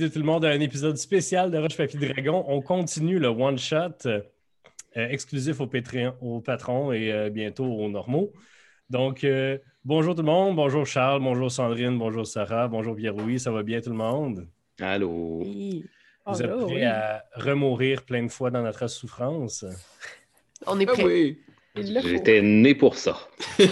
bienvenue 0.00 0.14
tout 0.14 0.20
le 0.20 0.32
monde 0.32 0.44
à 0.46 0.48
un 0.48 0.60
épisode 0.60 0.96
spécial 0.96 1.50
de 1.50 1.58
Roche 1.58 1.76
Papier 1.76 2.00
Dragon. 2.00 2.42
On 2.48 2.62
continue 2.62 3.18
le 3.18 3.28
one-shot 3.28 4.06
euh, 4.06 4.22
exclusif 4.94 5.60
aux, 5.60 6.40
patrons 6.40 6.90
et 6.90 7.12
euh, 7.12 7.28
bientôt 7.28 7.66
aux 7.66 7.90
normaux. 7.90 8.32
Donc, 8.88 9.24
euh, 9.24 9.58
bonjour 9.84 10.14
tout 10.14 10.22
le 10.22 10.26
monde, 10.26 10.56
bonjour 10.56 10.86
Charles, 10.86 11.20
bonjour 11.20 11.52
Sandrine, 11.52 11.98
bonjour 11.98 12.26
Sarah, 12.26 12.66
bonjour 12.66 12.96
Pierre-Louis, 12.96 13.38
ça 13.40 13.50
va 13.50 13.62
bien 13.62 13.82
tout 13.82 13.90
le 13.90 13.96
monde? 13.96 14.48
Allô? 14.80 15.42
Vous 16.24 16.42
êtes 16.42 16.56
prêts 16.56 16.84
à 16.86 17.22
remourir 17.34 18.02
plein 18.02 18.22
de 18.22 18.30
fois 18.30 18.50
dans 18.50 18.62
notre 18.62 18.88
souffrance? 18.88 19.66
On 20.66 20.80
est 20.80 20.88
Ah 20.88 20.92
prêts. 20.92 21.04
oui, 21.04 21.38
le 21.76 22.00
faut. 22.00 22.08
j'étais 22.08 22.40
né 22.40 22.74
pour 22.74 22.94
ça. 22.94 23.18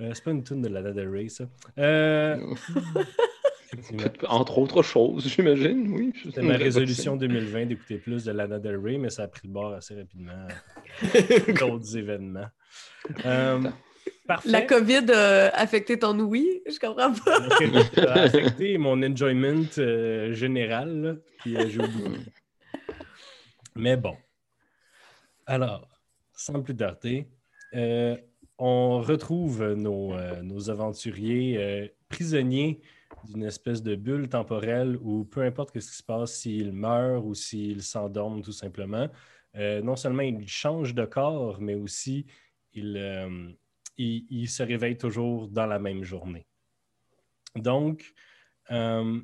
Euh, 0.00 0.10
c'est 0.12 0.24
pas 0.24 0.30
une 0.30 0.44
tune 0.44 0.60
de 0.60 0.68
Lana 0.68 0.92
Del 0.92 1.08
Rey, 1.08 1.28
ça. 1.28 1.44
Euh. 1.78 2.36
Entre 4.28 4.58
autres 4.58 4.82
choses, 4.82 5.28
j'imagine, 5.36 5.92
oui. 5.92 6.12
C'était 6.22 6.42
ma 6.42 6.56
résolution 6.56 7.16
2020 7.16 7.66
d'écouter 7.66 7.98
plus 7.98 8.24
de 8.24 8.32
Lana 8.32 8.58
Del 8.58 8.76
Rey, 8.76 8.98
mais 8.98 9.10
ça 9.10 9.24
a 9.24 9.28
pris 9.28 9.46
le 9.46 9.52
bord 9.52 9.72
assez 9.72 9.94
rapidement. 9.94 10.46
D'autres 11.60 11.96
événements. 11.96 12.48
Euh, 13.24 13.62
parfait. 14.26 14.48
La 14.48 14.62
COVID 14.62 15.10
a 15.12 15.48
affecté 15.48 15.98
ton 15.98 16.18
ouïe, 16.18 16.62
je 16.66 16.78
comprends 16.78 17.12
pas. 17.12 17.40
La 17.40 17.56
COVID 17.56 18.00
a 18.06 18.12
affecté 18.22 18.78
mon 18.78 19.02
enjoyment 19.02 19.66
euh, 19.78 20.32
général, 20.32 21.02
là, 21.02 21.14
puis 21.38 21.56
euh, 21.56 21.68
j'ai 21.68 21.80
oublié. 21.80 22.18
Mais 23.74 23.96
bon. 23.96 24.16
Alors, 25.46 25.88
sans 26.32 26.62
plus 26.62 26.76
tarder, 26.76 27.28
euh, 27.74 28.16
on 28.58 29.00
retrouve 29.00 29.74
nos, 29.74 30.14
euh, 30.14 30.42
nos 30.42 30.70
aventuriers 30.70 31.56
euh, 31.58 31.86
prisonniers 32.08 32.80
d'une 33.26 33.44
espèce 33.44 33.82
de 33.82 33.94
bulle 33.94 34.28
temporelle 34.28 34.96
où 35.02 35.24
peu 35.24 35.42
importe 35.42 35.78
ce 35.78 35.90
qui 35.90 35.96
se 35.96 36.02
passe, 36.02 36.34
s'ils 36.34 36.72
meurent 36.72 37.24
ou 37.26 37.34
s'ils 37.34 37.82
s'endorment 37.82 38.42
tout 38.42 38.52
simplement, 38.52 39.08
euh, 39.56 39.80
non 39.82 39.96
seulement 39.96 40.22
ils 40.22 40.48
changent 40.48 40.94
de 40.94 41.04
corps, 41.04 41.60
mais 41.60 41.74
aussi 41.74 42.26
euh, 42.76 43.50
ils- 43.96 44.26
ils 44.30 44.48
se 44.48 44.62
réveillent 44.62 44.98
toujours 44.98 45.48
dans 45.48 45.66
la 45.66 45.78
même 45.78 46.04
journée. 46.04 46.46
Donc, 47.54 48.12
euh, 48.70 49.20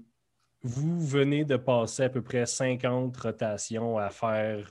vous 0.62 1.06
venez 1.06 1.44
de 1.44 1.56
passer 1.56 2.04
à 2.04 2.08
peu 2.08 2.22
près 2.22 2.46
50 2.46 3.16
rotations 3.16 3.98
à 3.98 4.08
faire 4.10 4.70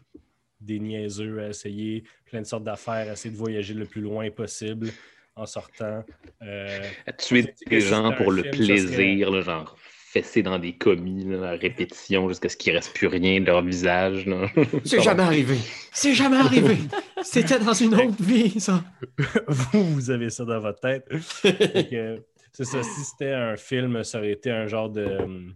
des 0.60 0.80
niaiseux, 0.80 1.42
à 1.42 1.50
essayer 1.50 2.04
plein 2.26 2.42
de 2.42 2.46
sortes 2.48 2.64
d'affaires, 2.64 3.10
à 3.10 3.14
essayer 3.14 3.32
de 3.32 3.38
voyager 3.38 3.74
le 3.74 3.86
plus 3.86 4.02
loin 4.02 4.30
possible 4.32 4.90
en 5.36 5.46
sortant. 5.46 6.04
Euh, 6.42 6.80
tuer 7.18 7.44
des 7.44 7.82
si 7.82 7.88
gens 7.88 8.10
c'était 8.10 8.24
pour 8.24 8.32
un 8.32 8.36
le 8.36 8.44
film, 8.44 8.56
plaisir, 8.56 9.32
là, 9.32 9.42
genre 9.42 9.78
fesser 10.12 10.44
dans 10.44 10.60
des 10.60 10.74
commis, 10.74 11.24
là, 11.24 11.52
à 11.52 11.56
répétition, 11.56 12.28
jusqu'à 12.28 12.50
ce 12.50 12.58
qu'il 12.58 12.74
ne 12.74 12.78
reste 12.78 12.94
plus 12.94 13.08
rien 13.08 13.40
de 13.40 13.46
leur 13.46 13.64
visage. 13.64 14.26
là. 14.26 14.48
C'est 14.84 15.02
jamais 15.02 15.24
arrivé. 15.24 15.58
C'est 15.94 16.14
jamais 16.14 16.38
arrivé. 16.38 16.76
C'était 17.24 17.60
dans 17.60 17.74
une 17.74 17.96
autre 17.96 18.22
vie, 18.22 18.60
ça. 18.60 18.84
vous, 19.48 19.84
vous 19.94 20.10
avez 20.12 20.30
ça 20.30 20.44
dans 20.44 20.60
votre 20.60 20.82
tête. 20.82 21.08
C'est 22.54 22.66
ça, 22.66 22.84
si 22.84 23.02
c'était 23.06 23.32
un 23.32 23.56
film, 23.56 24.04
ça 24.04 24.18
aurait 24.18 24.32
été 24.32 24.52
un 24.52 24.68
genre 24.68 24.90
de, 24.90 25.54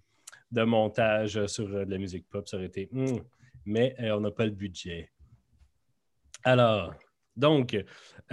de 0.52 0.64
montage 0.64 1.46
sur 1.48 1.68
euh, 1.68 1.86
de 1.86 1.92
la 1.92 1.98
musique 1.98 2.28
pop, 2.30 2.48
ça 2.48 2.56
aurait 2.58 2.68
été. 2.68 2.88
hmm, 2.92 3.18
mais 3.66 3.96
euh, 4.00 4.16
on 4.16 4.22
n'a 4.22 4.32
pas 4.32 4.46
le 4.46 4.52
budget. 4.52 5.10
Alors, 6.44 6.94
donc, 7.38 7.78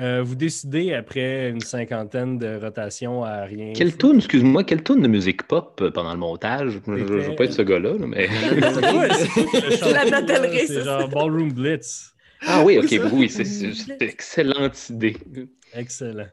euh, 0.01 0.23
vous 0.23 0.35
décidez 0.35 0.95
après 0.95 1.51
une 1.51 1.61
cinquantaine 1.61 2.39
de 2.39 2.59
rotations 2.59 3.25
à 3.25 3.43
rien. 3.43 3.73
Quelle 3.75 3.91
foutre. 3.91 4.09
tune, 4.09 4.17
excuse-moi, 4.19 4.65
quelle 4.65 4.83
tune 4.83 5.03
de 5.03 5.09
musique 5.09 5.43
pop 5.43 5.79
euh, 5.83 5.91
pendant 5.91 6.13
le 6.13 6.19
montage? 6.19 6.81
Je 6.87 6.91
ne 6.91 7.05
veux 7.05 7.35
pas 7.35 7.45
être 7.45 7.53
ce 7.53 7.63
gars-là, 7.63 7.99
là, 7.99 8.07
mais. 8.07 8.29
C'est- 8.59 9.93
la 9.93 10.39
Rey, 10.41 10.67
C'est 10.67 10.85
genre 10.85 11.09
Ballroom 11.09 11.53
Blitz. 11.53 12.15
Ah 12.47 12.63
oui, 12.65 12.79
ok, 12.79 13.01
oui, 13.13 13.29
c'est 13.29 13.45
une 13.45 13.97
excellente 14.01 14.89
idée. 14.91 15.17
Excellent. 15.75 16.27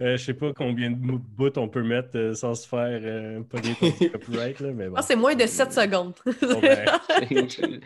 Euh, 0.00 0.16
je 0.16 0.24
sais 0.24 0.34
pas 0.34 0.52
combien 0.52 0.90
de 0.90 0.96
bouts 0.96 1.50
on 1.56 1.68
peut 1.68 1.82
mettre 1.82 2.16
euh, 2.16 2.34
sans 2.34 2.54
se 2.54 2.68
faire 2.68 3.00
euh, 3.02 3.40
pogner 3.42 3.74
contre 3.74 4.06
copyright, 4.12 4.60
là, 4.60 4.72
mais 4.72 4.88
bon. 4.88 4.94
Ah, 4.96 5.02
c'est 5.02 5.16
moins 5.16 5.34
de 5.34 5.44
7 5.44 5.72
secondes. 5.72 6.14
Bon, 6.40 6.60
ben, 6.60 7.80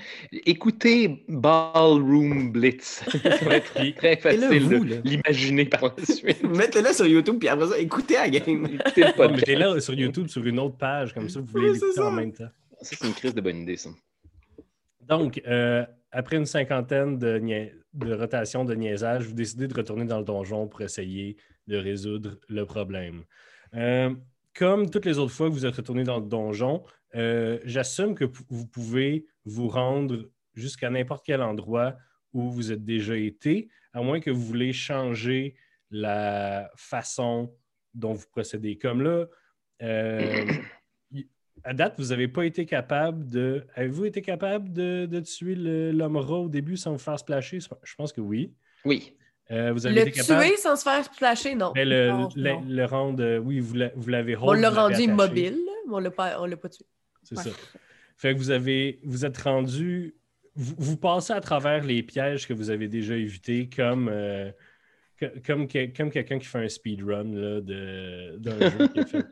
Écoutez 0.46 1.24
Ballroom 1.28 2.52
Blitz. 2.52 3.02
Ça 3.22 3.44
va 3.44 3.56
être 3.56 3.96
très 3.96 4.16
facile 4.16 4.62
vous, 4.62 4.84
de 4.84 5.00
l'imaginer 5.04 5.64
par 5.64 5.94
la 5.96 6.04
suite. 6.04 6.42
Mettez-le 6.44 6.92
sur 6.92 7.06
YouTube, 7.06 7.38
puis 7.38 7.48
après 7.48 7.68
ça, 7.68 7.78
écoutez 7.78 8.14
la 8.14 8.28
game. 8.28 8.66
Écoutez 8.66 9.04
le 9.04 9.16
podcast. 9.16 9.46
mettez-là 9.48 9.80
sur 9.80 9.94
YouTube 9.94 10.28
sur 10.28 10.44
une 10.44 10.58
autre 10.58 10.76
page, 10.76 11.14
comme 11.14 11.28
ça 11.28 11.40
vous 11.40 11.46
voulez 11.46 11.70
Oui, 11.70 11.74
l'écouter 11.74 12.00
en 12.00 12.12
même 12.12 12.32
temps. 12.32 12.50
Ça, 12.82 12.96
c'est 12.98 13.06
une 13.06 13.14
crise 13.14 13.34
de 13.34 13.40
bonne 13.40 13.62
idée, 13.62 13.76
ça. 13.76 13.90
Donc, 15.08 15.40
euh, 15.46 15.84
après 16.12 16.36
une 16.36 16.46
cinquantaine 16.46 17.18
de, 17.18 18.14
rotations 18.14 18.64
de 18.64 18.74
niaisage, 18.74 19.24
vous 19.24 19.34
décidez 19.34 19.66
de 19.66 19.74
retourner 19.74 20.04
dans 20.04 20.18
le 20.18 20.24
donjon 20.24 20.68
pour 20.68 20.82
essayer 20.82 21.36
de 21.66 21.76
résoudre 21.76 22.38
le 22.48 22.64
problème. 22.64 23.24
Euh, 23.74 24.14
comme 24.54 24.90
toutes 24.90 25.06
les 25.06 25.18
autres 25.18 25.32
fois 25.32 25.48
que 25.48 25.54
vous 25.54 25.64
êtes 25.64 25.74
retourné 25.74 26.04
dans 26.04 26.20
le 26.20 26.26
donjon, 26.26 26.82
euh, 27.14 27.58
j'assume 27.64 28.14
que 28.14 28.26
vous 28.48 28.66
pouvez 28.66 29.26
vous 29.46 29.68
rendre 29.68 30.28
jusqu'à 30.54 30.90
n'importe 30.90 31.24
quel 31.24 31.40
endroit 31.42 31.96
où 32.34 32.50
vous 32.50 32.72
êtes 32.72 32.84
déjà 32.84 33.16
été, 33.16 33.68
à 33.92 34.02
moins 34.02 34.20
que 34.20 34.30
vous 34.30 34.42
voulez 34.42 34.72
changer 34.72 35.54
la 35.90 36.70
façon 36.76 37.54
dont 37.94 38.12
vous 38.12 38.26
procédez. 38.30 38.76
Comme 38.76 39.02
là, 39.02 39.26
euh, 39.82 40.46
à 41.64 41.74
date, 41.74 41.94
vous 41.98 42.08
n'avez 42.08 42.28
pas 42.28 42.44
été 42.44 42.66
capable 42.66 43.28
de. 43.28 43.64
Avez-vous 43.74 44.04
été 44.06 44.22
capable 44.22 44.72
de, 44.72 45.06
de 45.06 45.20
tuer 45.20 45.54
l'homme 45.54 46.16
rat 46.16 46.40
au 46.40 46.48
début 46.48 46.76
sans 46.76 46.92
vous 46.92 46.98
faire 46.98 47.18
splasher? 47.18 47.58
Je 47.60 47.94
pense 47.94 48.12
que 48.12 48.20
oui. 48.20 48.52
Oui. 48.84 49.14
Euh, 49.50 49.72
vous 49.72 49.86
avez 49.86 49.94
Le 49.96 50.00
été 50.08 50.12
capable? 50.20 50.44
tuer 50.46 50.56
sans 50.56 50.76
se 50.76 50.82
faire 50.82 51.04
splasher, 51.04 51.54
non. 51.54 51.72
Mais 51.74 51.84
le, 51.84 52.08
Non, 52.08 52.28
le- 52.34 52.50
non. 52.52 52.64
le 52.66 52.84
rendre, 52.84 53.22
euh, 53.22 53.38
oui, 53.38 53.60
vous 53.60 53.74
l'a- 53.74 53.90
vous 53.94 54.08
l'avez 54.08 54.36
On 54.36 54.52
l'a 54.52 54.70
rendu 54.70 55.02
immobile, 55.02 55.58
mais 55.86 55.94
on 55.94 55.98
l'a 55.98 56.10
pas, 56.10 56.40
on 56.40 56.46
l'a 56.46 56.56
pas 56.56 56.68
tué. 56.68 56.84
C'est 57.22 57.36
Ouais. 57.36 57.44
ça. 57.44 57.50
Fait 58.16 58.32
que 58.34 58.38
vous 58.38 58.50
avez, 58.50 59.00
vous 59.04 59.24
êtes 59.26 59.36
rendu, 59.38 60.14
vous, 60.54 60.74
vous 60.78 60.96
passez 60.96 61.32
à 61.32 61.40
travers 61.40 61.84
les 61.84 62.02
pièges 62.02 62.46
que 62.46 62.52
vous 62.54 62.70
avez 62.70 62.88
déjà 62.88 63.14
évités 63.16 63.68
comme, 63.74 64.08
euh, 64.10 64.50
comme, 65.46 65.68
comme 65.68 66.10
quelqu'un 66.10 66.38
qui 66.38 66.46
fait 66.46 66.64
un 66.64 66.68
speedrun 66.68 67.24
de- 67.24 68.36
d'un 68.38 68.70
jeu 68.70 68.88
qui 68.88 69.00
a 69.00 69.06
fait. 69.06 69.18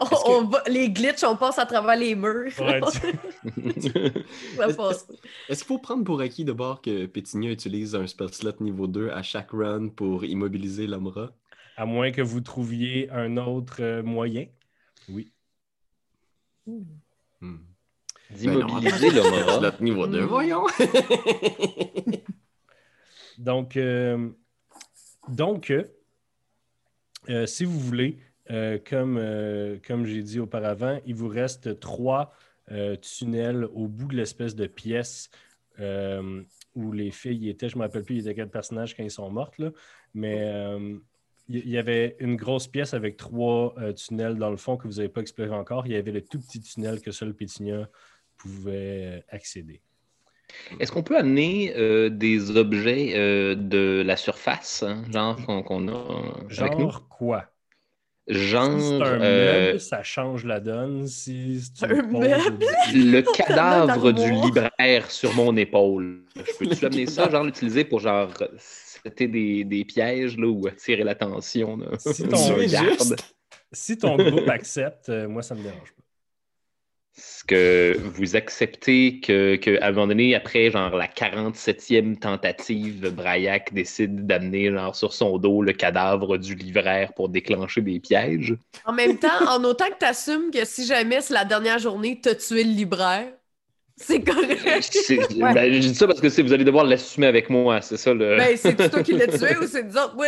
On, 0.00 0.04
Est-ce 0.04 0.24
que- 0.24 0.30
on 0.30 0.44
va- 0.48 0.62
les 0.68 0.90
glitches, 0.90 1.24
on 1.24 1.36
passe 1.36 1.58
à 1.58 1.66
travers 1.66 1.96
les 1.96 2.14
murs. 2.14 2.52
Ouais, 2.60 2.80
tu- 2.80 3.50
Ça 4.58 4.68
Est-ce- 4.68 5.06
qu'il 5.48 5.56
faut 5.66 5.78
prendre 5.78 6.04
pour 6.04 6.20
acquis 6.20 6.44
de 6.44 6.52
bord 6.52 6.80
que 6.82 7.06
Pétinia 7.06 7.50
utilise 7.50 7.94
un 7.94 8.06
spell 8.06 8.32
slot 8.32 8.52
niveau 8.60 8.86
2 8.86 9.10
à 9.10 9.22
chaque 9.22 9.50
run 9.52 9.88
pour 9.88 10.24
immobiliser 10.24 10.86
l'homme 10.86 11.08
rat? 11.08 11.32
à 11.76 11.86
moins 11.86 12.12
que 12.12 12.22
vous 12.22 12.40
trouviez 12.40 13.10
un 13.10 13.36
autre 13.36 13.78
euh, 13.80 14.02
moyen. 14.02 14.46
Oui. 15.08 15.32
Hmm. 16.66 17.56
D'immobiliser 18.30 19.10
Ben 19.10 19.58
slot 19.58 19.82
niveau 19.84 20.06
2, 20.06 20.22
Hmm. 20.22 20.26
voyons. 20.26 20.66
Donc, 23.38 23.76
euh, 23.76 24.28
donc 25.28 25.70
euh, 25.70 25.84
euh, 27.30 27.46
si 27.46 27.64
vous 27.64 27.78
voulez, 27.78 28.18
euh, 28.50 28.78
comme, 28.78 29.18
comme 29.86 30.04
j'ai 30.04 30.22
dit 30.22 30.40
auparavant, 30.40 31.00
il 31.06 31.14
vous 31.14 31.28
reste 31.28 31.80
trois 31.80 32.32
tunnels 33.02 33.66
au 33.74 33.88
bout 33.88 34.08
de 34.08 34.16
l'espèce 34.16 34.54
de 34.54 34.66
pièce 34.66 35.30
où 35.78 36.92
les 36.92 37.10
filles 37.10 37.50
étaient. 37.50 37.68
Je 37.68 37.76
ne 37.76 37.80
me 37.80 37.86
rappelle 37.86 38.04
plus, 38.04 38.16
il 38.16 38.18
y 38.18 38.20
était 38.20 38.34
quel 38.34 38.48
personnage 38.48 38.96
quand 38.96 39.02
ils 39.02 39.10
sont 39.10 39.30
mortes, 39.30 39.58
là, 39.58 39.70
mais 40.14 40.50
il 41.48 41.68
y 41.68 41.76
avait 41.76 42.16
une 42.20 42.36
grosse 42.36 42.66
pièce 42.66 42.94
avec 42.94 43.18
trois 43.18 43.74
tunnels 43.96 44.36
dans 44.36 44.50
le 44.50 44.56
fond 44.56 44.78
que 44.78 44.88
vous 44.88 44.94
n'avez 44.94 45.10
pas 45.10 45.20
exploré 45.20 45.50
encore. 45.50 45.86
Il 45.86 45.92
y 45.92 45.96
avait 45.96 46.12
le 46.12 46.22
tout 46.22 46.40
petit 46.40 46.60
tunnel 46.60 47.02
que 47.02 47.10
seul 47.10 47.34
Pétinia 47.34 47.88
pouvait 48.38 49.24
accéder. 49.28 49.82
Est-ce 50.80 50.92
qu'on 50.92 51.02
peut 51.02 51.16
amener 51.16 51.74
euh, 51.76 52.10
des 52.10 52.56
objets 52.56 53.12
euh, 53.14 53.54
de 53.54 54.02
la 54.04 54.16
surface, 54.16 54.82
hein, 54.82 55.02
genre 55.10 55.36
qu'on 55.64 55.88
a 55.88 56.32
avec 56.58 56.78
nous? 56.78 56.90
Genre 56.90 57.08
quoi? 57.08 57.46
Genre 58.26 58.80
Si 58.80 58.88
c'est 58.88 59.02
un 59.02 59.20
euh, 59.20 59.66
meuble, 59.66 59.80
ça 59.80 60.02
change 60.02 60.44
la 60.46 60.60
donne. 60.60 61.06
Si 61.06 61.60
c'est 61.74 61.84
Un 61.84 62.02
meuble? 62.02 62.64
le 62.94 63.20
cadavre 63.20 64.12
du 64.12 64.30
libraire 64.30 65.10
sur 65.10 65.34
mon 65.34 65.54
épaule. 65.56 66.24
Je 66.34 66.58
peux-tu 66.58 66.86
amener 66.86 67.06
ça, 67.06 67.28
genre 67.28 67.44
l'utiliser 67.44 67.84
pour 67.84 68.00
genre 68.00 68.32
c'était 69.04 69.28
des, 69.28 69.64
des 69.64 69.84
pièges 69.84 70.38
là, 70.38 70.46
ou 70.46 70.66
attirer 70.66 71.04
l'attention 71.04 71.78
Si 71.98 72.26
ton-. 72.26 72.40
Si 73.72 73.98
ton 73.98 74.16
groupe 74.16 74.48
accepte, 74.48 75.08
euh, 75.08 75.28
moi, 75.28 75.42
ça 75.42 75.54
me 75.54 75.62
dérange 75.62 75.92
pas. 75.92 76.03
Est-ce 77.16 77.44
que 77.44 77.96
vous 77.98 78.34
acceptez 78.34 79.20
que, 79.20 79.54
que, 79.56 79.80
un 79.80 79.92
moment 79.92 80.08
donné, 80.08 80.34
après 80.34 80.70
genre 80.70 80.96
la 80.96 81.06
47e 81.06 82.18
tentative, 82.18 83.14
Braillac 83.14 83.72
décide 83.72 84.26
d'amener 84.26 84.74
sur 84.94 85.12
son 85.12 85.38
dos 85.38 85.62
le 85.62 85.72
cadavre 85.72 86.38
du 86.38 86.56
livraire 86.56 87.12
pour 87.14 87.28
déclencher 87.28 87.82
des 87.82 88.00
pièges? 88.00 88.56
En 88.84 88.92
même 88.92 89.18
temps, 89.18 89.28
en 89.48 89.62
autant 89.62 89.86
que 89.90 89.98
tu 90.00 90.06
assumes 90.06 90.50
que 90.50 90.64
si 90.64 90.86
jamais 90.86 91.20
c'est 91.20 91.34
la 91.34 91.44
dernière 91.44 91.78
journée, 91.78 92.18
t'as 92.20 92.34
tué 92.34 92.64
le 92.64 92.72
libraire, 92.72 93.32
c'est 93.96 94.20
correct. 94.22 94.88
C'est- 94.90 95.38
ben, 95.38 95.72
je 95.72 95.78
dis 95.78 95.94
ça 95.94 96.06
parce 96.06 96.20
que 96.20 96.42
vous 96.42 96.52
allez 96.52 96.64
devoir 96.64 96.84
l'assumer 96.84 97.26
avec 97.28 97.48
moi, 97.48 97.80
c'est 97.80 97.96
ça 97.96 98.12
le. 98.12 98.36
Ben, 98.36 98.56
c'est 98.56 98.74
toi 98.90 99.02
qui 99.02 99.12
l'as 99.12 99.28
tué 99.28 99.56
ou 99.62 99.66
c'est 99.66 99.84
nous 99.84 99.96
autres? 99.96 100.14
Oui, 100.18 100.26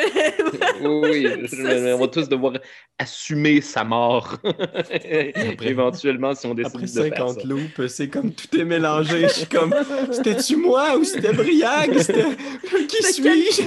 oui, 0.83 1.27
oui, 1.33 1.49
Ça, 1.49 1.57
je- 1.57 1.93
on 1.95 1.99
va 1.99 2.09
tous 2.09 2.29
devoir 2.29 2.55
assumer 2.99 3.61
sa 3.61 3.83
mort. 3.85 4.37
Éventuellement, 5.63 6.35
si 6.35 6.47
on 6.47 6.55
décide 6.55 6.75
Après 6.77 6.87
de 6.87 6.93
faire 7.11 7.17
50 7.29 7.41
ça. 7.41 7.47
loops, 7.49 7.87
c'est 7.89 8.09
comme 8.09 8.33
tout 8.33 8.57
est 8.57 8.65
mélangé. 8.65 9.23
Je 9.23 9.33
suis 9.33 9.47
comme, 9.47 9.75
c'était-tu 10.12 10.57
moi 10.57 10.97
ou 10.97 11.05
c'était 11.05 11.33
Briag? 11.33 11.99
C'était 11.99 12.25
qui 12.89 13.03
suis-je? 13.03 13.62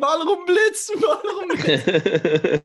Ballroom 0.00 0.44
Blitz! 0.46 0.90
Ballroom 1.00 1.48
Blitz! 1.54 2.62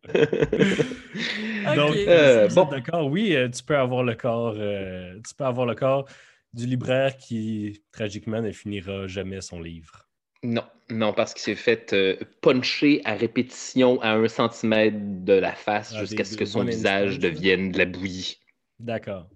Donc. 1.75 1.95
Euh, 1.95 2.49
si 2.49 2.55
vous 2.55 2.55
bon. 2.55 2.63
êtes 2.65 2.69
d'accord, 2.85 3.07
oui, 3.07 3.35
euh, 3.35 3.49
tu 3.49 3.63
peux 3.63 3.75
avoir 3.77 4.03
le 4.03 4.15
corps, 4.15 4.55
euh, 4.57 5.13
tu 5.27 5.33
peux 5.35 5.43
avoir 5.45 5.65
le 5.65 5.75
corps 5.75 6.05
du 6.53 6.65
libraire 6.65 7.17
qui, 7.17 7.83
tragiquement, 7.91 8.41
ne 8.41 8.51
finira 8.51 9.07
jamais 9.07 9.41
son 9.41 9.59
livre. 9.59 10.07
Non, 10.43 10.63
non, 10.89 11.13
parce 11.13 11.33
qu'il 11.33 11.41
s'est 11.41 11.55
fait 11.55 11.93
euh, 11.93 12.15
puncher 12.41 13.01
à 13.05 13.15
répétition 13.15 13.99
à 14.01 14.11
un 14.11 14.27
centimètre 14.27 14.97
de 14.99 15.33
la 15.33 15.53
face 15.53 15.93
Ah, 15.95 15.99
jusqu'à 15.99 16.23
ce 16.23 16.37
que 16.37 16.45
son 16.45 16.63
visage 16.63 17.19
devienne 17.19 17.71
de 17.71 17.79
la 17.79 17.85
bouillie. 17.85 18.39
D'accord. 18.79 19.29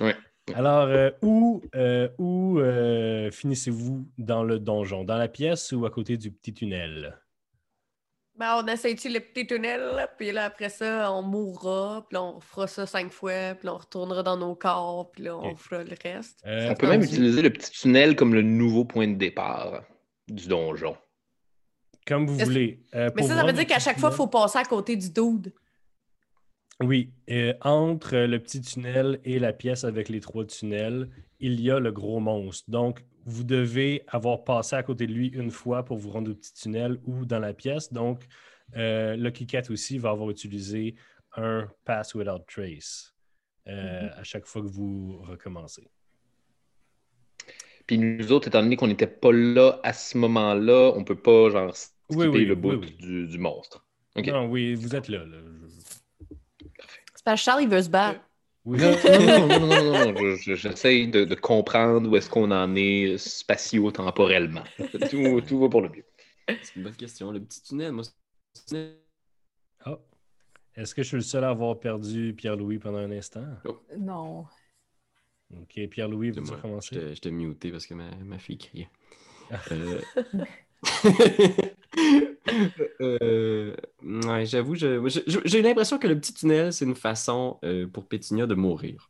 Ouais. 0.00 0.14
Alors, 0.54 0.88
euh, 0.88 1.10
où, 1.22 1.62
euh, 1.74 2.08
où 2.18 2.60
finissez-vous 3.30 4.06
dans 4.18 4.42
le 4.42 4.58
donjon? 4.58 5.04
Dans 5.04 5.16
la 5.16 5.28
pièce 5.28 5.72
ou 5.72 5.86
à 5.86 5.90
côté 5.90 6.16
du 6.16 6.30
petit 6.30 6.52
tunnel? 6.52 7.18
Ben, 8.34 8.62
on 8.62 8.66
essaye-tu 8.66 9.10
le 9.10 9.20
petit 9.20 9.46
tunnel, 9.46 9.80
là, 9.94 10.06
puis 10.06 10.32
là, 10.32 10.46
après 10.46 10.70
ça, 10.70 11.12
on 11.12 11.22
mourra, 11.22 12.06
puis 12.08 12.14
là, 12.14 12.22
on 12.22 12.40
fera 12.40 12.66
ça 12.66 12.86
cinq 12.86 13.12
fois, 13.12 13.54
puis 13.54 13.66
là, 13.66 13.74
on 13.74 13.78
retournera 13.78 14.22
dans 14.22 14.38
nos 14.38 14.54
corps, 14.54 15.10
puis 15.12 15.24
là, 15.24 15.36
on 15.36 15.54
fera 15.54 15.84
le 15.84 15.94
reste. 16.02 16.40
Euh, 16.46 16.70
On 16.70 16.74
peut 16.74 16.88
même 16.88 17.02
utiliser 17.02 17.42
le 17.42 17.50
petit 17.50 17.70
tunnel 17.70 18.16
comme 18.16 18.34
le 18.34 18.40
nouveau 18.40 18.86
point 18.86 19.06
de 19.06 19.16
départ 19.16 19.82
du 20.28 20.48
donjon. 20.48 20.96
Comme 22.06 22.26
vous 22.26 22.38
voulez. 22.38 22.82
Euh, 22.94 23.10
Mais 23.14 23.22
ça, 23.22 23.36
ça 23.36 23.44
veut 23.44 23.52
dire 23.52 23.66
qu'à 23.66 23.78
chaque 23.78 23.98
fois, 23.98 24.10
il 24.10 24.16
faut 24.16 24.26
passer 24.26 24.58
à 24.58 24.64
côté 24.64 24.96
du 24.96 25.10
dude. 25.10 25.52
Oui, 26.80 27.12
euh, 27.30 27.52
entre 27.60 28.16
le 28.16 28.38
petit 28.38 28.60
tunnel 28.60 29.20
et 29.24 29.38
la 29.38 29.52
pièce 29.52 29.84
avec 29.84 30.08
les 30.08 30.20
trois 30.20 30.44
tunnels, 30.44 31.10
il 31.38 31.60
y 31.60 31.70
a 31.70 31.78
le 31.78 31.92
gros 31.92 32.18
monstre. 32.18 32.68
Donc, 32.70 33.04
vous 33.24 33.44
devez 33.44 34.04
avoir 34.08 34.44
passé 34.44 34.76
à 34.76 34.82
côté 34.82 35.06
de 35.06 35.12
lui 35.12 35.28
une 35.28 35.50
fois 35.50 35.84
pour 35.84 35.98
vous 35.98 36.10
rendre 36.10 36.30
au 36.30 36.34
petit 36.34 36.52
tunnel 36.54 36.98
ou 37.04 37.24
dans 37.24 37.38
la 37.38 37.54
pièce. 37.54 37.92
Donc, 37.92 38.22
euh, 38.76 39.16
Lucky 39.16 39.46
Cat 39.46 39.62
aussi 39.70 39.98
va 39.98 40.10
avoir 40.10 40.30
utilisé 40.30 40.94
un 41.36 41.68
Pass 41.84 42.14
Without 42.14 42.44
Trace 42.46 43.14
euh, 43.68 44.08
à 44.14 44.22
chaque 44.22 44.46
fois 44.46 44.62
que 44.62 44.66
vous 44.66 45.18
recommencez. 45.22 45.88
Puis 47.86 47.98
nous 47.98 48.32
autres, 48.32 48.48
étant 48.48 48.62
donné 48.62 48.76
qu'on 48.76 48.86
n'était 48.86 49.06
pas 49.06 49.32
là 49.32 49.80
à 49.82 49.92
ce 49.92 50.16
moment-là, 50.18 50.92
on 50.94 51.04
peut 51.04 51.20
pas 51.20 51.50
genre 51.50 51.76
skipper 51.76 51.92
Oui, 52.10 52.26
oui, 52.26 52.44
le 52.44 52.54
bout 52.54 52.74
oui. 52.74 52.96
Du, 52.98 53.26
du 53.26 53.38
monstre. 53.38 53.84
OK. 54.16 54.26
Non, 54.26 54.46
oui, 54.46 54.74
vous 54.74 54.94
êtes 54.94 55.08
là. 55.08 55.24
là. 55.24 55.38
C'est 57.14 57.24
parce 57.24 57.40
que 57.40 57.44
Charles, 57.44 57.62
il 57.62 57.68
veut 57.68 57.82
se 57.82 57.88
battre. 57.88 58.20
Oui. 58.64 58.78
Non, 58.78 58.92
non, 58.92 59.48
non, 59.48 59.48
non, 59.48 59.66
non, 59.66 59.68
non, 59.68 60.12
non, 60.12 60.16
je- 60.16 60.36
je- 60.36 60.54
j'essaye 60.54 61.08
de, 61.08 61.24
de 61.24 61.34
comprendre 61.34 62.08
où 62.08 62.16
est-ce 62.16 62.30
qu'on 62.30 62.50
en 62.52 62.74
est 62.76 63.18
spatio-temporellement. 63.18 64.62
Tout, 65.10 65.40
tout 65.40 65.58
va 65.60 65.68
pour 65.68 65.80
le 65.82 65.88
mieux. 65.88 66.04
C'est 66.48 66.76
une 66.76 66.84
bonne 66.84 66.94
question. 66.94 67.32
Le 67.32 67.40
petit 67.40 67.62
tunnel, 67.62 67.92
moi, 67.92 68.04
Ah. 69.84 69.98
Est-ce 70.76 70.94
que 70.94 71.02
je 71.02 71.08
suis 71.08 71.16
le 71.16 71.22
seul 71.22 71.42
à 71.44 71.50
avoir 71.50 71.78
perdu 71.80 72.34
Pierre-Louis 72.36 72.78
pendant 72.78 72.98
un 72.98 73.10
instant? 73.10 73.44
Non. 73.98 74.46
Ok, 75.54 75.86
Pierre-Louis, 75.90 76.30
veux-tu 76.30 76.46
Moi, 76.46 76.56
recommencer? 76.56 76.94
j'étais 76.94 77.14
j'étais 77.14 77.30
muté 77.30 77.70
parce 77.72 77.86
que 77.86 77.94
ma, 77.94 78.10
ma 78.24 78.38
fille 78.38 78.58
criait. 78.58 78.88
Euh... 79.72 80.00
euh, 83.00 83.74
ouais, 84.02 84.46
j'avoue, 84.46 84.74
j'ai 84.74 85.62
l'impression 85.62 85.98
que 85.98 86.06
le 86.06 86.18
petit 86.18 86.34
tunnel, 86.34 86.72
c'est 86.72 86.84
une 86.84 86.94
façon 86.96 87.58
euh, 87.64 87.86
pour 87.86 88.06
Pétinia 88.06 88.46
de 88.46 88.54
mourir. 88.54 89.08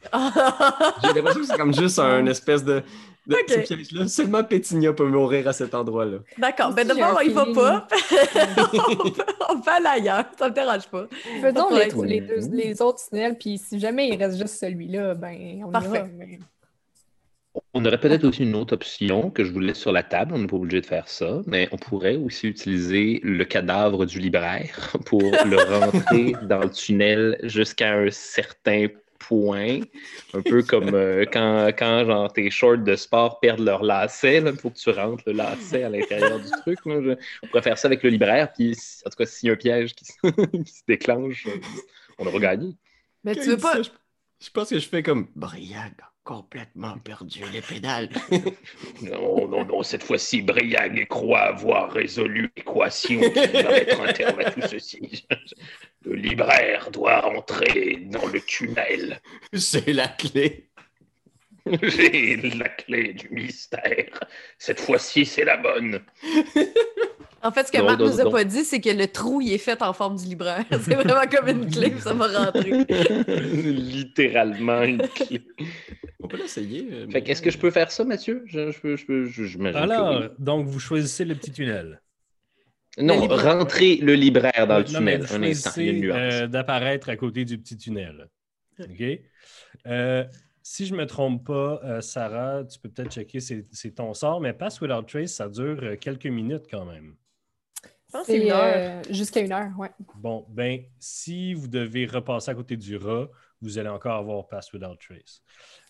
J'ai 0.12 1.12
l'impression 1.14 1.40
que 1.40 1.46
c'est 1.46 1.56
comme 1.56 1.74
juste 1.74 1.98
un 1.98 2.24
espèce 2.26 2.64
de, 2.64 2.82
piège-là. 3.26 4.08
Seulement 4.08 4.44
Pétinia 4.44 4.92
peut 4.92 5.06
mourir 5.08 5.48
à 5.48 5.52
cet 5.52 5.74
endroit-là. 5.74 6.18
D'accord. 6.38 6.72
Ben 6.72 6.86
d'abord, 6.86 7.20
il 7.22 7.32
va 7.32 7.46
pas. 7.46 7.86
on, 8.72 9.10
peut, 9.10 9.22
on 9.48 9.60
peut 9.60 9.70
aller 9.70 9.86
ailleurs. 9.86 10.24
Ça 10.38 10.48
me 10.48 10.54
dérange 10.54 10.86
pas. 10.88 11.06
Faisons 11.40 11.70
les, 11.70 11.88
les, 12.06 12.20
deux- 12.20 12.50
les 12.52 12.80
autres 12.82 13.00
tunnels, 13.08 13.36
puis 13.38 13.58
si 13.58 13.80
jamais 13.80 14.08
il 14.08 14.16
reste 14.22 14.38
juste 14.38 14.58
celui-là, 14.60 15.14
ben 15.14 15.62
on 15.66 15.70
Parfait. 15.70 15.98
ira. 15.98 16.06
mais- 16.16 16.38
On 17.74 17.84
aurait 17.84 17.98
peut-être 17.98 18.24
aussi 18.24 18.44
une 18.44 18.54
autre 18.54 18.74
option 18.74 19.30
que 19.30 19.44
je 19.44 19.52
vous 19.52 19.58
laisse 19.60 19.78
sur 19.78 19.90
la 19.92 20.02
table. 20.04 20.32
On 20.34 20.38
n'est 20.38 20.46
pas 20.46 20.56
obligé 20.56 20.80
de 20.80 20.86
faire 20.86 21.08
ça, 21.08 21.40
mais 21.46 21.68
on 21.72 21.76
pourrait 21.78 22.16
aussi 22.16 22.46
utiliser 22.48 23.20
le 23.24 23.44
cadavre 23.44 24.06
du 24.06 24.20
libraire 24.20 24.96
pour 25.06 25.20
le 25.22 25.56
rentrer 25.80 26.32
dans 26.46 26.60
le 26.60 26.70
tunnel 26.70 27.38
jusqu'à 27.42 27.94
un 27.94 28.10
certain 28.10 28.86
point. 29.18 29.80
Un 30.32 30.42
peu 30.42 30.62
comme 30.62 30.94
euh, 30.94 31.24
quand, 31.30 31.66
quand 31.76 32.04
genre, 32.06 32.32
tes 32.32 32.50
shorts 32.50 32.78
de 32.78 32.94
sport 32.96 33.40
perdent 33.40 33.60
leur 33.60 33.82
lacet. 33.82 34.38
Il 34.38 34.56
faut 34.56 34.70
que 34.70 34.78
tu 34.78 34.90
rentres 34.90 35.24
le 35.26 35.32
lacet 35.32 35.82
à 35.82 35.88
l'intérieur 35.90 36.38
du 36.38 36.50
truc. 36.62 36.78
là. 36.86 37.02
Je- 37.02 37.16
on 37.42 37.46
pourrait 37.48 37.62
faire 37.62 37.78
ça 37.78 37.88
avec 37.88 38.02
le 38.04 38.10
libraire. 38.10 38.52
Puis, 38.52 38.76
en 39.04 39.10
tout 39.10 39.16
cas, 39.16 39.26
s'il 39.26 39.48
y 39.48 39.50
a 39.50 39.54
un 39.54 39.56
piège 39.56 39.94
qui, 39.94 40.04
se- 40.04 40.56
qui 40.62 40.72
se 40.72 40.82
déclenche, 40.86 41.46
on 42.18 42.26
aura 42.26 42.38
gagné. 42.38 42.76
Mais 43.24 43.34
tu 43.34 43.42
veux 43.42 43.56
pas. 43.58 43.74
ça, 43.74 43.82
je, 43.82 43.88
je 44.46 44.50
pense 44.50 44.70
que 44.70 44.78
je 44.78 44.88
fais 44.88 45.02
comme 45.02 45.26
Briag 45.34 45.92
complètement 46.30 46.96
perdu 46.98 47.42
les 47.52 47.60
pédales. 47.60 48.08
Non, 49.02 49.48
non, 49.48 49.64
non, 49.64 49.82
cette 49.82 50.04
fois-ci, 50.04 50.42
Briag 50.42 51.08
croit 51.08 51.40
avoir 51.40 51.90
résolu 51.90 52.52
l'équation 52.56 53.18
qui 53.18 53.46
va 53.46 53.70
mettre 53.70 54.00
un 54.00 54.12
terme 54.12 54.38
à 54.40 54.50
tout 54.50 54.60
ceci. 54.68 55.26
Le 56.02 56.14
libraire 56.14 56.90
doit 56.90 57.26
entrer 57.36 57.98
dans 58.06 58.26
le 58.26 58.40
tunnel. 58.40 59.20
c'est 59.54 59.92
la 59.92 60.08
clé. 60.08 60.69
J'ai 61.82 62.36
la 62.36 62.68
clé 62.68 63.12
du 63.14 63.28
mystère. 63.30 64.20
Cette 64.58 64.80
fois-ci, 64.80 65.24
c'est 65.26 65.44
la 65.44 65.56
bonne. 65.56 66.00
En 67.42 67.52
fait, 67.52 67.66
ce 67.68 67.72
que 67.72 67.78
Non, 67.78 67.84
Marc 67.86 68.00
non, 68.00 68.06
nous 68.06 68.20
a 68.20 68.24
non. 68.24 68.30
pas 68.30 68.44
dit, 68.44 68.64
c'est 68.64 68.82
que 68.82 68.90
le 68.90 69.06
trou, 69.08 69.40
il 69.40 69.50
est 69.54 69.56
fait 69.56 69.80
en 69.80 69.94
forme 69.94 70.14
du 70.18 70.26
libraire. 70.26 70.62
C'est 70.82 70.94
vraiment 70.94 71.26
comme 71.26 71.48
une 71.48 71.70
clé, 71.70 71.94
ça 71.98 72.12
va 72.12 72.26
rentrer. 72.44 72.84
Littéralement 73.64 74.82
une 74.82 74.98
clé. 75.08 75.40
On 76.22 76.28
peut 76.28 76.36
l'essayer. 76.36 76.86
euh, 76.92 77.08
Fait 77.08 77.22
que, 77.22 77.30
est-ce 77.30 77.40
que 77.40 77.50
je 77.50 77.56
peux 77.56 77.70
faire 77.70 77.90
ça, 77.90 78.04
Mathieu? 78.04 78.42
Je, 78.46 78.70
je 78.70 78.78
peux, 78.80 78.96
je 78.96 79.06
peux, 79.06 79.24
je- 79.24 79.58
Alors, 79.74 80.20
oui. 80.20 80.26
donc, 80.38 80.66
vous 80.66 80.78
choisissez 80.80 81.24
le 81.24 81.34
petit 81.34 81.50
tunnel. 81.52 82.02
Non, 82.98 83.26
Le 83.26 83.34
rentrer 83.34 83.96
le 83.96 84.14
libraire 84.14 84.66
dans 84.66 84.78
le 84.78 84.84
Non, 84.92 85.00
mais 85.00 85.18
tunnel. 85.20 85.42
Un 85.42 85.50
instant, 85.50 85.70
il 85.78 85.84
y 85.86 85.88
a 85.88 85.92
une 85.92 86.00
nuance. 86.00 86.16
euh, 86.34 86.46
d'apparaître 86.46 87.08
à 87.08 87.16
côté 87.16 87.46
du 87.46 87.56
petit 87.58 87.78
tunnel. 87.78 88.28
OK? 88.80 89.02
Euh, 89.86 90.24
si 90.70 90.86
je 90.86 90.94
ne 90.94 90.98
me 90.98 91.06
trompe 91.06 91.44
pas, 91.48 91.80
euh, 91.82 92.00
Sarah, 92.00 92.62
tu 92.64 92.78
peux 92.78 92.88
peut-être 92.88 93.10
checker, 93.10 93.40
c'est 93.40 93.90
ton 93.92 94.14
sort, 94.14 94.40
mais 94.40 94.52
Pass 94.52 94.80
Without 94.80 95.02
Trace, 95.02 95.32
ça 95.32 95.48
dure 95.48 95.80
euh, 95.82 95.96
quelques 95.96 96.28
minutes 96.28 96.66
quand 96.70 96.84
même. 96.84 97.16
Je 97.82 97.88
pense 98.12 98.20
que 98.20 98.32
c'est 98.34 98.38
C'est 98.38 98.44
une 98.46 98.52
heure. 98.52 98.74
euh, 98.76 99.02
jusqu'à 99.10 99.40
une 99.40 99.50
heure, 99.50 99.72
ouais. 99.76 99.90
Bon, 100.14 100.46
ben, 100.48 100.84
si 101.00 101.54
vous 101.54 101.66
devez 101.66 102.06
repasser 102.06 102.52
à 102.52 102.54
côté 102.54 102.76
du 102.76 102.96
rat, 102.96 103.28
vous 103.60 103.78
allez 103.78 103.88
encore 103.88 104.14
avoir 104.14 104.46
Pass 104.46 104.72
Without 104.72 104.94
Trace. 104.94 105.42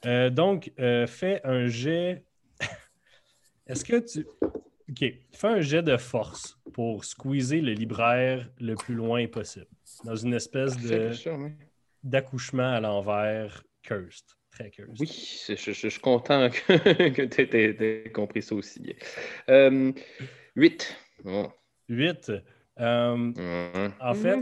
Euh, 0.06 0.30
donc, 0.30 0.72
euh, 0.80 1.06
fais 1.06 1.42
un 1.44 1.66
jet. 1.66 2.24
Est-ce 3.66 3.84
que 3.84 3.98
tu. 3.98 4.26
OK. 4.40 5.04
Fais 5.34 5.46
un 5.46 5.60
jet 5.60 5.82
de 5.82 5.98
force 5.98 6.58
pour 6.72 7.04
squeezer 7.04 7.60
le 7.60 7.72
libraire 7.72 8.48
le 8.58 8.76
plus 8.76 8.94
loin 8.94 9.26
possible. 9.26 9.68
Dans 10.04 10.16
une 10.16 10.32
espèce 10.32 10.74
de 10.78 11.12
sûr, 11.12 11.36
oui. 11.38 11.50
d'accouchement 12.02 12.72
à 12.72 12.80
l'envers 12.80 13.62
cursed. 13.82 14.24
Oui, 14.98 15.44
je, 15.48 15.54
je- 15.56 15.72
je 15.72 15.88
suis 15.88 16.00
content 16.00 16.48
que, 16.50 17.24
tu 17.24 17.40
aies 17.56 18.10
compris 18.12 18.42
ça 18.42 18.54
aussi. 18.54 18.94
Euh, 19.48 19.92
8. 20.56 20.96
8. 21.88 22.32
Euh, 22.78 23.32
en 24.00 24.14
fait, 24.14 24.38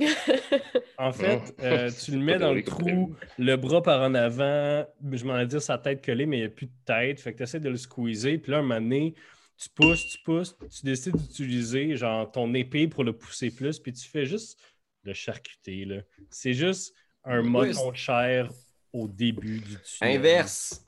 en 0.97 1.13
fait 1.13 1.41
euh, 1.61 1.91
tu 2.05 2.13
le 2.13 2.19
mets 2.19 2.39
dans 2.39 2.53
le 2.53 2.63
trou, 2.63 3.17
le 3.37 3.57
bras 3.57 3.83
par 3.83 4.03
en 4.03 4.15
avant, 4.15 4.87
je 5.11 5.25
m'en 5.25 5.39
ai 5.41 5.47
dit 5.47 5.61
sa 5.61 5.77
tête 5.79 6.05
collée, 6.05 6.27
mais 6.27 6.37
il 6.37 6.41
n'y 6.41 6.47
a 6.47 6.51
plus 6.51 6.67
de 6.67 6.73
tête. 6.85 7.21
Fait 7.21 7.33
que 7.33 7.39
tu 7.39 7.43
essaies 7.43 7.59
de 7.59 7.69
le 7.69 7.77
squeezer, 7.77 8.39
puis 8.39 8.53
là, 8.53 8.59
un 8.59 8.63
moment 8.63 8.81
donné, 8.81 9.15
tu 9.57 9.69
pousses, 9.71 10.07
tu 10.07 10.19
pousses, 10.23 10.57
tu 10.71 10.85
décides 10.85 11.17
d'utiliser 11.17 11.97
genre 11.97 12.31
ton 12.31 12.55
épée 12.55 12.87
pour 12.87 13.03
le 13.03 13.13
pousser 13.13 13.51
plus, 13.51 13.81
puis 13.81 13.93
tu 13.93 14.09
fais 14.09 14.25
juste 14.25 14.61
le 15.03 15.15
charcuter. 15.15 15.85
là. 15.85 16.03
C'est 16.31 16.53
juste 16.53 16.95
un 17.25 17.41
Oui, 17.41 17.49
moton 17.49 17.91
de 17.91 17.97
chair 17.97 18.51
au 18.93 19.07
début 19.09 19.61
du 19.61 19.77
tunnel. 19.83 20.17
Inverse. 20.17 20.83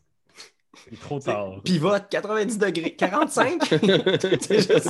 C'est 0.89 0.99
trop 1.01 1.19
tard. 1.21 1.61
Pivote 1.63 2.09
90 2.11 2.59
degrés. 2.59 2.95
45? 2.97 3.59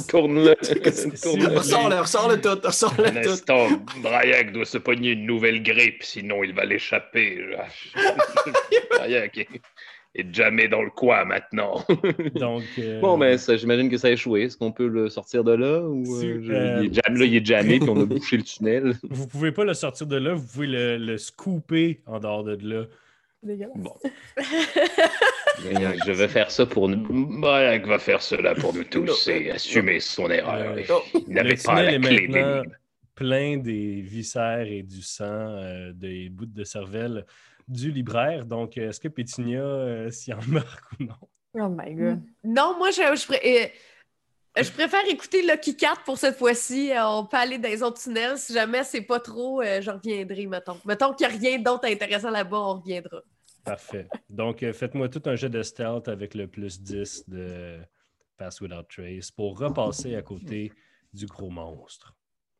Tourne-le. 0.09 0.55
C'est- 0.62 1.21
Tourne-le. 1.21 1.57
Ressors-le, 1.59 1.97
ressors-le 2.00 2.40
tout, 2.40 2.61
ressors-le 2.62 3.07
Un 3.07 3.23
tout. 3.23 3.29
instant, 3.31 3.67
Braillac 3.99 4.52
doit 4.52 4.64
se 4.67 4.79
pogner 4.79 5.11
une 5.11 5.26
nouvelle 5.26 5.62
grippe, 5.62 6.02
sinon 6.02 6.45
il 6.45 6.55
va 6.55 6.64
l'échapper. 6.64 7.38
Est, 9.05 9.49
est 10.14 10.35
jamais 10.35 10.67
dans 10.69 10.83
le 10.83 10.90
coin 10.90 11.25
maintenant. 11.25 11.85
Donc, 12.35 12.64
euh, 12.79 13.00
Bon, 13.00 13.17
mais 13.17 13.37
j'imagine 13.57 13.88
que 13.90 13.97
ça 13.97 14.09
a 14.09 14.11
échoué. 14.11 14.43
Est-ce 14.43 14.57
qu'on 14.57 14.73
peut 14.73 14.88
le 14.88 15.09
sortir 15.09 15.45
de 15.45 15.52
là? 15.52 15.81
Ou, 15.83 16.05
Si, 16.05 16.26
euh, 16.26 16.40
je- 16.43 16.52
euh, 16.52 16.81
il 16.83 16.90
est 16.90 16.95
jam- 16.95 17.17
là, 17.17 17.25
il 17.25 17.37
est 17.37 17.47
jammé, 17.47 17.79
puis 17.79 17.88
on 17.88 18.00
a 18.00 18.05
bouché 18.07 18.37
le 18.37 18.43
tunnel. 18.43 18.95
vous 19.09 19.26
pouvez 19.29 19.52
pas 19.52 19.64
le 19.64 19.75
sortir 19.75 20.07
de 20.07 20.17
là, 20.17 20.35
vous 20.35 20.47
pouvez 20.47 20.67
le, 20.67 20.97
le 20.99 21.17
scooper 21.19 22.00
en 22.07 22.19
dehors 22.19 22.45
de 22.45 22.59
là. 22.62 22.85
Bon. 23.76 23.95
Je 25.62 26.12
vais 26.12 26.29
faire 26.29 26.50
ça 26.50 26.67
pour 26.67 26.88
nous. 26.88 27.40
Braillac 27.40 27.87
va 27.87 27.99
faire 27.99 28.21
cela 28.23 28.55
pour 28.55 28.75
nous 28.75 28.85
tous 28.85 29.29
et 29.29 29.50
assumer 29.50 30.00
son 30.00 30.31
erreur. 30.31 30.76
Il 31.26 31.33
n'avait 31.35 31.50
le 31.50 31.62
pas 31.64 31.83
la 31.83 31.93
tunnel 31.93 32.05
est 32.05 32.09
clé 32.09 32.21
des 32.29 32.29
maintenant 32.29 32.62
plein 33.14 33.57
des 33.59 34.00
viscères 34.00 34.67
et 34.67 34.83
du 34.83 35.02
sang, 35.02 35.25
euh, 35.26 35.93
des 35.95 36.31
bouts 36.31 36.47
de 36.47 36.64
cervelle 36.64 37.26
du 37.71 37.91
libraire. 37.91 38.45
Donc, 38.45 38.77
euh, 38.77 38.89
est-ce 38.89 39.00
que 39.00 39.09
Pétunia 39.09 39.62
euh, 39.62 40.11
s'y 40.11 40.33
embarque 40.35 40.85
ou 40.99 41.05
non? 41.05 41.15
Oh 41.55 41.69
my 41.69 41.95
god. 41.95 42.23
Non, 42.45 42.77
moi, 42.79 42.91
je, 42.91 43.00
je, 43.17 43.27
pré- 43.27 43.73
euh, 44.57 44.62
je 44.62 44.71
préfère 44.71 45.05
écouter 45.09 45.43
Lucky 45.43 45.77
Cat 45.77 45.97
pour 46.05 46.19
cette 46.19 46.37
fois-ci. 46.37 46.93
On 46.97 47.27
peut 47.27 47.37
aller 47.37 47.59
dans 47.59 47.69
les 47.69 47.83
autres 47.83 48.00
tunnels. 48.00 48.39
Si 48.39 48.53
jamais 48.53 48.85
c'est 48.85 49.03
pas 49.03 49.21
trop, 49.21 49.61
euh, 49.62 49.81
je 49.81 49.91
reviendrai, 49.91 50.47
mettons. 50.47 50.77
Mettons 50.85 51.12
qu'il 51.15 51.27
n'y 51.29 51.35
a 51.35 51.39
rien 51.39 51.59
d'autre 51.59 51.87
intéressant 51.87 52.31
là-bas, 52.31 52.59
on 52.59 52.75
reviendra. 52.81 53.23
Parfait. 53.65 54.09
Donc, 54.29 54.62
euh, 54.62 54.73
faites-moi 54.73 55.09
tout 55.09 55.23
un 55.27 55.37
jet 55.37 55.49
de 55.50 55.62
stealth 55.62 56.09
avec 56.09 56.35
le 56.35 56.47
plus 56.47 56.81
10 56.81 57.29
de 57.29 57.79
Pass 58.37 58.61
Without 58.61 58.85
Trace 58.89 59.31
pour 59.31 59.59
repasser 59.59 60.15
à 60.15 60.23
côté 60.23 60.73
du 61.12 61.27
gros 61.27 61.50
monstre. 61.50 62.15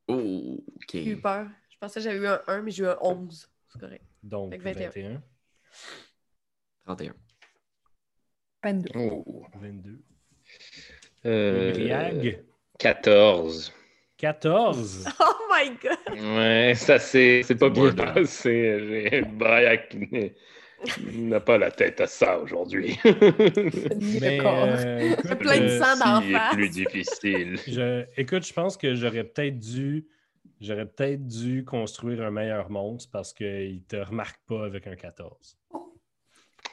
oh, 0.09 0.63
OK. 0.77 0.91
J'ai 0.93 1.11
eu 1.11 1.21
peur. 1.21 1.47
Je 1.71 1.77
pensais 1.79 2.01
que 2.01 2.05
j'avais 2.05 2.19
eu 2.19 2.27
un 2.27 2.41
1, 2.49 2.63
mais 2.63 2.71
j'ai 2.73 2.83
eu 2.83 2.89
un 2.89 2.99
11. 3.01 3.49
C'est 3.73 3.79
correct. 3.81 4.05
Donc, 4.23 4.53
Fait 4.53 4.59
que 4.59 4.65
21. 4.65 4.91
21, 4.91 5.23
31. 6.87 7.15
22. 8.63 8.91
Oh. 8.97 9.45
22. 9.61 10.03
Euh, 11.27 11.73
Briag, 11.73 12.45
14. 12.79 13.73
14. 14.19 15.09
Oh 15.21 15.53
my 15.53 15.71
god! 15.83 16.19
Ouais, 16.37 16.75
ça 16.77 16.99
c'est 16.99 17.43
c'est 17.43 17.57
pas 17.57 17.69
bien 17.71 17.91
Border. 17.91 18.05
passé. 18.15 19.23
N'est- 19.95 20.35
n'a 21.13 21.41
pas 21.41 21.59
la 21.59 21.71
tête 21.71 22.01
à 22.01 22.07
ça 22.07 22.39
aujourd'hui. 22.39 22.99
Mais, 23.05 24.41
euh, 24.41 25.13
écoute, 25.13 25.39
plein 25.39 25.59
de 25.59 25.65
euh, 25.65 25.79
sang 25.83 25.97
d'en 25.99 26.21
Ceci 26.21 26.31
est 26.31 26.33
face. 26.39 26.55
plus 26.55 26.69
difficile. 26.71 27.59
Je, 27.67 28.05
écoute, 28.17 28.47
je 28.47 28.53
pense 28.55 28.77
que 28.79 28.95
j'aurais 28.95 29.25
peut-être 29.25 29.59
dû. 29.59 30.07
J'aurais 30.61 30.87
peut-être 30.87 31.27
dû 31.27 31.65
construire 31.65 32.23
un 32.23 32.31
meilleur 32.31 32.71
monstre 32.71 33.11
parce 33.11 33.33
qu'il 33.33 33.83
te 33.89 33.97
remarque 33.97 34.41
pas 34.47 34.65
avec 34.65 34.87
un 34.87 34.97
14. 34.97 35.57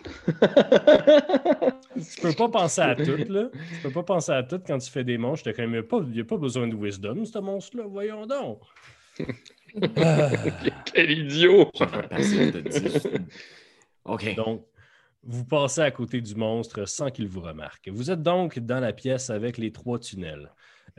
Tu 1.98 2.22
peux 2.22 2.34
pas 2.34 2.50
penser 2.50 2.82
à 2.82 2.96
tout, 2.96 3.18
là. 3.30 3.50
Tu 3.52 3.82
peux 3.84 3.92
pas 3.92 4.04
penser 4.04 4.32
à 4.32 4.44
tout 4.44 4.62
quand 4.66 4.78
tu 4.78 4.92
fais 4.92 5.04
des 5.04 5.18
monstres. 5.18 5.46
T'as 5.46 5.54
quand 5.54 5.68
même 5.68 5.84
pas, 5.84 6.00
il 6.04 6.12
n'y 6.12 6.20
a 6.20 6.26
pas 6.26 6.38
besoin 6.38 6.68
de 6.68 6.76
wisdom, 6.76 7.26
ce 7.26 7.40
monstre-là. 7.40 7.86
Voyons 7.88 8.26
donc. 8.26 8.62
Ah. 9.98 10.32
Quel 10.86 11.12
idiot! 11.12 11.70
J'ai 11.76 11.86
pas 11.86 12.04
passé 12.04 12.52
de 12.52 12.62
10. 12.62 13.10
OK. 14.06 14.36
Donc, 14.36 14.66
vous 15.24 15.46
passez 15.46 15.82
à 15.82 15.92
côté 15.92 16.22
du 16.22 16.34
monstre 16.36 16.88
sans 16.88 17.12
qu'il 17.12 17.28
vous 17.28 17.42
remarque. 17.42 17.90
Vous 17.90 18.10
êtes 18.10 18.24
donc 18.24 18.58
dans 18.60 18.80
la 18.80 18.94
pièce 18.94 19.30
avec 19.30 19.58
les 19.58 19.72
trois 19.72 20.00
tunnels. 20.00 20.50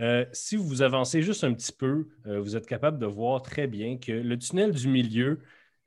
Euh, 0.00 0.24
si 0.32 0.56
vous 0.56 0.82
avancez 0.82 1.22
juste 1.22 1.44
un 1.44 1.52
petit 1.52 1.72
peu, 1.72 2.08
euh, 2.26 2.40
vous 2.40 2.56
êtes 2.56 2.66
capable 2.66 2.98
de 2.98 3.06
voir 3.06 3.42
très 3.42 3.66
bien 3.66 3.98
que 3.98 4.12
le 4.12 4.38
tunnel 4.38 4.72
du 4.72 4.88
milieu 4.88 5.40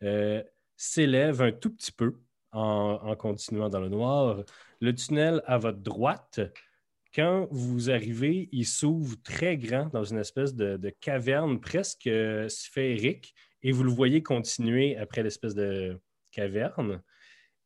euh, 0.03 0.44
s'élève 0.75 1.41
un 1.41 1.51
tout 1.51 1.74
petit 1.74 1.94
peu 1.94 2.20
en, 2.51 3.15
continuant 3.15 3.70
dans 3.70 3.80
le 3.80 3.88
noir. 3.88 4.44
Le 4.82 4.94
tunnel 4.94 5.41
à 5.46 5.58
votre 5.58 5.77
droite, 5.77 6.41
quand 7.15 7.48
vous 7.51 7.89
arrivez, 7.89 8.50
il 8.51 8.65
s'ouvre 8.65 9.15
très 9.24 9.58
grand 9.58 9.88
dans 9.94 10.03
une 10.03 10.18
espèce 10.18 10.56
de, 10.56 10.75
de 10.75 10.89
caverne 10.89 11.62
presque 11.62 12.10
sphérique 12.50 13.34
et 13.63 13.72
vous 13.72 13.84
le 13.84 13.91
voyez 13.91 14.24
continuer 14.24 14.98
après 14.98 15.24
l'espèce 15.24 15.56
de 15.56 15.98
caverne. 16.32 17.01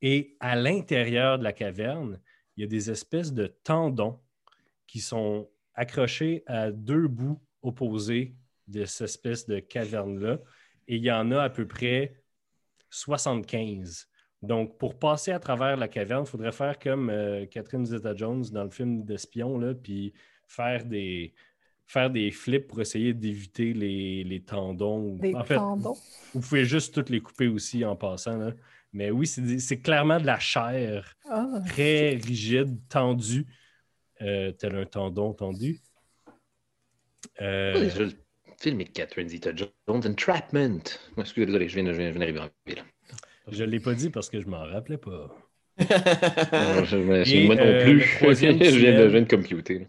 Et 0.01 0.35
à 0.39 0.55
l'intérieur 0.55 1.39
de 1.39 1.43
la 1.43 1.53
caverne, 1.53 2.19
il 2.55 2.61
y 2.61 2.63
a 2.63 2.67
des 2.67 2.91
espèces 2.91 3.33
de 3.33 3.47
tendons 3.63 4.19
qui 4.85 4.99
sont 4.99 5.49
accrochés 5.75 6.43
à 6.47 6.71
deux 6.71 7.07
bouts 7.07 7.41
opposés 7.61 8.35
de 8.67 8.85
cette 8.85 9.09
espèce 9.09 9.45
de 9.47 9.59
caverne-là. 9.59 10.39
Et 10.87 10.97
il 10.97 11.03
y 11.03 11.11
en 11.11 11.31
a 11.31 11.41
à 11.41 11.49
peu 11.49 11.67
près 11.67 12.15
75. 12.89 14.07
Donc, 14.41 14.77
pour 14.77 14.97
passer 14.97 15.31
à 15.31 15.39
travers 15.39 15.77
la 15.77 15.87
caverne, 15.87 16.23
il 16.25 16.29
faudrait 16.29 16.51
faire 16.51 16.77
comme 16.77 17.09
euh, 17.09 17.45
Catherine 17.47 17.85
Zeta-Jones 17.85 18.45
dans 18.51 18.63
le 18.63 18.69
film 18.69 19.03
d'espion, 19.03 19.73
puis 19.81 20.13
faire 20.47 20.85
des, 20.85 21.33
faire 21.87 22.09
des 22.09 22.31
flips 22.31 22.67
pour 22.67 22.81
essayer 22.81 23.13
d'éviter 23.13 23.73
les, 23.73 24.23
les 24.23 24.41
tendons. 24.41 25.15
Des 25.15 25.33
en 25.33 25.43
fait, 25.43 25.55
tendons. 25.55 25.95
vous 26.33 26.41
pouvez 26.41 26.65
juste 26.65 26.93
toutes 26.93 27.09
les 27.09 27.21
couper 27.21 27.47
aussi 27.47 27.83
en 27.85 27.95
passant. 27.95 28.37
là. 28.37 28.51
Mais 28.93 29.11
oui, 29.11 29.27
c'est 29.27 29.81
clairement 29.81 30.19
de 30.19 30.25
la 30.25 30.39
chair 30.39 31.17
Ah, 31.29 31.59
très 31.67 32.11
rigide, 32.11 32.79
tendue, 32.87 33.45
tel 34.19 34.75
un 34.75 34.85
tendon 34.85 35.33
tendu. 35.33 35.79
Euh, 37.41 37.79
Déjà, 37.79 38.03
le 38.03 38.11
film 38.59 38.75
avec 38.75 38.93
Catherine 38.93 39.27
Zeta-Jones, 39.27 39.71
Entrapment. 39.87 40.79
Excusez, 41.17 41.45
désolé, 41.45 41.67
je 41.67 41.75
viens, 41.75 41.83
de- 41.83 41.93
je 41.93 41.97
viens, 41.97 42.07
je 42.11 42.17
viens 42.17 42.19
d'arriver 42.19 42.39
en 42.39 42.49
ville. 42.67 42.83
je 43.49 43.63
ne 43.63 43.69
l'ai 43.69 43.79
pas 43.79 43.93
dit 43.93 44.09
parce 44.09 44.29
que 44.29 44.39
je 44.39 44.47
m'en 44.47 44.63
rappelais 44.63 44.97
pas. 44.97 45.35
Non, 45.77 46.83
je- 46.85 47.29
Et, 47.35 47.45
moi 47.47 47.55
non 47.55 47.63
euh, 47.63 47.83
plus. 47.83 47.99
je, 48.21 48.29
viens 48.31 48.53
de, 48.53 48.63
je 48.63 49.07
viens 49.09 49.21
de 49.21 49.27
computer. 49.29 49.87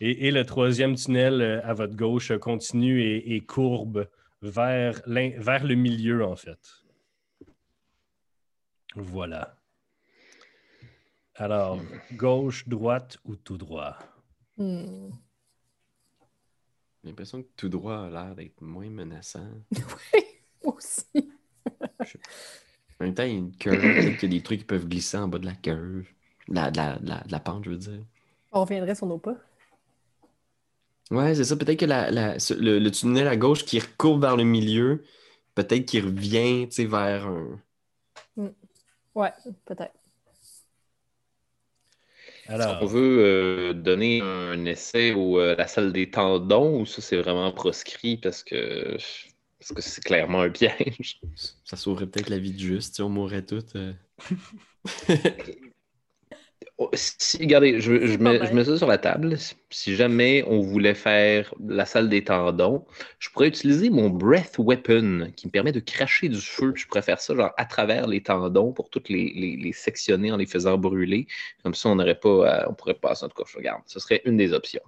Et, 0.00 0.28
et 0.28 0.30
le 0.30 0.44
troisième 0.46 0.94
tunnel 0.94 1.42
euh, 1.42 1.60
à 1.64 1.74
votre 1.74 1.94
gauche 1.94 2.30
euh, 2.30 2.38
continue 2.38 3.02
et, 3.02 3.34
et 3.34 3.40
courbe 3.40 4.08
vers, 4.40 5.02
vers 5.06 5.64
le 5.64 5.74
milieu, 5.74 6.24
en 6.24 6.34
fait. 6.36 6.58
Voilà. 8.96 9.56
Alors, 11.34 11.78
gauche, 12.14 12.66
droite 12.66 13.18
ou 13.26 13.36
tout 13.36 13.58
droit? 13.58 13.98
hmm. 14.56 15.12
J'ai 17.02 17.10
l'impression 17.10 17.42
que 17.42 17.48
tout 17.56 17.68
droit 17.68 17.96
a 18.06 18.10
l'air 18.10 18.34
d'être 18.34 18.60
moins 18.60 18.88
menaçant. 18.88 19.48
Aussi. 20.62 21.06
En 23.00 23.04
même 23.04 23.14
temps, 23.14 23.24
il 23.24 23.30
y 23.32 23.34
a 23.34 23.38
une 23.38 23.56
curve. 23.56 23.94
Peut-être 23.94 24.16
qu'il 24.16 24.32
y 24.32 24.36
a 24.36 24.38
des 24.38 24.42
trucs 24.42 24.60
qui 24.60 24.64
peuvent 24.64 24.86
glisser 24.88 25.16
en 25.16 25.28
bas 25.28 25.38
de 25.38 25.46
la 25.46 25.54
curve. 25.54 26.06
De 26.48 26.54
la, 26.54 26.70
de 26.70 26.76
la, 26.76 26.98
de 26.98 27.08
la- 27.08 27.20
de 27.22 27.32
la 27.32 27.40
pente, 27.40 27.64
je 27.64 27.70
veux 27.70 27.76
dire. 27.76 28.04
On 28.52 28.60
reviendrait 28.62 28.94
sur 28.94 29.06
nos 29.06 29.18
pas. 29.18 29.36
Ouais, 31.10 31.34
c'est 31.34 31.44
ça. 31.44 31.56
Peut-être 31.56 31.78
que 31.80 31.84
la, 31.84 32.10
le, 32.10 32.78
le 32.78 32.90
tunnel 32.90 33.28
à 33.28 33.36
gauche 33.36 33.64
qui 33.64 33.78
recourbe 33.78 34.22
vers 34.22 34.36
le 34.36 34.44
milieu, 34.44 35.04
peut-être 35.54 35.84
qu'il 35.86 36.04
revient 36.04 36.66
tu 36.68 36.76
sais, 36.76 36.84
vers 36.86 37.26
un. 37.26 37.60
Ouais, 39.14 39.32
peut-être. 39.66 39.94
Alors, 42.46 42.78
On 42.82 42.86
veut 42.86 43.18
euh, 43.20 43.72
donner 43.72 44.20
un 44.20 44.64
essai 44.64 45.12
au, 45.12 45.38
euh, 45.38 45.54
la 45.56 45.66
salle 45.66 45.92
des 45.92 46.10
tendons 46.10 46.80
ou 46.80 46.86
ça 46.86 47.00
c'est 47.00 47.16
vraiment 47.16 47.52
proscrit 47.52 48.16
parce 48.16 48.42
que 48.42 48.96
parce 49.58 49.72
que 49.74 49.80
c'est 49.80 50.02
clairement 50.02 50.40
un 50.42 50.50
piège. 50.50 51.20
Ça 51.64 51.76
sauverait 51.76 52.06
peut-être 52.06 52.28
la 52.30 52.38
vie 52.38 52.52
de 52.52 52.58
juste. 52.58 53.00
On 53.00 53.08
mourrait 53.08 53.46
tous. 53.46 53.74
euh. 56.80 56.84
Oh, 56.84 56.90
Si, 56.94 57.38
regardez, 57.38 57.80
je, 57.80 57.92
mets, 58.18 58.38
pas 58.38 58.46
je 58.46 58.52
mets 58.54 58.64
ça 58.64 58.76
sur 58.76 58.86
la 58.86 58.98
table. 58.98 59.36
Si 59.70 59.94
jamais 59.94 60.42
on 60.46 60.60
voulait 60.60 60.94
faire 60.94 61.54
la 61.60 61.84
salle 61.84 62.08
des 62.08 62.24
tendons, 62.24 62.84
je 63.18 63.28
pourrais 63.30 63.48
utiliser 63.48 63.90
mon 63.90 64.08
Breath 64.10 64.56
Weapon 64.58 65.32
qui 65.36 65.46
me 65.46 65.52
permet 65.52 65.72
de 65.72 65.80
cracher 65.80 66.28
du 66.28 66.40
feu. 66.40 66.72
Je 66.74 66.86
pourrais 66.86 67.02
faire 67.02 67.20
ça 67.20 67.34
genre 67.36 67.52
à 67.56 67.64
travers 67.66 68.06
les 68.06 68.22
tendons 68.22 68.72
pour 68.72 68.90
toutes 68.90 69.08
les, 69.10 69.32
les- 69.34 69.56
les 69.56 69.72
sectionner 69.72 70.32
en 70.32 70.36
les 70.36 70.46
faisant 70.46 70.78
brûler. 70.78 71.26
Comme 71.62 71.74
ça, 71.74 71.88
on 71.90 71.94
n'aurait 71.96 72.18
pas, 72.18 72.48
à- 72.48 72.70
on 72.70 72.74
pourrait 72.74 72.94
passer 72.94 73.24
en 73.24 73.28
tout 73.28 73.42
cas. 73.42 73.48
Je 73.50 73.56
regarde, 73.58 73.82
ce 73.86 74.00
serait 74.00 74.22
une 74.24 74.36
des 74.36 74.52
options. 74.52 74.82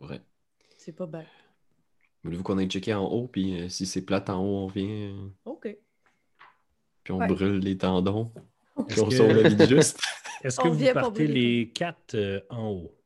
Ouais. 0.00 0.20
C'est 0.76 0.92
pas 0.92 1.06
bad. 1.06 1.26
Voulez-vous 2.22 2.42
qu'on 2.42 2.58
aille 2.58 2.68
checker 2.68 2.94
en 2.94 3.04
haut, 3.04 3.26
puis 3.28 3.60
euh, 3.60 3.68
si 3.68 3.84
c'est 3.86 4.02
plate 4.02 4.30
en 4.30 4.40
haut, 4.42 4.64
on 4.64 4.66
vient, 4.68 4.88
euh, 4.88 5.28
OK. 5.44 5.76
Puis 7.04 7.12
on 7.12 7.18
Ouais. 7.18 7.26
brûle 7.28 7.58
les 7.58 7.76
tendons, 7.78 8.32
puis 8.34 8.84
Est-ce 8.88 9.00
on 9.02 9.08
que- 9.08 9.14
sauve 9.14 9.28
la 9.32 9.48
vie 9.48 9.56
de 9.56 9.66
juste. 9.76 10.00
Est-ce 10.42 10.58
que 10.58 10.68
On 10.68 10.72
vous 10.72 10.92
partez 10.92 11.26
les 11.26 11.70
quatre 11.70 12.14
euh, 12.16 12.40
en 12.50 12.70
haut? 12.70 12.98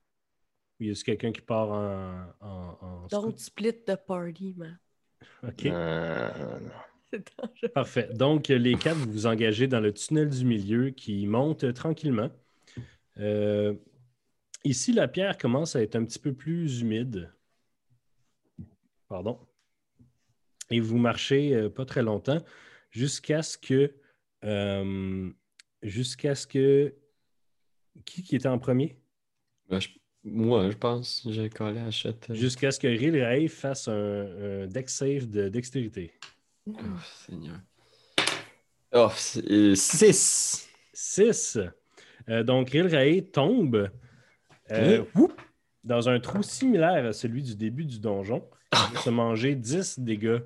Ou 0.81 0.85
y 0.85 0.91
a 0.91 0.95
quelqu'un 0.95 1.33
qui 1.33 1.41
part 1.41 1.71
en, 1.71 2.25
en, 2.41 2.79
en 2.81 3.07
Don't 3.09 3.37
split 3.37 3.85
the 3.85 3.97
party, 3.97 4.55
man. 4.57 4.79
OK. 5.47 5.67
Euh, 5.67 6.31
non. 6.61 6.71
C'est 7.13 7.27
dangereux. 7.39 7.69
Parfait. 7.75 8.11
Donc, 8.15 8.49
les 8.49 8.75
quatre, 8.75 8.97
vous 8.99 9.11
vous 9.11 9.27
engagez 9.27 9.67
dans 9.67 9.81
le 9.81 9.93
tunnel 9.95 10.29
du 10.29 10.45
milieu 10.45 10.91
qui 10.91 11.27
monte 11.27 11.73
tranquillement. 11.75 12.29
Euh, 13.19 13.75
ici, 14.63 14.93
la 14.93 15.09
pierre 15.09 15.39
commence 15.39 15.75
à 15.75 15.83
être 15.83 15.97
un 15.97 16.05
petit 16.05 16.19
peu 16.19 16.33
plus 16.35 16.81
humide. 16.83 17.33
Pardon. 19.09 19.39
Et 20.71 20.81
vous 20.81 20.99
marchez 20.99 21.55
euh, 21.55 21.71
pas 21.71 21.87
très 21.87 22.03
longtemps 22.03 22.39
jusqu'à 23.03 23.43
ce 23.43 23.57
que. 23.57 23.95
euh, 24.45 25.31
jusqu'à 25.83 26.35
ce 26.35 26.47
que. 26.47 26.95
Qui, 28.05 28.23
qui 28.23 28.37
était 28.37 28.49
en 28.49 28.59
premier? 28.59 28.97
Ben, 29.69 29.81
je- 29.81 29.89
Moi, 30.25 30.71
je 30.71 30.77
pense. 30.77 31.27
J'ai 31.31 31.49
collé 31.51 31.79
à 31.81 31.85
la 31.87 31.91
chatte. 31.91 32.33
Jusqu'à 32.35 32.71
ce 32.71 32.79
que 32.81 32.87
Ril 32.89 33.49
fasse 33.49 33.89
un, 33.89 34.63
un 34.63 34.67
deck 34.67 34.89
save 34.89 35.27
de 35.29 35.49
dextérité. 35.49 36.13
Oh, 36.67 36.75
Seigneur. 37.27 37.59
Oh, 38.93 39.11
6. 39.15 40.69
6. 40.93 41.59
donc, 42.45 42.71
Ril 42.71 43.31
tombe 43.31 43.91
euh, 44.71 45.05
whoop, 45.15 45.41
dans 45.85 46.09
un 46.09 46.21
trou 46.21 46.43
similaire 46.43 47.05
à 47.07 47.13
celui 47.13 47.43
du 47.43 47.55
début 47.57 47.85
du 47.85 47.99
donjon. 47.99 48.49
Il 48.91 48.95
va 48.95 49.01
se 49.01 49.11
manger 49.11 49.55
10 49.55 49.99
dégâts 50.01 50.41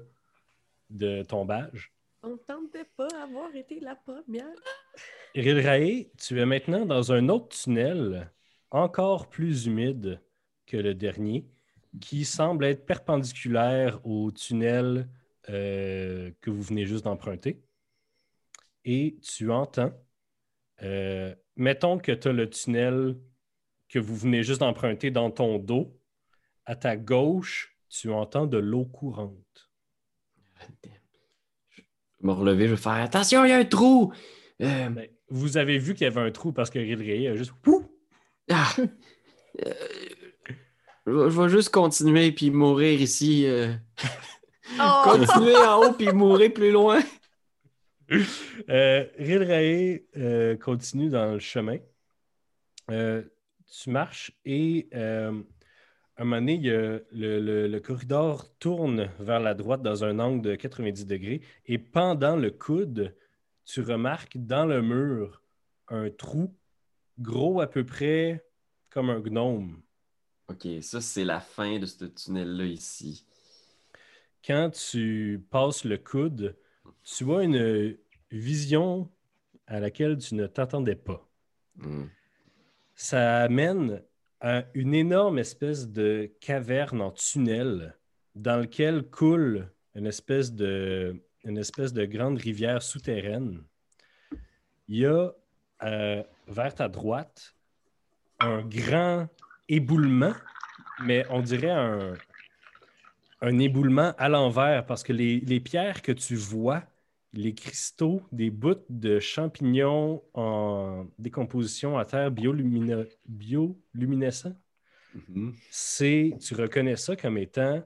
de 0.90 1.22
tombage. 1.22 1.92
On 2.24 2.30
ne 2.30 2.36
tentait 2.36 2.86
pas 2.96 3.08
avoir 3.20 3.54
été 3.54 3.80
la 3.80 3.96
première. 3.96 4.54
Ril 5.34 5.58
Ray, 5.58 6.10
tu 6.18 6.40
es 6.40 6.46
maintenant 6.46 6.86
dans 6.86 7.12
un 7.12 7.28
autre 7.28 7.48
tunnel 7.48 8.30
encore 8.70 9.28
plus 9.28 9.66
humide 9.66 10.20
que 10.66 10.76
le 10.76 10.94
dernier, 10.94 11.46
qui 12.00 12.24
semble 12.24 12.64
être 12.64 12.86
perpendiculaire 12.86 14.00
au 14.06 14.30
tunnel 14.30 15.08
euh, 15.50 16.30
que 16.40 16.50
vous 16.50 16.62
venez 16.62 16.86
juste 16.86 17.04
d'emprunter. 17.04 17.60
Et 18.84 19.18
tu 19.20 19.50
entends, 19.50 19.92
euh, 20.82 21.34
mettons 21.56 21.98
que 21.98 22.12
tu 22.12 22.28
as 22.28 22.32
le 22.32 22.48
tunnel 22.48 23.18
que 23.88 23.98
vous 23.98 24.16
venez 24.16 24.42
juste 24.42 24.60
d'emprunter 24.60 25.10
dans 25.10 25.30
ton 25.30 25.58
dos. 25.58 25.98
À 26.66 26.76
ta 26.76 26.96
gauche, 26.96 27.76
tu 27.88 28.10
entends 28.10 28.46
de 28.46 28.58
l'eau 28.58 28.84
courante. 28.84 29.70
Je 32.22 32.26
vais 32.26 32.32
me 32.32 32.38
relever, 32.38 32.68
je 32.68 32.74
vais 32.74 32.80
faire 32.80 32.92
attention, 32.92 33.44
il 33.44 33.48
y 33.48 33.52
a 33.52 33.58
un 33.58 33.64
trou. 33.64 34.12
Euh, 34.60 34.88
Ben, 34.90 35.08
vous 35.28 35.56
avez 35.56 35.78
vu 35.78 35.94
qu'il 35.94 36.04
y 36.04 36.06
avait 36.06 36.20
un 36.20 36.30
trou 36.30 36.52
parce 36.52 36.70
que 36.70 36.78
Ril 36.78 36.98
Ray 36.98 37.26
a 37.26 37.34
juste... 37.34 37.52
Ouh! 37.66 37.84
ah, 38.50 38.72
euh, 39.66 39.72
je, 41.06 41.40
vais, 41.40 41.48
juste 41.48 41.70
continuer 41.70 42.30
puis 42.32 42.50
mourir 42.50 43.00
ici. 43.00 43.46
euh. 43.46 43.72
Oh! 44.78 45.02
Continuer 45.04 45.56
en 45.56 45.82
haut 45.82 45.92
puis 45.92 46.12
mourir 46.12 46.52
plus 46.52 46.70
loin. 46.70 47.00
Euh, 48.68 49.06
euh, 50.16 50.56
continue 50.58 51.08
dans 51.08 51.32
le 51.32 51.38
chemin. 51.38 51.78
Euh, 52.90 53.22
tu 53.70 53.90
marches 53.90 54.32
et 54.44 54.88
euh, 54.94 55.42
un 56.22 56.24
moment 56.24 56.36
donné, 56.40 56.54
il 56.54 56.62
le, 56.70 57.06
le- 57.40 57.68
le 57.68 57.80
corridor 57.80 58.48
tourne 58.58 59.10
vers 59.18 59.40
la 59.40 59.54
droite 59.54 59.82
dans 59.82 60.04
un 60.04 60.18
angle 60.18 60.42
de 60.42 60.54
90 60.54 61.06
degrés 61.06 61.40
et 61.66 61.78
pendant 61.78 62.36
le 62.36 62.50
coude, 62.50 63.16
tu 63.64 63.80
remarques 63.82 64.36
dans 64.38 64.66
le 64.66 64.82
mur 64.82 65.42
un 65.88 66.10
trou 66.10 66.54
gros 67.18 67.60
à 67.60 67.66
peu 67.66 67.84
près 67.84 68.44
comme 68.90 69.10
un 69.10 69.20
gnome. 69.20 69.82
Ok, 70.48 70.66
ça 70.82 71.00
c'est 71.00 71.24
la 71.24 71.40
fin 71.40 71.78
de 71.78 71.86
ce 71.86 72.04
tunnel-là 72.04 72.64
ici. 72.66 73.24
Quand 74.44 74.70
tu 74.70 75.44
passes 75.50 75.84
le 75.84 75.98
coude, 75.98 76.56
tu 77.04 77.24
vois 77.24 77.44
une 77.44 77.96
vision 78.30 79.10
à 79.66 79.80
laquelle 79.80 80.18
tu 80.18 80.34
ne 80.34 80.46
t'attendais 80.46 80.96
pas. 80.96 81.28
Hmm. 81.76 82.04
ça 82.94 83.42
amène 83.42 84.02
une 84.74 84.94
énorme 84.94 85.38
espèce 85.38 85.88
de 85.88 86.30
caverne 86.40 87.00
en 87.00 87.12
tunnel 87.12 87.96
dans 88.34 88.60
lequel 88.60 89.04
coule 89.04 89.68
une 89.94 90.06
espèce 90.06 90.52
de, 90.52 91.22
une 91.44 91.58
espèce 91.58 91.92
de 91.92 92.04
grande 92.04 92.38
rivière 92.38 92.82
souterraine. 92.82 93.62
Il 94.88 94.98
y 94.98 95.06
a 95.06 95.30
euh, 95.84 96.22
vers 96.48 96.74
ta 96.74 96.88
droite 96.88 97.54
un 98.40 98.62
grand 98.62 99.28
éboulement, 99.68 100.34
mais 101.04 101.24
on 101.30 101.40
dirait 101.40 101.70
un, 101.70 102.14
un 103.40 103.58
éboulement 103.58 104.12
à 104.18 104.28
l'envers 104.28 104.84
parce 104.86 105.02
que 105.02 105.12
les, 105.12 105.40
les 105.40 105.60
pierres 105.60 106.02
que 106.02 106.12
tu 106.12 106.34
vois, 106.34 106.82
les 107.32 107.54
cristaux, 107.54 108.22
des 108.30 108.50
bouts 108.50 108.84
de 108.90 109.18
champignons 109.18 110.22
en 110.34 111.06
décomposition 111.18 111.96
à 111.98 112.04
terre 112.04 112.30
biolumine- 112.30 113.06
bioluminescents, 113.26 114.56
Mhm. 115.28 115.54
c'est, 115.70 116.32
tu 116.40 116.54
reconnais 116.54 116.96
ça 116.96 117.16
comme 117.16 117.38
étant 117.38 117.82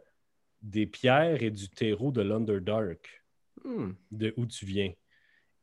des 0.62 0.86
pierres 0.86 1.42
et 1.42 1.50
du 1.50 1.68
terreau 1.68 2.10
de 2.12 2.22
l'Underdark, 2.22 3.22
Hmm. 3.64 3.92
de 4.10 4.32
où 4.36 4.46
tu 4.46 4.64
viens. 4.66 4.92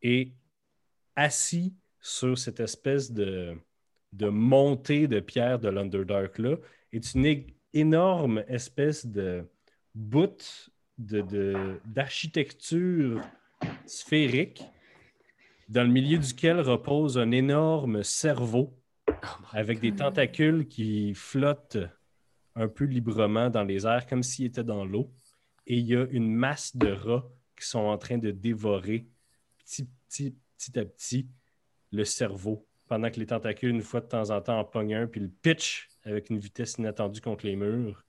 Et 0.02 0.34
assis 1.16 1.74
sur 2.02 2.38
cette 2.38 2.60
espèce 2.60 3.12
de, 3.12 3.56
de 4.12 4.28
montée 4.28 5.08
de 5.08 5.20
pierres 5.20 5.60
de 5.60 5.70
l'Underdark-là, 5.70 6.58
est 6.92 7.14
une 7.16 7.46
énorme 7.74 8.44
espèce 8.48 9.06
de 9.06 9.46
bout 9.96 10.72
de- 10.98 11.22
de- 11.22 11.80
d'architecture 11.86 13.22
sphérique 13.86 14.64
dans 15.70 15.84
le 15.84 15.90
milieu 15.90 16.18
duquel 16.18 16.60
repose 16.60 17.18
un 17.18 17.32
énorme 17.32 18.04
cerveau 18.04 18.78
avec 19.52 19.80
des 19.80 19.94
tentacules 19.94 20.68
qui 20.68 21.14
flottent 21.14 21.78
un 22.56 22.68
peu 22.68 22.86
librement 22.86 23.50
dans 23.50 23.64
les 23.64 23.86
airs 23.86 24.06
comme 24.06 24.24
s'il 24.24 24.46
était 24.46 24.64
dans 24.64 24.86
l'eau. 24.86 25.12
Et 25.66 25.78
il 25.78 25.88
y 25.88 25.96
a 25.96 26.06
une 26.12 26.34
masse 26.34 26.76
de 26.76 26.92
rats 26.92 27.28
qui 27.58 27.68
sont 27.68 27.80
en 27.80 27.98
train 27.98 28.18
de 28.18 28.32
dévorer 28.32 29.08
petit, 29.58 29.88
à 30.76 30.86
petit 30.86 31.28
le 31.92 32.04
cerveau 32.04 32.68
pendant 32.88 33.10
que 33.10 33.20
les 33.20 33.26
tentacules, 33.26 33.70
une 33.70 33.82
fois 33.82 34.02
de 34.02 34.08
temps 34.08 34.30
en 34.30 34.42
temps, 34.42 34.60
en 34.60 34.66
pognent 34.66 34.96
un 34.96 35.08
puis 35.08 35.22
le 35.22 35.30
pitch 35.30 35.90
avec 36.04 36.30
une 36.30 36.38
vitesse 36.38 36.76
inattendue 36.78 37.22
contre 37.22 37.46
les 37.46 37.56
murs. 37.56 38.04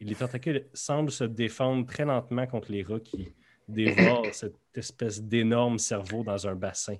Et 0.00 0.04
les 0.04 0.14
tentacules 0.14 0.68
semblent 0.74 1.10
se 1.10 1.24
défendre 1.24 1.86
très 1.86 2.04
lentement 2.04 2.46
contre 2.46 2.72
les 2.72 2.82
rats 2.82 3.00
qui 3.00 3.34
dévorent 3.70 4.26
cette 4.32 4.56
espèce 4.74 5.22
d'énorme 5.22 5.78
cerveau 5.78 6.22
dans 6.22 6.46
un 6.46 6.54
bassin. 6.54 6.96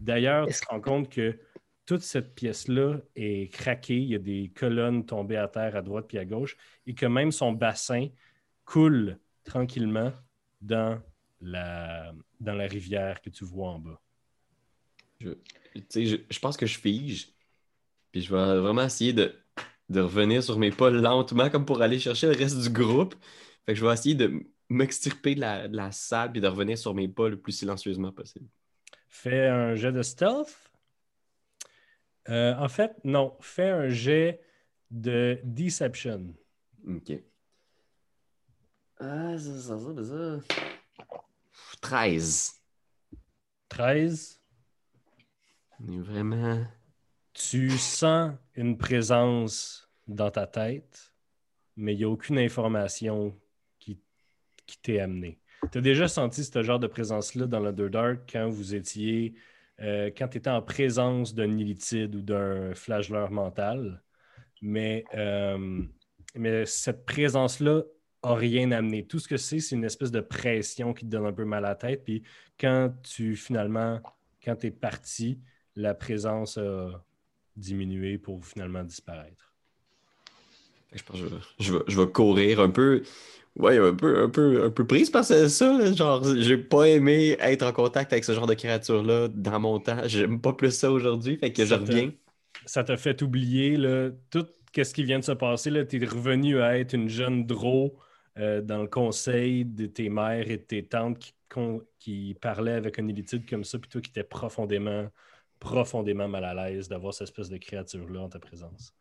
D'ailleurs, 0.00 0.46
tu 0.46 0.54
te 0.54 0.66
rends 0.68 0.80
compte 0.80 1.08
que 1.08 1.38
toute 1.86 2.02
cette 2.02 2.34
pièce-là 2.34 2.98
est 3.14 3.52
craquée. 3.52 3.96
Il 3.96 4.08
y 4.08 4.14
a 4.14 4.18
des 4.18 4.52
colonnes 4.54 5.06
tombées 5.06 5.36
à 5.36 5.48
terre 5.48 5.76
à 5.76 5.82
droite 5.82 6.06
puis 6.08 6.18
à 6.18 6.24
gauche 6.24 6.56
et 6.86 6.94
que 6.94 7.06
même 7.06 7.32
son 7.32 7.52
bassin 7.52 8.08
coule 8.64 9.18
tranquillement 9.44 10.12
dans 10.60 11.00
la, 11.40 12.12
dans 12.40 12.54
la 12.54 12.66
rivière 12.66 13.20
que 13.22 13.30
tu 13.30 13.44
vois 13.44 13.70
en 13.70 13.78
bas. 13.78 14.00
Je, 15.20 15.30
tu 15.74 15.84
sais, 15.88 16.06
je, 16.06 16.16
je 16.28 16.38
pense 16.38 16.56
que 16.56 16.66
je 16.66 16.78
fige. 16.78 17.28
Puis 18.10 18.22
je 18.22 18.34
vais 18.34 18.60
vraiment 18.60 18.82
essayer 18.82 19.12
de, 19.12 19.34
de 19.88 20.00
revenir 20.00 20.42
sur 20.42 20.58
mes 20.58 20.70
pas 20.70 20.90
lentement, 20.90 21.48
comme 21.50 21.64
pour 21.64 21.82
aller 21.82 21.98
chercher 21.98 22.26
le 22.26 22.34
reste 22.34 22.60
du 22.60 22.70
groupe. 22.70 23.14
Fait 23.64 23.72
que 23.72 23.78
je 23.78 23.84
vais 23.84 23.92
essayer 23.92 24.14
de 24.14 24.44
m'extirper 24.68 25.34
de 25.34 25.40
la, 25.40 25.68
de 25.68 25.76
la 25.76 25.92
salle 25.92 26.32
puis 26.32 26.40
de 26.40 26.48
revenir 26.48 26.76
sur 26.78 26.94
mes 26.94 27.08
pas 27.08 27.28
le 27.28 27.38
plus 27.38 27.52
silencieusement 27.52 28.12
possible. 28.12 28.46
Fais 29.08 29.46
un 29.46 29.74
jet 29.74 29.92
de 29.92 30.02
stealth. 30.02 30.56
Euh, 32.28 32.54
en 32.56 32.68
fait, 32.68 32.92
non. 33.04 33.36
Fais 33.40 33.68
un 33.68 33.88
jet 33.88 34.40
de 34.90 35.40
deception. 35.44 36.34
OK. 36.86 37.12
Ah, 38.98 39.36
ça, 39.38 39.58
ça, 39.58 39.78
ça, 39.78 40.04
ça. 40.04 40.40
13. 41.80 42.62
13. 43.68 44.40
On 45.80 45.92
est 45.92 45.98
vraiment. 45.98 46.66
Tu 47.32 47.70
sens 47.70 48.34
une 48.54 48.78
présence 48.78 49.90
dans 50.06 50.30
ta 50.30 50.46
tête, 50.46 51.12
mais 51.76 51.94
il 51.94 51.98
n'y 51.98 52.04
a 52.04 52.08
aucune 52.08 52.38
information 52.38 53.38
qui 54.66 54.78
t'est 54.80 55.00
amenée. 55.00 55.38
Tu 55.72 55.78
as 55.78 55.80
déjà 55.80 56.08
senti 56.08 56.44
ce 56.44 56.62
genre 56.62 56.78
de 56.78 56.86
présence-là 56.86 57.46
dans 57.46 57.60
l'Underdark 57.60 58.20
quand 58.30 58.48
vous 58.48 58.74
étiez, 58.74 59.34
euh, 59.80 60.10
quand 60.16 60.28
tu 60.28 60.38
étais 60.38 60.50
en 60.50 60.62
présence 60.62 61.34
d'un 61.34 61.56
illitide 61.56 62.14
ou 62.14 62.22
d'un 62.22 62.74
flagelleur 62.74 63.30
mental, 63.30 64.02
mais, 64.62 65.04
euh, 65.14 65.82
mais 66.34 66.66
cette 66.66 67.04
présence-là 67.04 67.82
n'a 68.24 68.34
rien 68.34 68.70
amené. 68.72 69.06
Tout 69.06 69.18
ce 69.18 69.28
que 69.28 69.36
c'est, 69.36 69.60
c'est 69.60 69.76
une 69.76 69.84
espèce 69.84 70.10
de 70.10 70.20
pression 70.20 70.92
qui 70.92 71.04
te 71.04 71.10
donne 71.10 71.26
un 71.26 71.32
peu 71.32 71.44
mal 71.44 71.64
à 71.64 71.70
la 71.70 71.74
tête. 71.74 72.04
Puis 72.04 72.22
quand 72.58 72.92
tu 73.02 73.36
finalement, 73.36 74.00
quand 74.44 74.56
tu 74.56 74.68
es 74.68 74.70
parti, 74.70 75.40
la 75.74 75.94
présence 75.94 76.58
a 76.58 77.04
diminué 77.56 78.18
pour 78.18 78.44
finalement 78.44 78.84
disparaître. 78.84 79.45
Je 80.96 81.02
pense 81.02 81.20
que 81.20 81.28
je, 81.28 81.64
je 81.64 81.72
vais, 81.72 81.84
je 81.86 82.00
vais 82.00 82.06
courir 82.08 82.60
un 82.60 82.70
peu. 82.70 83.02
Ouais, 83.56 83.78
un 83.78 83.94
peu, 83.94 84.22
un 84.22 84.28
peu, 84.28 84.64
un 84.64 84.70
peu 84.70 84.86
prise 84.86 85.08
par 85.08 85.24
ça. 85.24 85.34
là. 85.36 85.92
genre, 85.92 86.22
j'ai 86.36 86.58
pas 86.58 86.88
aimé 86.88 87.36
être 87.40 87.62
en 87.62 87.72
contact 87.72 88.12
avec 88.12 88.24
ce 88.24 88.32
genre 88.32 88.46
de 88.46 88.52
créature-là 88.52 89.28
dans 89.28 89.58
mon 89.60 89.80
temps. 89.80 90.02
J'aime 90.04 90.40
pas 90.40 90.52
plus 90.52 90.72
ça 90.72 90.92
aujourd'hui, 90.92 91.38
fait 91.38 91.52
que 91.52 91.64
je 91.64 91.68
Ça 91.70 91.78
te- 91.78 91.90
reviens. 91.90 92.12
Ça 92.66 92.84
t'a 92.84 92.96
fait 92.98 93.22
oublier 93.22 93.76
là, 93.78 94.10
tout 94.30 94.46
ce 94.76 94.92
qui 94.92 95.04
vient 95.04 95.18
de 95.18 95.24
se 95.24 95.32
passer. 95.32 95.70
Tu 95.86 96.02
es 96.02 96.06
revenu 96.06 96.60
à 96.60 96.78
être 96.78 96.92
une 96.92 97.08
jeune 97.08 97.46
dro 97.46 97.98
euh, 98.38 98.60
dans 98.60 98.82
le 98.82 98.88
conseil 98.88 99.64
de 99.64 99.86
tes 99.86 100.10
mères 100.10 100.50
et 100.50 100.58
de 100.58 100.62
tes 100.62 100.86
tantes 100.86 101.32
qui, 101.98 102.36
parlaient 102.40 102.72
avec 102.72 102.98
une 102.98 103.10
élitude 103.10 103.48
comme 103.48 103.64
ça, 103.64 103.78
puis 103.78 103.88
toi 103.88 104.00
qui 104.00 104.10
étais 104.10 104.24
profondément, 104.24 105.08
profondément 105.58 106.28
mal 106.28 106.44
à 106.44 106.54
l'aise 106.54 106.88
d'avoir 106.88 107.14
cette 107.14 107.28
espèce 107.28 107.48
de 107.48 107.56
créature-là 107.56 108.20
en 108.22 108.28
ta 108.28 108.38
présence. 108.38 108.95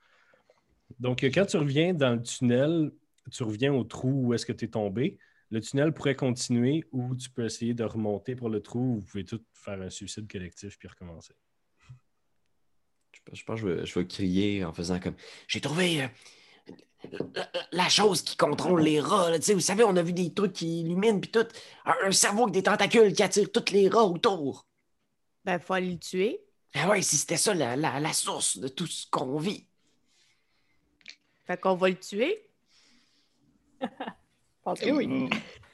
Donc, 0.99 1.23
euh, 1.23 1.29
quand 1.33 1.45
tu 1.45 1.57
reviens 1.57 1.93
dans 1.93 2.11
le 2.15 2.21
tunnel, 2.21 2.91
tu 3.31 3.43
reviens 3.43 3.73
au 3.73 3.83
trou 3.83 4.27
où 4.27 4.33
est-ce 4.33 4.45
que 4.45 4.53
tu 4.53 4.65
es 4.65 4.67
tombé. 4.67 5.17
Le 5.51 5.61
tunnel 5.61 5.93
pourrait 5.93 6.15
continuer 6.15 6.83
ou 6.91 7.15
tu 7.15 7.29
peux 7.29 7.45
essayer 7.45 7.73
de 7.73 7.83
remonter 7.83 8.35
pour 8.35 8.49
le 8.49 8.61
trou. 8.61 8.95
Vous 8.99 9.05
pouvez 9.05 9.25
tout 9.25 9.41
faire 9.53 9.81
un 9.81 9.89
suicide 9.89 10.31
collectif 10.31 10.77
puis 10.77 10.87
recommencer. 10.87 11.33
Je 13.11 13.19
pense, 13.23 13.39
je 13.39 13.43
pense 13.45 13.61
que 13.61 13.67
je 13.67 13.73
vais, 13.73 13.85
je 13.85 13.99
vais 13.99 14.07
crier 14.07 14.65
en 14.65 14.73
faisant 14.73 14.99
comme 14.99 15.15
J'ai 15.47 15.61
trouvé 15.61 16.03
euh, 16.03 16.07
la, 17.35 17.49
la 17.71 17.89
chose 17.89 18.21
qui 18.21 18.35
contrôle 18.37 18.81
les 18.81 18.99
rats. 18.99 19.29
là. 19.31 19.39
Tu 19.39 19.45
sais, 19.45 19.53
vous 19.53 19.59
savez, 19.59 19.83
on 19.83 19.95
a 19.95 20.03
vu 20.03 20.13
des 20.13 20.33
trucs 20.33 20.53
qui 20.53 20.81
illuminent, 20.81 21.19
puis 21.19 21.31
tout. 21.31 21.45
Un, 21.85 21.95
un 22.05 22.11
cerveau 22.11 22.43
avec 22.43 22.53
des 22.53 22.63
tentacules 22.63 23.13
qui 23.13 23.23
attire 23.23 23.51
tous 23.51 23.71
les 23.71 23.87
rats 23.87 24.05
autour. 24.05 24.67
Ben, 25.45 25.59
faut 25.59 25.73
aller 25.73 25.91
le 25.91 25.99
tuer. 25.99 26.41
Ah 26.73 26.89
ouais, 26.89 27.01
si 27.01 27.17
c'était 27.17 27.37
ça 27.37 27.53
la, 27.53 27.75
la- 27.75 27.99
la 27.99 28.13
source 28.13 28.57
de 28.57 28.67
tout 28.67 28.87
ce 28.87 29.05
qu'on 29.09 29.37
vit. 29.37 29.67
Fait 31.45 31.59
qu'on 31.59 31.75
va 31.75 31.89
le 31.89 31.95
tuer. 31.95 32.41
Je 33.81 33.87
pense 34.63 34.79
que 34.79 34.89
oui. 34.89 35.07
Mm. 35.07 35.29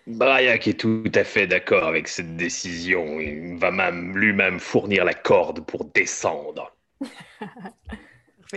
Braillac 0.07 0.67
est 0.67 0.79
tout 0.79 1.03
à 1.13 1.23
fait 1.23 1.47
d'accord 1.47 1.86
avec 1.86 2.07
cette 2.07 2.36
décision. 2.36 3.19
Il 3.19 3.55
va 3.57 3.71
même 3.71 4.17
lui-même 4.17 4.60
fournir 4.60 5.05
la 5.05 5.13
corde 5.13 5.65
pour 5.65 5.86
descendre. 5.86 6.75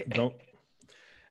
Donc, 0.09 0.35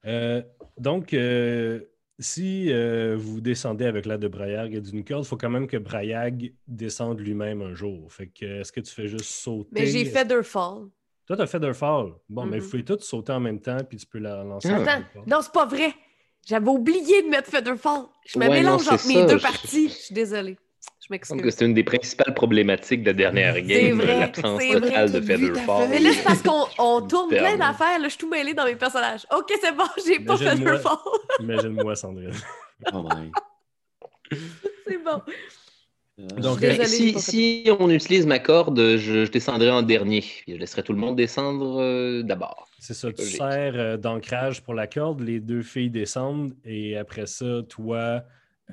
euh, 0.06 0.42
donc 0.78 1.14
euh, 1.14 1.82
si 2.20 2.72
euh, 2.72 3.18
vous 3.18 3.42
descendez 3.42 3.86
avec 3.86 4.06
l'aide 4.06 4.22
de 4.22 4.28
Brayag 4.28 4.74
et 4.76 4.82
d'une 4.82 5.04
corde, 5.04 5.26
il 5.26 5.28
faut 5.28 5.38
quand 5.38 5.50
même 5.50 5.68
que 5.68 5.78
Brayag 5.78 6.54
descende 6.68 7.20
lui-même 7.20 7.62
un 7.62 7.74
jour. 7.74 8.12
Fait 8.14 8.28
que, 8.28 8.62
est-ce 8.62 8.72
que 8.72 8.80
tu 8.80 8.94
fais 8.94 9.08
juste 9.08 9.26
sauter? 9.26 9.70
Mais 9.74 9.88
j'ai 9.88 10.06
fait 10.06 10.26
deux 10.26 10.44
falls. 10.44 10.88
Toi, 11.26 11.36
tu 11.38 11.42
as 11.42 11.48
fait 11.48 11.74
fall. 11.74 12.14
Bon, 12.30 12.46
mais 12.46 12.58
Mhm. 12.58 12.64
vous 12.64 12.70
pouvez 12.70 12.84
tous 12.86 13.00
sauter 13.00 13.32
en 13.32 13.40
même 13.40 13.62
temps, 13.62 13.78
puis 13.88 13.98
tu 13.98 14.06
peux 14.06 14.20
la 14.20 14.44
lancer. 14.44 14.70
Ah. 14.72 14.76
Attends, 14.76 14.86
fall. 15.14 15.24
non, 15.26 15.40
c'est 15.42 15.54
pas 15.54 15.66
vrai. 15.66 15.94
J'avais 16.46 16.68
oublié 16.68 17.22
de 17.24 17.30
mettre 17.30 17.50
Featherfall. 17.50 18.02
Je 18.26 18.38
me 18.38 18.46
Ouais, 18.48 18.60
mélange 18.62 18.88
entre 18.90 19.08
mes 19.08 19.26
deux 19.26 19.38
je- 19.38 19.42
parties. 19.44 19.88
Je 19.90 19.94
suis 19.94 20.14
désolée. 20.16 20.58
Je 21.00 21.08
Je 21.08 21.18
pense 21.18 21.30
que 21.30 21.34
m'excuse. 21.36 21.56
c'est 21.58 21.66
une 21.66 21.74
des 21.74 21.84
principales 21.86 22.34
problématiques 22.34 23.02
de 23.04 23.08
la 23.10 23.14
dernière 23.14 23.54
C'est 23.56 23.62
game, 23.62 23.98
vrai, 24.02 24.20
l'absence 24.20 24.62
totale 24.70 25.12
de 25.12 25.20
T'as 25.20 25.38
Featherfall. 25.38 25.90
Mais 25.90 26.00
là, 26.00 26.10
c'est 26.14 26.24
parce 26.24 26.42
qu'on 26.42 26.66
on 26.80 27.02
tourne 27.08 27.30
plein 27.30 27.56
d'affaires. 27.58 28.00
Là, 28.00 28.04
je 28.06 28.10
suis 28.10 28.18
tout 28.18 28.30
mêlée 28.30 28.54
dans 28.54 28.66
mes 28.66 28.76
personnages. 28.76 29.26
Ok, 29.34 29.54
c'est 29.62 29.72
bon, 29.76 29.84
j'ai 30.06 30.20
pas. 30.20 30.36
Featherfall. 30.36 30.98
Imagine-moi, 31.40 31.96
Sandrine. 31.96 32.32
Oh 32.94 33.04
my. 33.16 33.32
c'est 34.88 34.98
bon. 34.98 35.22
Donc, 36.18 36.64
euh, 36.64 36.76
désolée, 36.78 37.14
j'ai 37.14 37.20
si, 37.20 37.70
on 37.80 37.90
utilise 37.90 38.26
ma 38.26 38.40
corde, 38.40 38.80
je, 38.98 39.26
je 39.26 39.32
descendrai 39.32 39.72
en 39.72 39.82
dernier. 39.82 40.24
Je 40.48 40.56
laisserai 40.56 40.84
tout 40.84 40.94
le 40.94 41.00
monde 41.00 41.16
descendre 41.16 41.82
euh, 41.82 42.22
d'abord. 42.24 42.68
C'est 42.80 42.94
ça, 42.94 43.12
tu 43.12 43.24
sers 43.24 43.74
euh, 43.76 43.98
d'ancrage 43.98 44.62
pour 44.62 44.74
la 44.74 44.88
corde, 44.88 45.22
les 45.22 45.40
deux 45.40 45.62
filles 45.62 45.90
descendent 45.90 46.54
et 46.66 46.98
après 46.98 47.26
ça, 47.28 47.62
toi, 47.70 48.24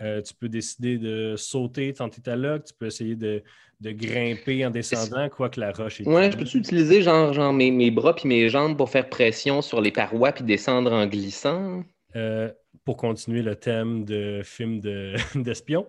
euh, 0.02 0.20
tu 0.20 0.34
peux 0.34 0.48
décider 0.48 0.98
de 0.98 1.34
sauter, 1.36 1.92
tenter 1.92 2.20
ta 2.20 2.36
lock, 2.36 2.64
tu 2.64 2.74
peux 2.74 2.86
essayer 2.86 3.14
de, 3.16 3.42
de 3.80 3.90
grimper 3.92 4.66
en 4.66 4.70
descendant, 4.70 5.28
quoique 5.28 5.60
la 5.60 5.72
roche 5.72 6.00
est. 6.00 6.06
Ouais, 6.06 6.30
je 6.30 6.36
peux-tu 6.36 6.58
utiliser 6.58 7.02
genre, 7.02 7.32
genre 7.32 7.52
mes, 7.52 7.70
mes 7.70 7.90
bras 7.90 8.14
puis 8.14 8.28
mes 8.28 8.48
jambes 8.48 8.76
pour 8.76 8.90
faire 8.90 9.08
pression 9.08 9.62
sur 9.62 9.80
les 9.80 9.92
parois 9.92 10.32
puis 10.32 10.44
descendre 10.44 10.92
en 10.92 11.06
glissant? 11.06 11.82
Euh, 12.16 12.50
pour 12.84 12.96
continuer 12.96 13.42
le 13.42 13.54
thème 13.54 14.04
de 14.04 14.40
film 14.42 14.80
de- 14.80 15.14
d'espion, 15.36 15.86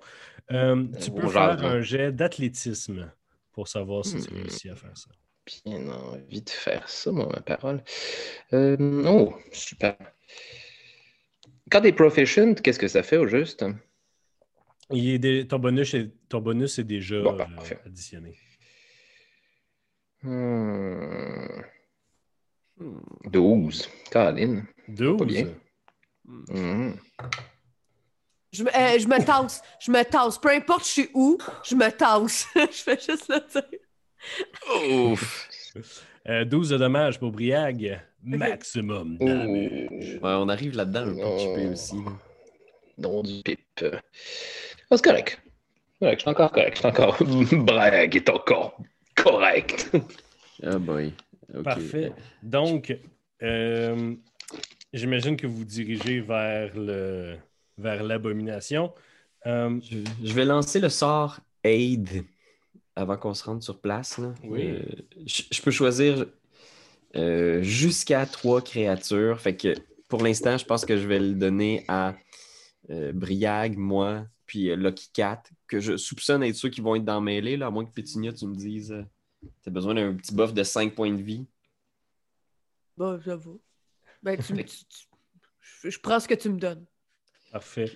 euh, 0.53 0.85
tu 1.01 1.11
On 1.11 1.13
peux 1.15 1.27
faire 1.29 1.63
un 1.65 1.81
jet 1.81 2.11
d'athlétisme 2.11 3.11
pour 3.53 3.67
savoir 3.67 4.05
si 4.05 4.21
tu 4.21 4.33
Hmm. 4.33 4.37
réussis 4.37 4.69
à 4.69 4.75
faire 4.75 4.95
ça. 4.97 5.09
Bien 5.65 5.87
envie 5.89 6.41
de 6.41 6.49
faire 6.49 6.87
ça, 6.87 7.11
moi, 7.11 7.27
ma 7.33 7.41
parole. 7.41 7.83
Euh, 8.53 9.03
oh, 9.07 9.33
super. 9.51 9.97
Quand 11.69 11.81
t'es 11.81 11.93
proficient, 11.93 12.53
qu'est-ce 12.55 12.79
que 12.79 12.87
ça 12.87 13.01
fait 13.03 13.17
au 13.17 13.27
juste? 13.27 13.65
Il 14.91 15.09
est 15.09 15.19
dé- 15.19 15.47
ton, 15.47 15.57
bonus 15.57 15.93
est, 15.93 16.11
ton 16.29 16.41
bonus 16.41 16.77
est 16.79 16.83
déjà 16.83 17.21
Bon, 17.21 17.39
euh, 17.39 17.45
additionné. 17.85 18.37
Hmm. 20.23 21.61
12. 23.25 23.89
Caroline. 24.11 24.65
12. 24.87 25.25
bien. 25.25 25.47
Mhm. 26.25 26.97
Je 28.51 28.63
me, 28.63 28.69
euh, 28.69 28.99
je 28.99 29.07
me 29.07 29.23
tasse. 29.23 29.61
Je 29.79 29.91
me 29.91 30.03
tasse. 30.03 30.37
Peu 30.37 30.49
importe 30.49 30.83
je 30.85 30.89
suis 30.89 31.09
où, 31.13 31.37
je 31.63 31.75
me 31.75 31.89
tasse. 31.89 32.47
je 32.55 32.65
fais 32.67 32.95
juste 32.99 33.29
le 33.29 33.39
dire. 33.51 35.09
Ouf. 35.11 35.49
Euh, 36.27 36.45
12 36.45 36.69
de 36.69 36.77
dommages 36.77 37.19
pour 37.19 37.31
Briag. 37.31 38.01
Maximum 38.23 39.17
damage. 39.17 39.89
Ouh. 39.91 39.93
Ouais, 39.93 40.19
on 40.23 40.49
arrive 40.49 40.75
là-dedans 40.75 41.07
un 41.07 41.13
peu 41.13 41.21
Non. 41.21 41.37
chippé 41.39 41.67
aussi. 41.69 41.95
Non 42.97 43.23
du 43.23 43.41
pipe. 43.41 43.83
Ah, 43.83 44.97
c'est 44.97 45.03
correct. 45.03 45.41
Correct, 45.99 46.17
je 46.17 46.21
suis 46.21 46.29
encore 46.29 46.51
correct. 46.51 46.73
Je 46.75 46.79
suis 46.79 46.87
encore. 46.87 47.17
Brag 47.63 48.15
est 48.15 48.29
encore 48.29 48.77
correct. 49.15 49.89
Ah 50.63 50.77
boy. 50.77 51.13
Ok. 51.55 51.63
Parfait. 51.63 52.11
Donc, 52.43 52.95
euh, 53.41 54.13
j'imagine 54.93 55.35
que 55.37 55.47
vous 55.47 55.63
dirigez 55.65 56.19
vers 56.21 56.71
le 56.75 57.37
vers 57.77 58.03
l'abomination. 58.03 58.93
Euh, 59.45 59.79
Je, 59.83 59.99
je 60.23 60.33
vais 60.33 60.45
lancer 60.45 60.79
le 60.79 60.89
sort 60.89 61.39
Aid 61.63 62.23
avant 62.95 63.17
qu'on 63.17 63.33
se 63.33 63.43
rende 63.43 63.63
sur 63.63 63.79
place. 63.81 64.17
là. 64.17 64.33
Oui. 64.43 64.67
Euh, 64.67 64.81
je, 65.25 65.43
je 65.51 65.61
peux 65.61 65.71
choisir 65.71 66.25
euh, 67.15 67.61
jusqu'à 67.63 68.25
trois 68.25 68.61
créatures. 68.61 69.39
Fait 69.39 69.55
que 69.55 69.73
pour 70.09 70.21
l'instant, 70.23 70.57
je 70.57 70.65
pense 70.65 70.85
que 70.85 70.97
je 70.97 71.07
vais 71.07 71.19
le 71.19 71.33
donner 71.33 71.85
à 71.87 72.15
euh, 72.89 73.11
Briag, 73.13 73.77
moi, 73.77 74.25
puis 74.45 74.69
euh, 74.69 74.75
Lucky 74.75 75.09
Cat, 75.13 75.43
que 75.67 75.79
je 75.79 75.95
soupçonne 75.97 76.43
être 76.43 76.55
ceux 76.55 76.69
qui 76.69 76.81
vont 76.81 76.95
être 76.95 77.05
dans 77.05 77.21
mêlée, 77.21 77.55
là, 77.57 77.67
à 77.67 77.69
moins 77.69 77.85
que 77.85 77.93
Pétunia, 77.93 78.33
tu 78.33 78.45
me 78.45 78.55
dises 78.55 78.91
euh, 78.91 79.03
t'as 79.63 79.71
besoin 79.71 79.93
d'un 79.95 80.13
petit 80.13 80.35
buff 80.35 80.53
de 80.53 80.63
5 80.63 80.93
points 80.93 81.13
de 81.13 81.21
vie. 81.21 81.47
Bon, 82.97 83.19
j'avoue. 83.23 83.61
Ben, 84.21 84.37
tu, 84.37 84.53
tu- 84.53 84.65
tu- 84.85 85.89
je 85.91 85.99
prends 85.99 86.19
ce 86.19 86.27
que 86.27 86.35
tu 86.35 86.49
me 86.49 86.59
donnes. 86.59 86.85
Parfait. 87.51 87.91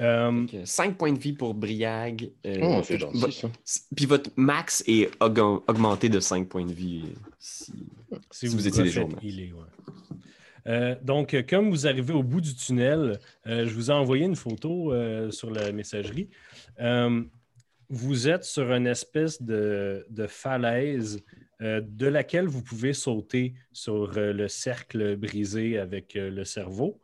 Euh, 0.00 0.46
5 0.64 0.96
points 0.98 1.12
de 1.12 1.18
vie 1.20 1.32
pour 1.34 1.54
Briag. 1.54 2.32
euh, 2.46 2.58
Oh, 2.62 2.80
c'est 2.82 2.98
gentil, 2.98 3.30
ça. 3.32 3.48
Puis 3.94 4.06
votre 4.06 4.30
max 4.36 4.82
est 4.88 5.08
aug- 5.20 5.62
augmenté 5.68 6.08
de 6.08 6.18
5 6.18 6.48
points 6.48 6.66
de 6.66 6.72
vie. 6.72 7.04
si- 7.38 7.72
si, 8.30 8.48
Si 8.48 8.54
vous 8.56 8.66
étiez 8.66 8.82
healer, 9.22 9.52
ouais. 9.52 10.16
Euh, 10.66 10.96
donc, 11.02 11.34
euh, 11.34 11.42
comme 11.48 11.68
vous 11.70 11.86
arrivez 11.86 12.14
au 12.14 12.22
bout 12.22 12.40
du 12.40 12.54
tunnel, 12.56 13.20
euh, 13.46 13.66
je 13.66 13.74
vous 13.74 13.90
ai 13.90 13.94
envoyé 13.94 14.24
une 14.24 14.34
photo 14.34 14.92
euh, 14.92 15.30
sur 15.30 15.50
la 15.50 15.70
messagerie. 15.72 16.28
Euh, 16.80 17.22
vous 17.90 18.28
êtes 18.28 18.44
sur 18.44 18.72
une 18.72 18.86
espèce 18.86 19.42
de, 19.42 20.06
de 20.08 20.26
falaise 20.26 21.20
euh, 21.60 21.82
de 21.86 22.06
laquelle 22.06 22.46
vous 22.46 22.62
pouvez 22.62 22.94
sauter 22.94 23.54
sur 23.72 24.10
euh, 24.16 24.32
le 24.32 24.48
cercle 24.48 25.16
brisé 25.16 25.78
avec 25.78 26.16
euh, 26.16 26.30
le 26.30 26.44
cerveau. 26.44 26.98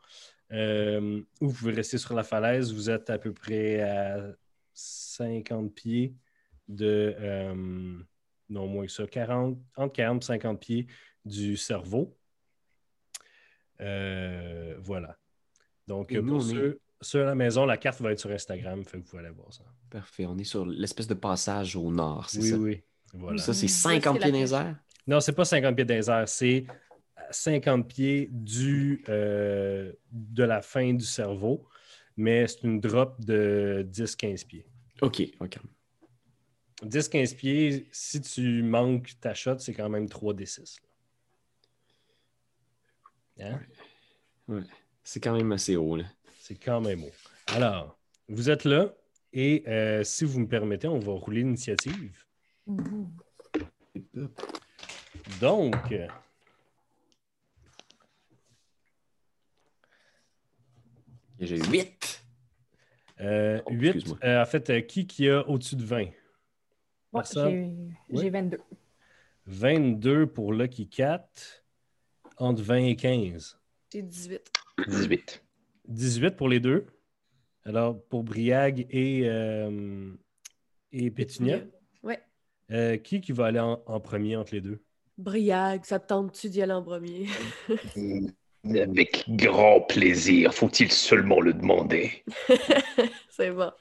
Euh, 0.52 1.20
ou 1.40 1.48
vous 1.48 1.52
pouvez 1.54 1.72
rester 1.72 1.96
sur 1.98 2.14
la 2.14 2.24
falaise. 2.24 2.72
Vous 2.72 2.90
êtes 2.90 3.08
à 3.10 3.18
peu 3.18 3.32
près 3.32 3.80
à 3.82 4.32
50 4.74 5.74
pieds 5.74 6.14
de. 6.68 7.14
euh, 7.18 7.98
non 8.48 8.66
moins 8.66 8.84
que 8.86 8.90
ça, 8.92 9.06
40, 9.06 9.58
entre 9.76 9.92
40 9.94 10.22
et 10.22 10.26
50 10.26 10.60
pieds 10.60 10.86
du 11.24 11.56
cerveau. 11.56 12.16
Euh, 13.80 14.74
voilà. 14.80 15.16
Donc, 15.86 16.12
Et 16.12 16.20
nous, 16.20 16.38
pour 16.38 16.42
est- 16.50 16.54
ceux, 16.54 16.80
ceux 17.00 17.22
à 17.22 17.26
la 17.26 17.34
maison, 17.34 17.64
la 17.64 17.76
carte 17.76 18.00
va 18.00 18.12
être 18.12 18.18
sur 18.20 18.30
Instagram, 18.30 18.84
fait 18.84 18.98
que 18.98 19.04
vous 19.04 19.08
pouvez 19.10 19.22
aller 19.24 19.34
voir 19.34 19.52
ça. 19.52 19.64
Parfait. 19.88 20.26
On 20.26 20.36
est 20.38 20.44
sur 20.44 20.66
l'espèce 20.66 21.06
de 21.06 21.14
passage 21.14 21.76
au 21.76 21.90
nord, 21.90 22.28
c'est 22.28 22.40
Oui, 22.40 22.48
ça? 22.50 22.56
oui. 22.58 22.82
Voilà. 23.14 23.38
Ça, 23.38 23.54
c'est 23.54 23.62
Ouais, 23.66 23.68
50 23.68 24.16
c'est 24.16 24.20
pieds 24.22 24.32
dans 24.32 24.38
les 24.38 24.46
flèche. 24.46 24.60
airs? 24.60 24.76
Non, 25.06 25.20
c'est 25.20 25.32
pas 25.32 25.44
50 25.44 25.74
pieds 25.76 25.84
dans 25.84 25.94
les 25.94 26.10
airs, 26.10 26.28
c'est 26.28 26.66
50 27.30 27.88
pieds 27.88 28.28
du, 28.30 29.04
euh, 29.08 29.92
de 30.12 30.44
la 30.44 30.62
fin 30.62 30.92
du 30.94 31.04
cerveau, 31.04 31.66
mais 32.16 32.46
c'est 32.46 32.62
une 32.64 32.80
drop 32.80 33.20
de 33.20 33.86
10-15 33.90 34.46
pieds. 34.46 34.66
OK, 35.02 35.22
OK. 35.40 35.58
10-15 36.82 37.36
pieds, 37.36 37.88
si 37.92 38.20
tu 38.20 38.62
manques 38.62 39.12
ta 39.20 39.34
shot, 39.34 39.58
c'est 39.58 39.74
quand 39.74 39.88
même 39.88 40.06
3d6. 40.06 40.78
là. 43.36 43.58
Hein? 44.48 44.64
C'est 45.02 45.20
quand 45.20 45.36
même 45.36 45.52
assez 45.52 45.76
haut, 45.76 45.96
là. 45.96 46.04
C'est 46.38 46.56
quand 46.56 46.80
même 46.80 47.04
haut. 47.04 47.12
Alors, 47.48 47.98
vous 48.28 48.50
êtes 48.50 48.64
là 48.64 48.94
et 49.32 49.62
euh, 49.68 50.02
si 50.02 50.24
vous 50.24 50.40
me 50.40 50.48
permettez, 50.48 50.88
on 50.88 50.98
va 50.98 51.12
rouler 51.12 51.42
l'initiative. 51.42 52.24
Donc, 55.40 55.76
J'ai 61.40 61.56
8. 61.56 62.22
euh, 63.20 63.60
Oh, 63.66 63.70
8, 63.72 63.88
excuse-moi. 63.88 64.18
euh, 64.24 64.42
en 64.42 64.46
fait, 64.46 64.70
euh, 64.70 64.80
qui 64.82 65.06
qui 65.06 65.28
a 65.28 65.46
au-dessus 65.48 65.76
de 65.76 65.84
20? 65.84 66.06
Moi, 67.12 67.22
j'ai 67.34 67.72
j'ai 68.10 68.30
22. 68.30 68.58
22 69.46 70.26
pour 70.26 70.52
Lucky 70.52 70.88
Cat, 70.88 71.26
entre 72.36 72.62
20 72.62 72.76
et 72.84 72.96
15. 72.96 73.58
J'ai 73.92 74.02
18. 74.02 74.52
18. 74.86 75.42
18 75.88 76.36
pour 76.36 76.48
les 76.48 76.60
deux. 76.60 76.86
Alors, 77.64 78.02
pour 78.08 78.22
Briag 78.22 78.86
et, 78.90 79.22
euh, 79.28 80.12
et 80.92 81.10
Pétunia, 81.10 81.60
Ouais. 82.02 82.20
euh, 82.70 82.96
qui 82.96 83.20
qui 83.20 83.32
va 83.32 83.46
aller 83.46 83.60
en, 83.60 83.82
en 83.86 84.00
premier 84.00 84.36
entre 84.36 84.54
les 84.54 84.60
deux? 84.60 84.82
Briag, 85.18 85.84
ça 85.84 85.98
te 85.98 86.06
tente-tu 86.06 86.48
d'y 86.48 86.62
aller 86.62 86.72
en 86.72 86.82
premier? 86.82 87.26
Avec 88.64 89.24
grand 89.28 89.80
plaisir, 89.80 90.52
faut-il 90.52 90.92
seulement 90.92 91.40
le 91.40 91.54
demander? 91.54 92.24
C'est 93.30 93.50
bon. 93.50 93.72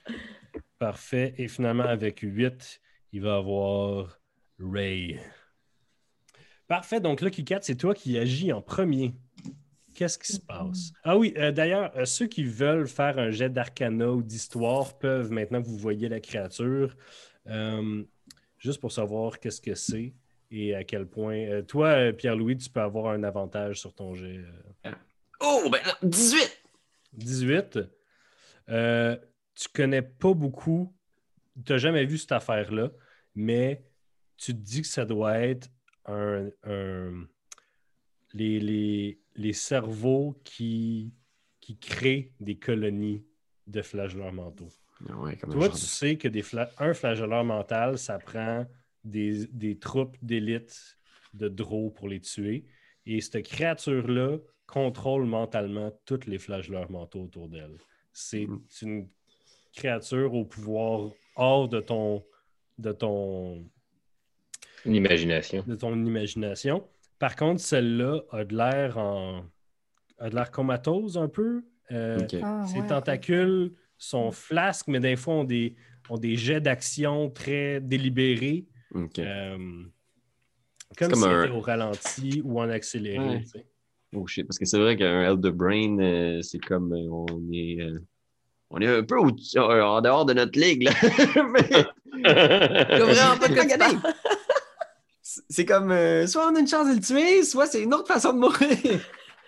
Parfait. 0.77 1.33
Et 1.37 1.47
finalement, 1.49 1.83
avec 1.83 2.19
8, 2.21 2.79
il 3.11 3.21
va 3.21 3.35
avoir 3.35 4.19
Ray. 4.59 5.19
Parfait. 6.67 7.01
Donc, 7.01 7.21
Lucky 7.21 7.43
Cat, 7.43 7.59
c'est 7.63 7.75
toi 7.75 7.93
qui 7.93 8.17
agis 8.17 8.53
en 8.53 8.61
premier. 8.61 9.15
Qu'est-ce 9.95 10.17
qui 10.17 10.31
se 10.31 10.39
passe? 10.39 10.91
Ah 11.03 11.17
oui, 11.17 11.33
euh, 11.35 11.51
d'ailleurs, 11.51 11.91
euh, 11.97 12.05
ceux 12.05 12.27
qui 12.27 12.43
veulent 12.43 12.87
faire 12.87 13.17
un 13.17 13.31
jet 13.31 13.49
d'arcana 13.49 14.11
ou 14.11 14.21
d'histoire 14.21 14.97
peuvent, 14.97 15.31
maintenant 15.31 15.61
que 15.61 15.67
vous 15.67 15.77
voyez 15.77 16.07
la 16.07 16.19
créature, 16.19 16.95
euh, 17.47 18.03
juste 18.59 18.79
pour 18.79 18.91
savoir 18.91 19.39
qu'est-ce 19.39 19.59
que 19.59 19.75
c'est 19.75 20.13
et 20.51 20.75
à 20.75 20.83
quel 20.83 21.05
point. 21.07 21.37
euh, 21.37 21.61
toi, 21.61 21.87
euh, 21.89 22.11
Pierre-Louis, 22.13 22.57
tu 22.57 22.69
peux 22.69 22.81
avoir 22.81 23.13
un 23.13 23.23
avantage 23.23 23.79
sur 23.79 23.93
ton 23.93 24.13
jet. 24.15 24.37
euh, 24.85 24.91
Oh, 25.41 25.69
ben 25.71 25.79
là, 25.85 25.97
18! 26.03 26.61
18. 27.13 27.79
Euh, 28.69 29.17
tu 29.55 29.67
connais 29.73 30.01
pas 30.01 30.33
beaucoup, 30.33 30.93
tu 31.65 31.71
n'as 31.71 31.77
jamais 31.77 32.05
vu 32.05 32.17
cette 32.17 32.31
affaire-là, 32.33 32.91
mais 33.35 33.83
tu 34.37 34.53
te 34.53 34.59
dis 34.59 34.81
que 34.81 34.87
ça 34.87 35.05
doit 35.05 35.37
être 35.39 35.69
un, 36.05 36.49
un- 36.63 37.25
les, 38.33 38.59
les- 38.59 39.19
les 39.35 39.53
cerveaux 39.53 40.39
qui, 40.43 41.13
qui 41.61 41.77
créent 41.77 42.31
des 42.39 42.57
colonies 42.57 43.25
de 43.67 43.81
flagelleurs 43.81 44.33
mentaux. 44.33 44.69
Ouais, 45.17 45.37
un 45.43 45.49
Toi, 45.49 45.67
tu 45.69 45.75
de- 45.75 45.79
sais 45.79 46.17
que 46.17 46.27
des 46.27 46.41
fla- 46.43 46.69
un 46.79 46.93
flagelleur 46.93 47.43
mental, 47.43 47.97
ça 47.97 48.19
prend 48.19 48.65
des, 49.03 49.45
des 49.47 49.77
troupes 49.77 50.17
d'élite 50.21 50.97
de 51.33 51.47
drôles 51.47 51.93
pour 51.93 52.07
les 52.09 52.19
tuer. 52.19 52.65
Et 53.05 53.21
cette 53.21 53.45
créature-là 53.45 54.37
contrôle 54.67 55.25
mentalement 55.25 55.91
tous 56.05 56.25
les 56.27 56.37
flagelleurs 56.37 56.91
mentaux 56.91 57.23
autour 57.23 57.47
d'elle. 57.49 57.77
C'est 58.13 58.45
Mhm. 58.47 58.61
une 58.81 59.07
créature 59.73 60.33
au 60.33 60.45
pouvoir 60.45 61.11
hors 61.35 61.67
de 61.69 61.79
ton, 61.79 62.23
de 62.77 62.91
ton, 62.91 63.65
Une 64.85 64.95
imagination. 64.95 65.63
de 65.67 65.75
ton 65.75 65.93
imagination. 66.05 66.87
Par 67.19 67.35
contre, 67.35 67.61
celle-là 67.61 68.21
a 68.31 68.43
de 68.45 68.55
l'air 68.55 68.97
en 68.97 69.43
a 70.19 70.29
de 70.29 70.35
l'air 70.35 70.51
comatose 70.51 71.17
un 71.17 71.29
peu. 71.29 71.63
Euh. 71.91 72.19
Ah, 72.43 72.65
ses 72.67 72.79
ouais, 72.81 72.87
tentacules 72.87 73.71
sont 73.97 74.31
flasques, 74.31 74.87
mais 74.87 74.99
des 74.99 75.15
fois 75.15 75.35
ont 75.35 75.43
des, 75.45 75.75
ont 76.09 76.17
des 76.17 76.35
jets 76.35 76.59
d'action 76.61 77.29
très 77.29 77.79
délibérés. 77.79 78.65
Euh, 78.95 79.57
comme, 80.97 81.11
comme 81.11 81.15
si 81.15 81.25
un- 81.25 81.41
c'était 81.43 81.53
au 81.55 81.61
ralenti 81.61 82.41
ou 82.43 82.59
en 82.59 82.69
accéléré. 82.69 83.19
Ouais. 83.19 83.39
tu 83.41 83.49
sais. 83.49 83.65
Oh 84.15 84.25
shit, 84.25 84.47
parce 84.47 84.57
que 84.57 84.65
c'est 84.65 84.79
vrai 84.79 84.95
qu'un 84.97 85.21
Elder 85.21 85.51
Brain, 85.51 85.99
euh, 85.99 86.41
c'est 86.41 86.57
comme 86.59 86.93
euh, 86.93 87.07
on 87.11 87.51
est. 87.53 87.79
euh, 87.81 87.99
on 88.71 88.79
est 88.81 88.87
un 88.87 89.03
peu 89.03 89.17
au- 89.17 89.29
euh, 89.57 89.81
en 89.83 90.01
dehors 90.01 90.25
de 90.25 90.33
notre 90.33 90.59
ligue, 90.59 90.83
là. 90.83 90.91
Mais-. 91.53 91.85
C'est 95.21 95.41
c'est 95.49 95.65
comme 95.65 95.91
euh, 95.91 96.25
soit 96.27 96.49
on 96.51 96.55
a 96.55 96.59
une 96.59 96.67
chance 96.67 96.87
de 96.89 96.95
le 96.95 97.01
tuer, 97.01 97.43
soit 97.43 97.67
c'est 97.67 97.83
une 97.83 97.93
autre 97.93 98.07
façon 98.07 98.33
de 98.33 98.39
mourir. 98.39 98.99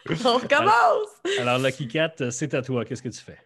On 0.26 0.38
recommence! 0.38 1.08
Alors, 1.40 1.60
Lucky 1.60 1.88
Cat, 1.88 2.14
c'est 2.32 2.54
à 2.54 2.62
toi. 2.62 2.86
Qu'est-ce 2.86 3.02
que 3.04 3.10
tu 3.10 3.22
fais? 3.22 3.38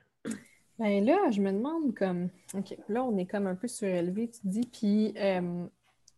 Ben 0.79 1.03
là, 1.05 1.17
je 1.31 1.39
me 1.41 1.51
demande 1.51 1.93
comme. 1.95 2.29
OK, 2.53 2.75
là, 2.89 3.03
on 3.03 3.17
est 3.17 3.25
comme 3.25 3.47
un 3.47 3.55
peu 3.55 3.67
surélevé, 3.67 4.29
tu 4.29 4.39
dis. 4.43 4.67
Puis 4.71 5.13
euh, 5.17 5.65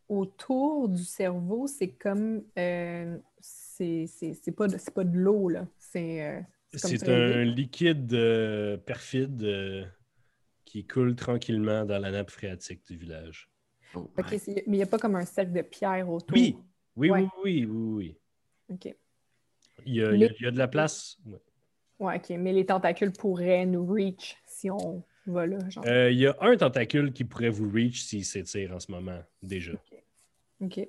autour 0.10 0.90
du 0.90 1.04
cerveau, 1.04 1.68
c'est 1.68 1.90
comme. 1.90 2.44
euh, 2.58 3.18
c'est 3.40 4.06
c'est- 4.08 4.34
c'est 4.34 4.52
pas, 4.52 4.68
de- 4.68 4.78
c'est 4.78 4.94
pas 4.94 5.04
de 5.04 5.16
l'eau, 5.18 5.50
là. 5.50 5.68
C'est. 5.78 6.22
euh, 6.24 6.42
un 7.08 7.44
liquide 7.46 8.14
euh, 8.14 8.78
perfide 8.78 9.42
euh, 9.44 9.86
qui 10.66 10.86
coule 10.86 11.16
tranquillement 11.16 11.86
dans 11.86 11.98
la 12.00 12.12
nappe 12.12 12.30
phréatique 12.30 12.86
du 12.88 12.98
village. 12.98 13.50
Oh, 13.96 14.10
OK, 14.18 14.32
ouais. 14.32 14.38
c'est- 14.38 14.64
mais 14.68 14.76
il 14.76 14.80
n'y 14.80 14.84
a 14.84 14.88
pas 14.88 14.98
comme 15.00 15.16
un 15.16 15.26
cercle 15.26 15.54
de 15.54 15.62
pierre 15.62 16.10
autour. 16.10 16.36
Oui, 16.36 16.58
oui, 16.98 17.10
Ouais. 17.10 17.28
oui, 17.44 17.66
oui, 17.66 17.66
oui, 17.66 17.94
oui. 18.70 18.76
OK. 18.76 18.96
Il 19.86 19.96
y 19.96 20.04
a, 20.04 20.12
il 20.12 20.20
y 20.20 20.26
a- 20.26 20.28
Mais- 20.30 20.36
il 20.40 20.44
y 20.44 20.48
a 20.48 20.52
de 20.52 20.58
la 20.58 20.68
place. 20.68 21.18
ouais. 21.26 21.40
Ouais, 22.00 22.18
OK. 22.18 22.30
Mais 22.38 22.52
les 22.54 22.66
tentacules 22.66 23.12
pourraient 23.14 23.66
nous 23.66 23.86
reach 23.86 24.36
si 24.46 24.70
on 24.70 25.04
va 25.26 25.48
là. 25.48 25.58
Genre. 25.70 25.84
Euh, 25.88 26.12
il 26.12 26.20
y 26.20 26.28
a 26.28 26.36
un 26.42 26.56
tentacule 26.58 27.12
qui 27.14 27.24
pourrait 27.24 27.50
vous 27.50 27.70
reach 27.72 28.04
s'il 28.04 28.26
s'étire 28.26 28.74
en 28.76 28.80
ce 28.80 28.92
moment, 28.92 29.20
déjà. 29.42 29.72
OK. 30.62 30.88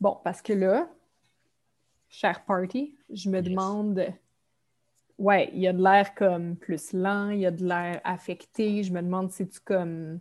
Bon, 0.00 0.18
parce 0.22 0.42
que 0.42 0.52
là, 0.52 0.88
cher 2.08 2.44
party, 2.44 2.96
je 3.10 3.28
me 3.30 3.38
Yes. 3.40 3.48
demande. 3.48 4.06
Ouais, 5.18 5.50
il 5.52 5.60
y 5.60 5.68
a 5.68 5.72
de 5.72 5.82
l'air 5.82 6.14
comme 6.14 6.56
plus 6.56 6.92
lent, 6.92 7.30
il 7.30 7.40
y 7.40 7.46
a 7.46 7.50
de 7.50 7.64
l'air 7.64 8.00
affecté. 8.04 8.82
Je 8.82 8.92
me 8.92 9.02
demande 9.02 9.30
si 9.30 9.48
tu 9.48 9.60
comme. 9.60 10.20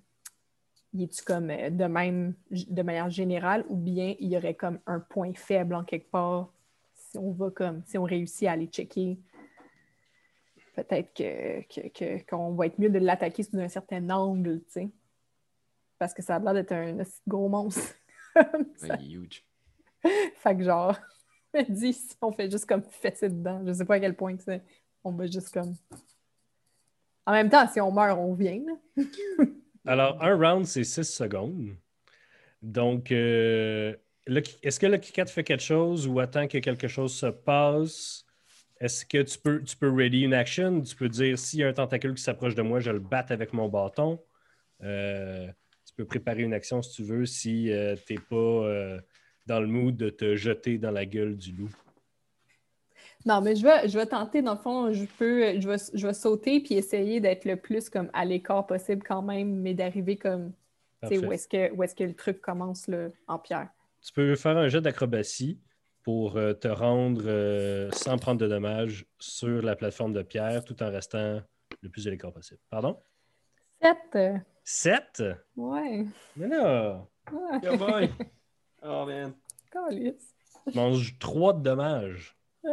Y 0.93 1.03
es-tu 1.05 1.23
comme 1.23 1.49
euh, 1.49 1.69
de 1.69 1.85
même, 1.85 2.35
de 2.49 2.81
manière 2.81 3.09
générale, 3.09 3.65
ou 3.69 3.77
bien 3.77 4.13
il 4.19 4.27
y 4.27 4.35
aurait 4.35 4.55
comme 4.55 4.79
un 4.85 4.99
point 4.99 5.33
faible 5.33 5.73
en 5.73 5.85
quelque 5.85 6.11
part 6.11 6.51
si 6.93 7.17
on 7.17 7.31
va 7.31 7.49
comme, 7.49 7.81
si 7.85 7.97
on 7.97 8.03
réussit 8.03 8.47
à 8.47 8.51
aller 8.53 8.67
checker? 8.67 9.17
Peut-être 10.75 11.13
que, 11.13 11.61
que- 11.63 11.87
que- 11.89 12.25
qu'on 12.29 12.53
va 12.55 12.65
être 12.67 12.77
mieux 12.79 12.89
de 12.89 12.99
l'attaquer 12.99 13.43
sous 13.43 13.57
un 13.57 13.67
certain 13.69 14.09
angle, 14.09 14.61
tu 14.65 14.71
sais. 14.71 14.89
Parce 15.97 16.13
que 16.13 16.21
ça 16.21 16.35
a 16.35 16.39
l'air 16.39 16.53
d'être 16.53 16.71
un 16.73 16.97
gros 17.27 17.47
monstre. 17.49 17.95
Ça- 18.75 18.87
Ouais, 18.87 19.03
huge. 19.03 19.43
fait 20.35 20.57
que 20.57 20.63
genre, 20.63 20.97
je 21.53 21.59
me 21.59 21.75
dis, 21.75 21.93
si 21.93 22.15
on 22.21 22.31
fait 22.31 22.49
juste 22.49 22.65
comme 22.65 22.83
fesser 22.83 23.29
dedans, 23.29 23.61
je 23.65 23.73
sais 23.73 23.85
pas 23.85 23.95
à 23.95 23.99
quel 23.99 24.15
point 24.15 24.35
que 24.35 24.43
c'est. 24.43 24.63
On 25.03 25.11
va 25.11 25.25
juste 25.25 25.51
comme. 25.53 25.75
En 27.25 27.33
même 27.33 27.49
temps, 27.49 27.67
si 27.67 27.79
on 27.79 27.91
meurt, 27.91 28.17
on 28.19 28.33
vient. 28.33 28.61
Alors, 29.85 30.21
un 30.23 30.35
round, 30.35 30.65
c'est 30.65 30.83
6 30.83 31.03
secondes. 31.05 31.75
Donc, 32.61 33.11
euh, 33.11 33.95
est-ce 34.61 34.79
que 34.79 34.85
Lucky 34.85 35.11
Cat 35.11 35.25
fait 35.25 35.43
quelque 35.43 35.63
chose 35.63 36.07
ou 36.07 36.19
attend 36.19 36.47
que 36.47 36.59
quelque 36.59 36.87
chose 36.87 37.13
se 37.15 37.25
passe? 37.27 38.25
Est-ce 38.79 39.05
que 39.05 39.21
tu 39.21 39.37
peux, 39.39 39.61
tu 39.63 39.75
peux 39.77 39.91
ready 39.91 40.21
une 40.21 40.33
action? 40.33 40.81
Tu 40.81 40.95
peux 40.95 41.09
dire 41.09 41.37
s'il 41.37 41.59
y 41.59 41.63
a 41.63 41.67
un 41.67 41.73
tentacule 41.73 42.13
qui 42.15 42.23
s'approche 42.23 42.55
de 42.55 42.61
moi, 42.61 42.79
je 42.79 42.91
le 42.91 42.99
batte 42.99 43.31
avec 43.31 43.53
mon 43.53 43.69
bâton. 43.69 44.19
Euh, 44.83 45.47
peux 46.01 46.07
préparer 46.07 46.43
une 46.43 46.53
action 46.53 46.81
si 46.81 46.95
tu 46.95 47.03
veux, 47.03 47.25
si 47.25 47.71
tu 48.05 48.13
n'es 48.13 48.19
pas 48.19 48.35
euh, 48.35 48.99
dans 49.45 49.59
le 49.59 49.67
mood 49.67 49.95
de 49.95 50.09
te 50.09 50.35
jeter 50.35 50.77
dans 50.77 50.91
la 50.91 51.05
gueule 51.05 51.37
du 51.37 51.51
loup. 51.53 51.73
Non, 53.25 53.39
mais 53.41 53.55
je 53.55 53.63
vais, 53.63 53.87
je 53.87 53.97
vais 53.97 54.05
tenter, 54.07 54.41
dans 54.41 54.53
le 54.53 54.59
fond, 54.59 54.91
je 54.91 55.05
peux, 55.05 55.59
je 55.59 55.67
vais, 55.67 55.75
je 55.93 56.07
vais 56.07 56.13
sauter 56.13 56.59
puis 56.59 56.73
essayer 56.75 57.19
d'être 57.19 57.45
le 57.45 57.55
plus 57.55 57.89
comme 57.89 58.09
à 58.13 58.25
l'écart 58.25 58.65
possible 58.65 59.03
quand 59.07 59.21
même, 59.21 59.61
mais 59.61 59.75
d'arriver 59.75 60.17
comme, 60.17 60.51
tu 61.03 61.09
sais, 61.09 61.15
Parfait. 61.15 61.27
où 61.27 61.31
est-ce 61.31 61.47
que, 61.47 61.71
où 61.73 61.83
est-ce 61.83 61.93
que 61.93 62.03
le 62.03 62.15
truc 62.15 62.41
commence 62.41 62.87
là, 62.87 63.09
en 63.27 63.37
pierre. 63.37 63.69
Tu 64.01 64.11
peux 64.11 64.35
faire 64.35 64.57
un 64.57 64.67
jet 64.69 64.81
d'acrobatie 64.81 65.59
pour 66.01 66.37
euh, 66.37 66.53
te 66.53 66.67
rendre 66.67 67.21
euh, 67.25 67.91
sans 67.91 68.17
prendre 68.17 68.41
de 68.41 68.47
dommages 68.47 69.05
sur 69.19 69.61
la 69.61 69.75
plateforme 69.75 70.13
de 70.13 70.23
pierre 70.23 70.65
tout 70.65 70.81
en 70.81 70.89
restant 70.89 71.41
le 71.81 71.89
plus 71.89 72.07
à 72.07 72.09
l'écart 72.09 72.33
possible. 72.33 72.59
Pardon? 72.71 72.99
Sept! 73.81 74.17
7? 74.63 75.23
Ouais. 75.57 76.05
Mais 76.35 76.47
là, 76.47 77.05
Ouais. 77.31 77.77
Boy! 77.77 78.09
Oh 78.83 79.05
man. 79.05 79.33
Tu 79.91 80.13
manges 80.73 81.15
3 81.19 81.53
de 81.53 81.61
dommages. 81.61 82.35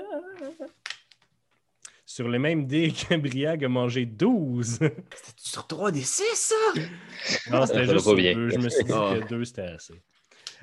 Sur 2.07 2.29
les 2.31 2.39
mêmes 2.39 2.67
dés 2.67 2.91
qu'Embriag 2.93 3.63
a 3.65 3.69
mangé 3.69 4.07
12. 4.07 4.79
C'était 4.79 4.93
sur 5.37 5.67
3 5.67 5.91
des 5.93 6.01
6, 6.01 6.25
ça? 6.35 6.55
non, 7.51 7.67
c'était 7.67 7.85
juste 7.85 8.01
sur 8.07 8.15
bien. 8.15 8.33
deux. 8.35 8.49
Je 8.49 8.57
me 8.59 8.69
suis 8.71 8.85
dit 8.85 8.93
Ah. 8.95 9.17
que 9.21 9.29
2 9.29 9.45
c'était 9.45 9.63
assez. 9.63 10.01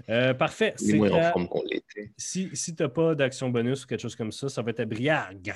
Euh, 0.09 0.33
parfait. 0.33 0.73
C'est 0.77 0.93
moins 0.93 1.11
en 1.11 1.19
à- 1.19 1.31
forme 1.31 1.47
qu'on 1.47 1.61
l'était. 1.69 2.11
Si, 2.17 2.49
si 2.55 2.75
tu 2.75 2.81
n'as 2.81 2.89
pas 2.89 3.13
d'action 3.13 3.49
bonus 3.49 3.83
ou 3.83 3.87
quelque 3.87 4.01
chose 4.01 4.15
comme 4.15 4.31
ça, 4.31 4.49
ça 4.49 4.63
va 4.63 4.71
être 4.71 4.79
à 4.79 4.85
Briag. 4.85 5.53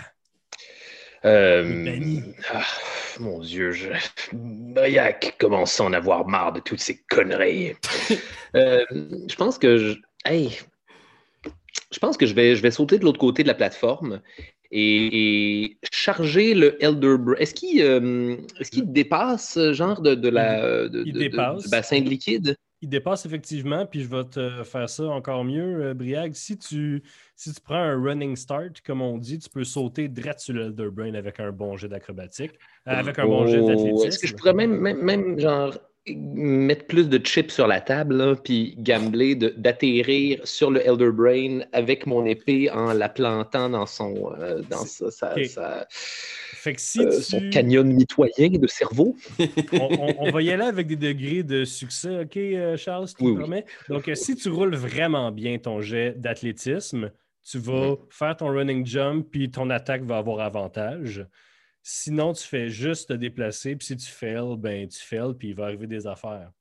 Euh, 1.25 2.21
ah, 2.53 2.61
mon 3.19 3.39
Dieu, 3.39 3.71
je... 3.71 3.89
Briac 4.33 5.35
commence 5.39 5.79
à 5.79 5.83
en 5.83 5.93
avoir 5.93 6.27
marre 6.27 6.53
de 6.53 6.59
toutes 6.59 6.79
ces 6.79 6.97
conneries. 7.09 7.73
Euh, 8.55 8.83
je 9.29 9.35
pense 9.35 9.59
que 9.59 9.77
je... 9.77 9.93
Hey, 10.25 10.57
je 11.91 11.99
pense 11.99 12.17
que 12.17 12.25
je 12.25 12.33
vais, 12.33 12.55
je 12.55 12.63
vais 12.63 12.71
sauter 12.71 12.97
de 12.97 13.03
l'autre 13.05 13.19
côté 13.19 13.43
de 13.43 13.47
la 13.47 13.53
plateforme 13.53 14.21
et, 14.71 15.63
et 15.65 15.77
charger 15.91 16.55
le 16.55 16.83
Elder 16.83 17.17
Bra- 17.19 17.37
Est-ce 17.39 17.53
qu'il 17.53 17.79
euh, 17.83 18.37
est-ce 18.59 18.71
qu'il 18.71 18.91
dépasse 18.91 19.59
genre 19.73 20.01
de, 20.01 20.15
de 20.15 20.29
la 20.29 20.87
de- 20.89 21.03
il 21.05 21.13
de- 21.13 21.19
de- 21.19 21.23
dépasse. 21.29 21.63
du 21.63 21.69
bassin 21.69 22.01
de 22.01 22.09
liquide? 22.09 22.55
Il 22.81 22.87
dépasse 22.89 23.25
effectivement, 23.25 23.85
puis 23.85 24.01
je 24.03 24.07
vais 24.07 24.23
te 24.23 24.63
faire 24.63 24.89
ça 24.89 25.03
encore 25.03 25.43
mieux, 25.43 25.83
euh, 25.83 25.93
Briag. 25.93 26.33
Si 26.33 26.57
tu, 26.57 27.03
si 27.35 27.53
tu 27.53 27.59
prends 27.59 27.75
un 27.75 28.01
running 28.01 28.35
start, 28.37 28.79
comme 28.85 29.01
on 29.01 29.17
dit, 29.17 29.37
tu 29.39 29.49
peux 29.49 29.65
sauter 29.65 30.07
direct 30.07 30.39
sur 30.39 30.53
le 30.53 30.71
Brain 30.89 31.13
avec 31.15 31.39
un 31.41 31.51
bon 31.51 31.75
jet 31.75 31.89
d'acrobatique, 31.89 32.53
euh, 32.87 32.91
avec 32.91 33.19
un 33.19 33.27
bon 33.27 33.45
jet 33.47 33.59
Oh, 33.61 33.67
d'athlétisme. 33.67 34.07
Est-ce 34.07 34.19
que 34.19 34.27
je 34.27 34.35
pourrais 34.35 34.53
même, 34.53 34.79
même, 34.79 35.01
même, 35.01 35.39
genre 35.39 35.77
mettre 36.07 36.87
plus 36.87 37.09
de 37.09 37.17
chips 37.23 37.51
sur 37.51 37.67
la 37.67 37.81
table, 37.81 38.15
là, 38.15 38.35
puis 38.35 38.75
gambler 38.79 39.35
d'atterrir 39.35 40.39
sur 40.47 40.71
le 40.71 40.79
Elder 40.87 41.11
Brain 41.11 41.59
avec 41.73 42.07
mon 42.07 42.25
épée 42.25 42.71
en 42.71 42.93
la 42.93 43.09
plantant 43.09 43.69
dans 43.69 43.85
son, 43.85 44.33
euh, 44.39 44.61
dans 44.63 44.85
sa, 44.85 45.11
sa- 45.11 45.35
Ok. 45.35 45.45
sa- 45.45 45.87
Fait 46.59 46.73
que 46.73 46.81
si 46.81 46.99
euh, 46.99 47.09
tu... 47.09 47.23
son 47.23 47.49
canyon 47.51 47.85
mitoyen 47.87 48.49
de 48.49 48.67
cerveau. 48.67 49.15
on, 49.71 49.77
on- 49.77 50.15
on 50.19 50.31
va 50.31 50.41
y 50.41 50.51
aller 50.51 50.65
avec 50.65 50.87
des 50.87 50.97
degrés 50.97 51.41
de 51.41 51.63
succès, 51.63 52.19
OK, 52.19 52.35
euh, 52.35 52.75
Charles, 52.75 53.07
si 53.07 53.15
tu 53.15 53.23
Oui, 53.23 53.31
me 53.31 53.35
oui. 53.35 53.41
permets? 53.43 53.65
Donc, 53.87 54.09
euh, 54.09 54.15
si 54.15 54.35
tu 54.35 54.49
roules 54.49 54.75
vraiment 54.75 55.31
bien 55.31 55.57
ton 55.57 55.79
jet 55.79 56.11
d'athlétisme, 56.19 57.13
tu 57.49 57.59
vas 57.59 57.95
faire 58.09 58.35
ton 58.35 58.49
running 58.49 58.85
jump, 58.85 59.29
puis 59.31 59.49
ton 59.49 59.69
attaque 59.69 60.03
va 60.03 60.17
avoir 60.17 60.41
avantage. 60.41 61.25
Sinon, 61.81 62.33
tu 62.33 62.43
fais 62.45 62.67
juste 62.67 63.07
te 63.07 63.13
déplacer, 63.13 63.77
puis 63.77 63.87
si 63.87 63.95
tu 63.95 64.11
fails, 64.11 64.57
ben 64.57 64.85
tu 64.89 64.99
fails, 64.99 65.33
puis 65.39 65.49
il 65.49 65.55
va 65.55 65.63
arriver 65.65 65.87
des 65.87 66.05
affaires. 66.07 66.51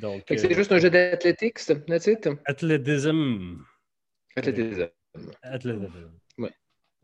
Donc, 0.00 0.22
Fait 0.28 0.36
que 0.36 0.40
c'est 0.40 0.52
euh, 0.52 0.54
juste 0.54 0.70
un 0.70 0.78
jeu 0.78 0.90
d'athlétique, 0.90 1.58
that's 1.88 2.06
it? 2.06 2.28
athlétisme. 2.44 3.64
Athlétisme. 4.36 4.88
Athlétisme. 5.42 6.20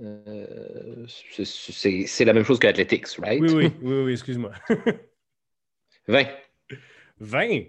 Euh, 0.03 1.07
c'est- 1.07 2.25
la 2.25 2.33
même 2.33 2.45
chose 2.45 2.59
que 2.59 2.67
athletics, 2.67 3.07
right? 3.19 3.41
Oui, 3.41 3.49
oui, 3.51 3.73
oui, 3.83 4.03
oui, 4.05 4.13
excuse-moi. 4.13 4.53
20. 6.09 6.29
20? 7.21 7.65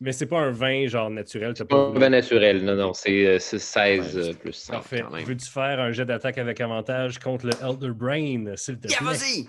Mais 0.00 0.12
c'est 0.12 0.26
pas 0.26 0.40
un 0.40 0.50
vin 0.52 0.86
genre 0.86 1.10
naturel. 1.10 1.54
t'as 1.54 1.64
Pas 1.64 1.76
pas 1.76 1.88
un 1.88 1.98
vin 1.98 2.08
naturel, 2.10 2.64
non, 2.64 2.76
non, 2.76 2.94
c'est 2.94 3.26
euh, 3.26 3.38
c'est 3.38 3.58
16 3.58 4.16
Ouais, 4.16 4.30
euh, 4.30 4.34
plus 4.34 4.52
5. 4.52 4.74
Parfait. 4.74 5.02
Veux-tu 5.24 5.46
faire 5.50 5.80
un 5.80 5.92
jet 5.92 6.04
d'attaque 6.04 6.38
avec 6.38 6.60
avantage 6.60 7.18
contre 7.18 7.46
le 7.46 7.52
Elder 7.62 7.90
Brain, 7.92 8.54
s'il 8.56 8.78
te 8.78 8.88
plaît? 8.88 8.96
Yeah, 9.00 9.12
vas-y! 9.12 9.48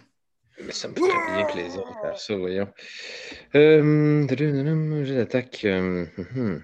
Mais 0.65 0.73
ça 0.73 0.87
me 0.89 0.95
ferait 0.95 1.35
bien 1.35 1.45
plaisir 1.45 1.81
de 1.89 1.93
faire 2.01 2.19
ça, 2.19 2.35
voyons. 2.35 2.67
Euh, 3.55 4.27
J'ai 5.05 5.15
d'attaque. 5.15 5.65
Euh, 5.65 6.05
hum, 6.35 6.63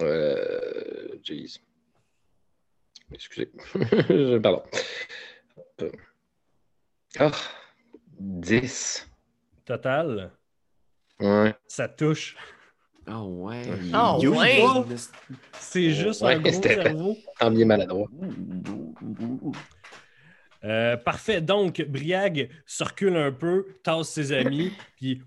euh, 0.00 1.08
jeez. 1.22 1.60
Excusez. 3.12 3.50
Pardon. 4.42 4.62
Hop. 5.80 5.96
Ah, 7.18 7.30
10. 8.18 9.08
Total, 9.64 10.30
Ouais. 11.20 11.54
ça 11.68 11.88
touche. 11.88 12.36
Oh 13.06 13.26
ouais. 13.44 13.62
Oh, 13.94 14.18
You 14.20 14.34
ouais. 14.36 14.62
C'est 15.60 15.90
juste 15.90 16.22
Ouais, 16.22 16.34
un 16.34 16.38
gros 16.40 16.62
cerveau. 16.62 17.16
Tant 17.38 17.50
bien 17.50 17.66
maladroit. 17.66 18.08
Euh, 20.64 20.96
parfait. 20.96 21.40
Donc, 21.42 21.82
Briag 21.82 22.48
se 22.64 22.82
recule 22.82 23.16
un 23.16 23.30
peu, 23.30 23.66
tasse 23.82 24.08
ses 24.08 24.32
amis, 24.32 24.72
puis 24.96 25.20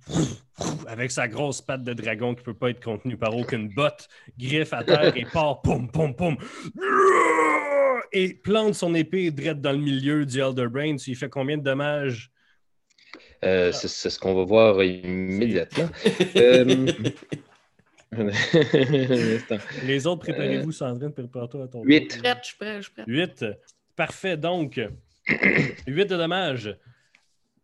avec 0.88 1.12
sa 1.12 1.28
grosse 1.28 1.62
patte 1.62 1.84
de 1.84 1.94
dragon 1.94 2.34
qui 2.34 2.40
ne 2.42 2.46
peut 2.46 2.54
pas 2.56 2.72
être 2.72 2.84
contenue 2.84 3.16
par 3.18 3.36
aucune 3.38 3.70
botte, 3.70 4.08
griffe 4.40 4.74
à 4.74 4.84
terre 4.84 5.16
et 5.16 5.26
part, 5.26 5.62
poum, 5.62 5.90
poum, 5.92 6.16
poum, 6.16 6.38
et 8.12 8.34
plante 8.34 8.76
son 8.76 8.94
épée 8.96 9.32
direct 9.32 9.62
dans 9.62 9.72
le 9.72 9.78
milieu 9.78 10.26
du 10.26 10.40
Elder 10.40 10.68
Brain. 10.68 10.96
Tu 10.96 11.12
lui 11.12 11.16
fais 11.16 11.30
combien 11.30 11.58
de 11.58 11.64
dommages? 11.64 12.32
Euh, 13.44 13.72
c'est 13.72 13.88
c'est 13.88 14.10
ce 14.10 14.20
qu'on 14.20 14.34
va 14.34 14.44
voir 14.44 14.84
immédiatement. 14.84 15.90
Euh. 16.36 16.88
Les 19.84 20.08
autres, 20.08 20.22
préparez-vous, 20.22 20.72
Sandrine, 20.72 21.12
prépare-toi 21.12 21.64
à 21.64 21.68
ton 21.68 21.82
tour. 21.82 21.86
Huit. 21.86 22.10
Je 22.10 22.14
suis 22.14 22.22
prête, 22.22 22.38
je 22.42 22.48
suis 22.48 22.58
prête, 22.58 22.78
je 22.78 22.82
suis 22.82 22.94
prête. 22.94 23.08
8. 23.08 23.46
Parfait. 23.96 24.38
Donc, 24.38 24.80
8 25.88 26.06
de 26.06 26.16
dommages. 26.16 26.78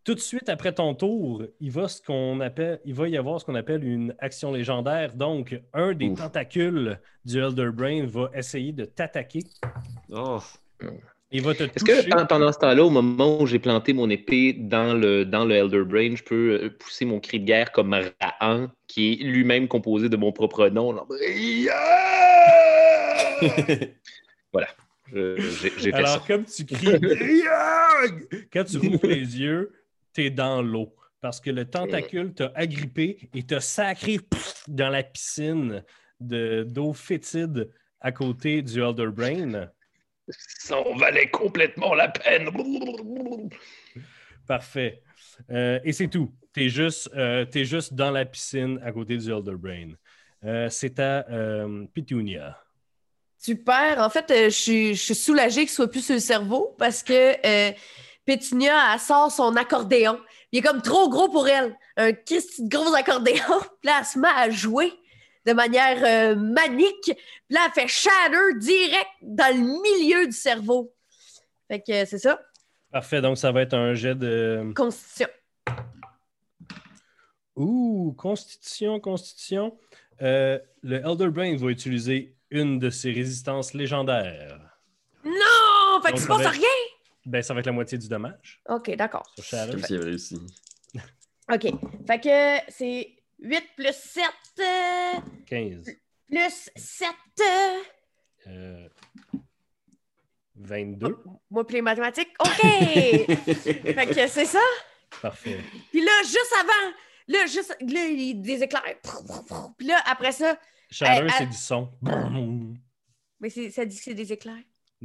Tout 0.04 0.14
de 0.14 0.20
suite 0.20 0.50
après 0.50 0.72
ton 0.72 0.94
tour, 0.94 1.44
il 1.60 1.70
va, 1.70 1.88
ce 1.88 2.02
qu'on 2.02 2.38
appelle, 2.40 2.78
il 2.84 2.92
va 2.92 3.08
y 3.08 3.16
avoir 3.16 3.40
ce 3.40 3.46
qu'on 3.46 3.54
appelle 3.54 3.82
une 3.82 4.14
action 4.18 4.52
légendaire. 4.52 5.14
Donc, 5.14 5.58
un 5.72 5.94
des 5.94 6.08
Ouf. 6.08 6.18
tentacules 6.18 7.00
du 7.24 7.38
Elder 7.38 7.70
Brain 7.72 8.04
va 8.06 8.30
essayer 8.34 8.72
de 8.72 8.84
t'attaquer. 8.84 9.44
Oh. 10.12 10.40
Il 11.30 11.42
va 11.42 11.54
te 11.54 11.64
Est-ce 11.64 11.84
que 11.84 12.08
pen- 12.08 12.26
pendant 12.28 12.52
ce 12.52 12.58
temps-là, 12.58 12.84
au 12.84 12.90
moment 12.90 13.40
où 13.40 13.46
j'ai 13.46 13.58
planté 13.58 13.92
mon 13.92 14.08
épée 14.10 14.52
dans 14.52 14.94
le, 14.94 15.24
dans 15.24 15.44
le 15.44 15.54
Elder 15.56 15.82
Brain, 15.84 16.14
je 16.14 16.22
peux 16.22 16.60
euh, 16.62 16.70
pousser 16.78 17.04
mon 17.04 17.18
cri 17.20 17.40
de 17.40 17.44
guerre 17.46 17.72
comme 17.72 17.94
Raan, 18.20 18.68
qui 18.86 19.14
est 19.14 19.16
lui-même 19.24 19.66
composé 19.66 20.08
de 20.08 20.16
mon 20.16 20.30
propre 20.32 20.68
nom? 20.68 20.92
voilà. 24.52 24.68
J'ai 25.12 25.92
Alors, 25.92 26.08
ça. 26.08 26.22
comme 26.26 26.44
tu 26.44 26.64
cries, 26.64 26.88
quand 28.52 28.64
tu 28.64 28.78
rouvres 28.78 29.06
les 29.06 29.38
yeux, 29.40 29.72
tu 30.14 30.24
es 30.24 30.30
dans 30.30 30.62
l'eau. 30.62 30.94
Parce 31.20 31.40
que 31.40 31.50
le 31.50 31.64
tentacule 31.64 32.34
t'a 32.34 32.52
agrippé 32.54 33.30
et 33.34 33.42
t'a 33.42 33.60
sacré 33.60 34.18
pff, 34.18 34.62
dans 34.68 34.90
la 34.90 35.02
piscine 35.02 35.82
de- 36.20 36.64
d'eau 36.68 36.92
fétide 36.92 37.70
à 38.00 38.12
côté 38.12 38.60
du 38.62 38.80
Elder 38.82 39.08
Brain. 39.08 39.68
Ça 40.28 40.78
en 40.78 40.96
valait 40.96 41.28
complètement 41.30 41.94
la 41.94 42.08
peine. 42.08 42.48
Parfait. 44.46 45.02
Euh, 45.50 45.80
et 45.84 45.92
c'est 45.92 46.08
tout. 46.08 46.32
Tu 46.54 46.64
es, 46.64 46.68
juste, 46.68 47.10
euh, 47.14 47.44
t'es 47.44 47.64
juste 47.64 47.94
dans 47.94 48.10
la 48.10 48.24
piscine 48.24 48.80
à 48.84 48.92
côté 48.92 49.16
du 49.16 49.30
Elder 49.30 49.56
Brain. 49.56 49.90
Euh, 50.44 50.68
c'est 50.70 50.98
à 51.00 51.26
euh, 51.30 51.84
Petunia. 51.94 52.58
Super. 53.38 53.98
En 54.00 54.08
fait, 54.10 54.30
euh, 54.30 54.44
je 54.44 54.48
suis- 54.50 54.94
je 54.94 55.02
suis 55.02 55.14
soulagée 55.14 55.62
qu'il 55.62 55.70
soit 55.70 55.90
plus 55.90 56.04
sur 56.04 56.14
le 56.14 56.20
cerveau 56.20 56.74
parce 56.78 57.02
que 57.02 57.12
euh, 57.44 57.72
Pétunia, 58.24 58.94
elle 58.94 59.00
sort 59.00 59.30
son 59.30 59.54
accordéon. 59.56 60.18
Il 60.52 60.60
est 60.60 60.62
comme 60.62 60.80
trop 60.82 61.08
gros 61.08 61.28
pour 61.28 61.48
elle. 61.48 61.76
Un 61.96 62.12
gros 62.60 62.94
accordéon. 62.94 63.36
Puis 63.80 63.90
là, 63.90 63.98
elle 64.00 64.04
se 64.06 64.18
met 64.18 64.28
à 64.34 64.48
jouer 64.50 64.92
de 65.46 65.52
manière 65.52 66.02
euh, 66.04 66.36
manique. 66.36 67.02
Puis 67.04 67.16
là, 67.50 67.66
elle 67.66 67.72
fait 67.82 67.88
shatter 67.88 68.58
direct 68.58 69.10
dans 69.22 69.54
le 69.56 69.62
milieu 69.82 70.26
du 70.26 70.32
cerveau. 70.32 70.92
Fait 71.68 71.80
que 71.80 71.92
euh, 71.92 72.04
c'est 72.06 72.18
ça. 72.18 72.40
Parfait. 72.90 73.20
Donc, 73.20 73.38
ça 73.38 73.52
va 73.52 73.62
être 73.62 73.74
un 73.74 73.94
jet 73.94 74.14
de. 74.14 74.72
Constitution. 74.74 75.28
Ouh, 77.56 78.14
Constitution, 78.16 79.00
Constitution. 79.00 79.76
Euh, 80.22 80.58
le 80.82 80.96
Elder 81.04 81.28
Brain 81.28 81.56
va 81.56 81.70
utiliser 81.70 82.36
une 82.50 82.78
de 82.78 82.90
ses 82.90 83.12
résistances 83.12 83.74
légendaires. 83.74 84.78
Non! 85.24 86.00
Fait 86.02 86.12
que 86.12 86.32
à 86.32 86.40
être- 86.40 86.50
rien? 86.50 86.68
Ben, 87.26 87.42
ça 87.42 87.54
va 87.54 87.60
être 87.60 87.66
la 87.66 87.72
moitié 87.72 87.96
du 87.96 88.06
dommage 88.08 88.60
OK, 88.68 88.94
d'accord. 88.96 89.24
sur 89.34 89.44
Shatter. 89.44 89.72
Comme 89.72 89.82
s'il 89.82 89.96
avait 89.96 90.04
réussi. 90.04 90.38
OK. 91.52 91.66
Fait 92.06 92.20
que 92.20 92.72
c'est 92.72 93.13
8 93.44 93.62
plus 93.76 93.92
7 93.94 94.24
euh, 94.60 95.20
15. 95.46 95.84
plus 96.26 96.70
7. 96.76 97.08
euh, 98.48 98.88
22. 100.56 101.18
Moi, 101.50 101.66
puis 101.66 101.76
les 101.76 101.82
mathématiques. 101.82 102.30
OK! 102.40 102.56
fait 103.26 104.06
que 104.14 104.26
c'est 104.28 104.44
ça. 104.46 104.60
Parfait. 105.20 105.58
Puis 105.90 106.02
là, 106.04 106.12
juste 106.22 106.54
avant, 106.60 106.92
là, 107.28 107.46
juste, 107.46 107.76
là, 107.80 108.06
il 108.06 108.20
y 108.22 108.30
a 108.30 108.34
des 108.34 108.62
éclairs. 108.62 108.96
Puis 109.76 109.86
là, 109.86 110.00
après 110.06 110.32
ça, 110.32 110.56
Hey, 111.00 111.28
c'est 111.36 111.42
euh, 111.42 111.46
du 111.46 111.56
son. 111.56 111.90
mais 113.40 113.50
c'est- 113.50 113.70
ça 113.70 113.84
dit 113.84 113.96
que 113.96 114.02
c'est 114.04 114.14
des 114.14 114.32
éclairs. 114.32 114.62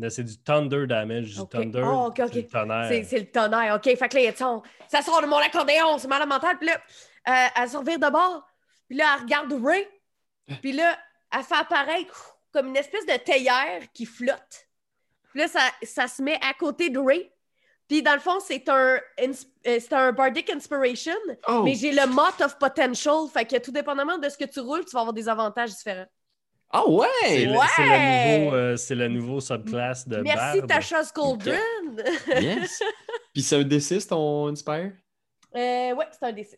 C'est 0.10 0.24
du 0.24 0.38
thunder 0.38 0.86
damage, 0.88 1.34
du 1.36 1.48
thunder. 1.50 1.82
Oh, 1.84 2.06
ok, 2.08 2.20
ok. 2.20 2.30
c'est 2.32 2.42
le 2.42 2.48
tonnerre. 2.48 3.06
C'est 3.06 3.20
le 3.20 3.26
tonnerre. 3.26 3.76
OK, 3.76 3.84
fait 3.98 4.08
que 4.08 4.16
là, 4.16 4.22
il 4.22 4.26
y 4.26 4.28
a 4.28 4.32
du 4.32 4.38
son. 4.38 4.62
Ça 4.88 5.02
sort 5.02 5.22
de 5.22 5.28
mon 5.28 5.38
accordéon, 5.38 5.98
c'est 5.98 6.08
malade 6.08 6.30
mental. 6.30 6.58
Puis 6.58 6.68
là, 6.68 6.80
euh, 7.28 7.32
elle 7.56 7.70
se 7.70 7.78
revire 7.78 8.00
de 8.00 8.10
bord. 8.10 8.46
Puis 8.88 8.98
là, 8.98 9.16
elle 9.16 9.24
regarde 9.24 9.54
Ray. 9.64 9.88
Puis 10.62 10.72
là, 10.72 10.98
elle 11.36 11.44
fait 11.44 11.56
apparaître 11.56 12.38
comme 12.52 12.68
une 12.68 12.78
espèce 12.78 13.06
de 13.06 13.18
théière 13.18 13.82
qui 13.94 14.06
flotte. 14.06 14.68
Puis 15.30 15.42
là, 15.42 15.48
ça, 15.48 15.62
ça 15.84 16.08
se 16.08 16.22
met 16.24 16.40
à 16.42 16.54
côté 16.54 16.90
de 16.90 16.98
Ray. 17.00 17.32
Puis 17.88 18.02
dans 18.04 18.14
le 18.14 18.20
fond, 18.20 18.40
c'est 18.40 18.68
un, 18.70 19.00
euh, 19.20 19.34
c'est 19.64 19.94
un 19.94 20.12
Bardic 20.12 20.50
Inspiration, 20.52 21.16
Oh! 21.48 21.64
mais 21.64 21.74
j'ai 21.76 21.92
le 21.92 22.06
Moth 22.08 22.40
of 22.42 22.58
Potential. 22.60 23.28
Fait 23.32 23.46
que 23.46 23.58
tout 23.58 23.72
dépendamment 23.72 24.18
de 24.18 24.30
ce 24.30 24.38
que 24.38 24.46
tu 24.46 24.60
roules, 24.60 24.86
tu 24.86 24.92
vas 24.92 25.02
avoir 25.02 25.14
des 25.14 25.28
avantages 25.28 25.72
différents. 25.72 26.06
Ah 26.72 26.88
ouais! 26.88 27.08
C'est 27.24 27.46
le, 27.46 27.52
Ouais! 27.58 27.66
c'est 27.76 27.86
le 27.86 28.44
nouveau, 28.44 28.56
euh, 28.56 28.78
c'est 28.78 28.96
le 28.96 29.08
nouveau 29.08 29.40
subclasse 29.42 30.08
de 30.08 30.18
Merci 30.18 30.60
barde. 30.60 30.70
Tasha 30.70 31.04
Scoldren! 31.04 31.60
Yes! 32.28 32.84
Puis 33.34 33.42
c'est 33.42 33.56
un 33.56 33.64
D6 33.64 34.08
ton 34.08 34.48
Inspire? 34.50 34.92
Euh, 35.56 35.94
ouais, 35.96 36.08
c'est 36.12 36.24
un 36.28 36.32
D6. 36.32 36.58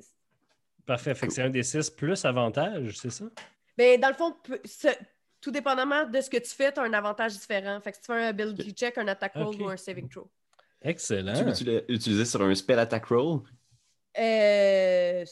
Parfait. 0.86 1.14
Fait 1.16 1.28
que 1.28 1.34
c'est 1.34 1.42
un 1.44 1.50
des 1.50 1.64
six 1.64 1.90
plus 1.90 2.24
avantage, 2.26 2.98
c'est 2.98 3.10
ça? 3.12 3.26
Mais 3.78 3.98
dans 3.98 4.10
le 4.10 4.14
fond, 4.16 4.36
ce- 4.66 4.88
tout 5.40 5.52
dépendamment 5.52 6.06
de 6.06 6.22
ce 6.22 6.30
que 6.30 6.38
tu 6.38 6.50
fais, 6.52 6.72
tu 6.72 6.80
as 6.80 6.84
un 6.84 6.94
avantage 6.94 7.34
différent. 7.34 7.80
Fait 7.82 7.92
que 7.92 7.98
si 7.98 8.04
tu 8.04 8.08
fais 8.14 8.24
un 8.24 8.28
ability 8.28 8.72
check, 8.74 8.98
un 8.98 9.08
attack 9.08 9.34
roll 9.36 9.56
ou 9.62 9.70
un 9.70 9.78
saving 9.78 10.08
throw. 10.10 10.30
Excellent. 10.84 11.34
Tu 11.54 11.64
veux 11.64 11.86
l'utiliser 11.88 12.26
sur 12.26 12.42
un 12.42 12.54
spell 12.56 12.80
attack 12.80 13.06
roll? 13.06 13.42
Euh. 14.20 15.26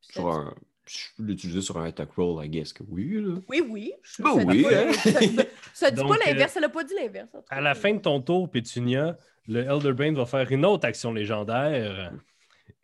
Sur 0.00 0.28
un... 0.28 0.54
Je 0.86 0.98
peux 1.16 1.22
l'utiliser 1.22 1.62
sur 1.62 1.78
un 1.78 1.86
attack 1.86 2.12
roll, 2.12 2.44
I 2.44 2.48
guess 2.48 2.72
que 2.72 2.82
oui, 2.88 3.14
là. 3.22 3.36
Oui, 3.48 3.62
oui. 3.66 3.92
Je- 4.02 4.22
Ben 4.22 4.36
dit 4.44 4.44
oui, 4.46 4.62
pas- 4.64 4.82
hein. 4.86 4.92
ça- 4.92 5.44
Ça 5.72 5.90
dit 5.90 6.02
pas 6.02 6.16
l'inverse, 6.26 6.52
ça 6.52 6.60
l'a 6.60 6.68
pas 6.68 6.84
dit 6.84 6.94
l'inverse. 6.94 7.30
À 7.48 7.60
la 7.62 7.74
fin 7.74 7.94
de 7.94 8.00
ton 8.00 8.20
tour, 8.20 8.50
Pétunia, 8.50 9.16
le 9.48 9.62
Elder 9.64 9.92
Brain 9.94 10.12
va 10.12 10.26
faire 10.26 10.50
une 10.52 10.64
autre 10.66 10.86
action 10.86 11.12
légendaire 11.12 12.12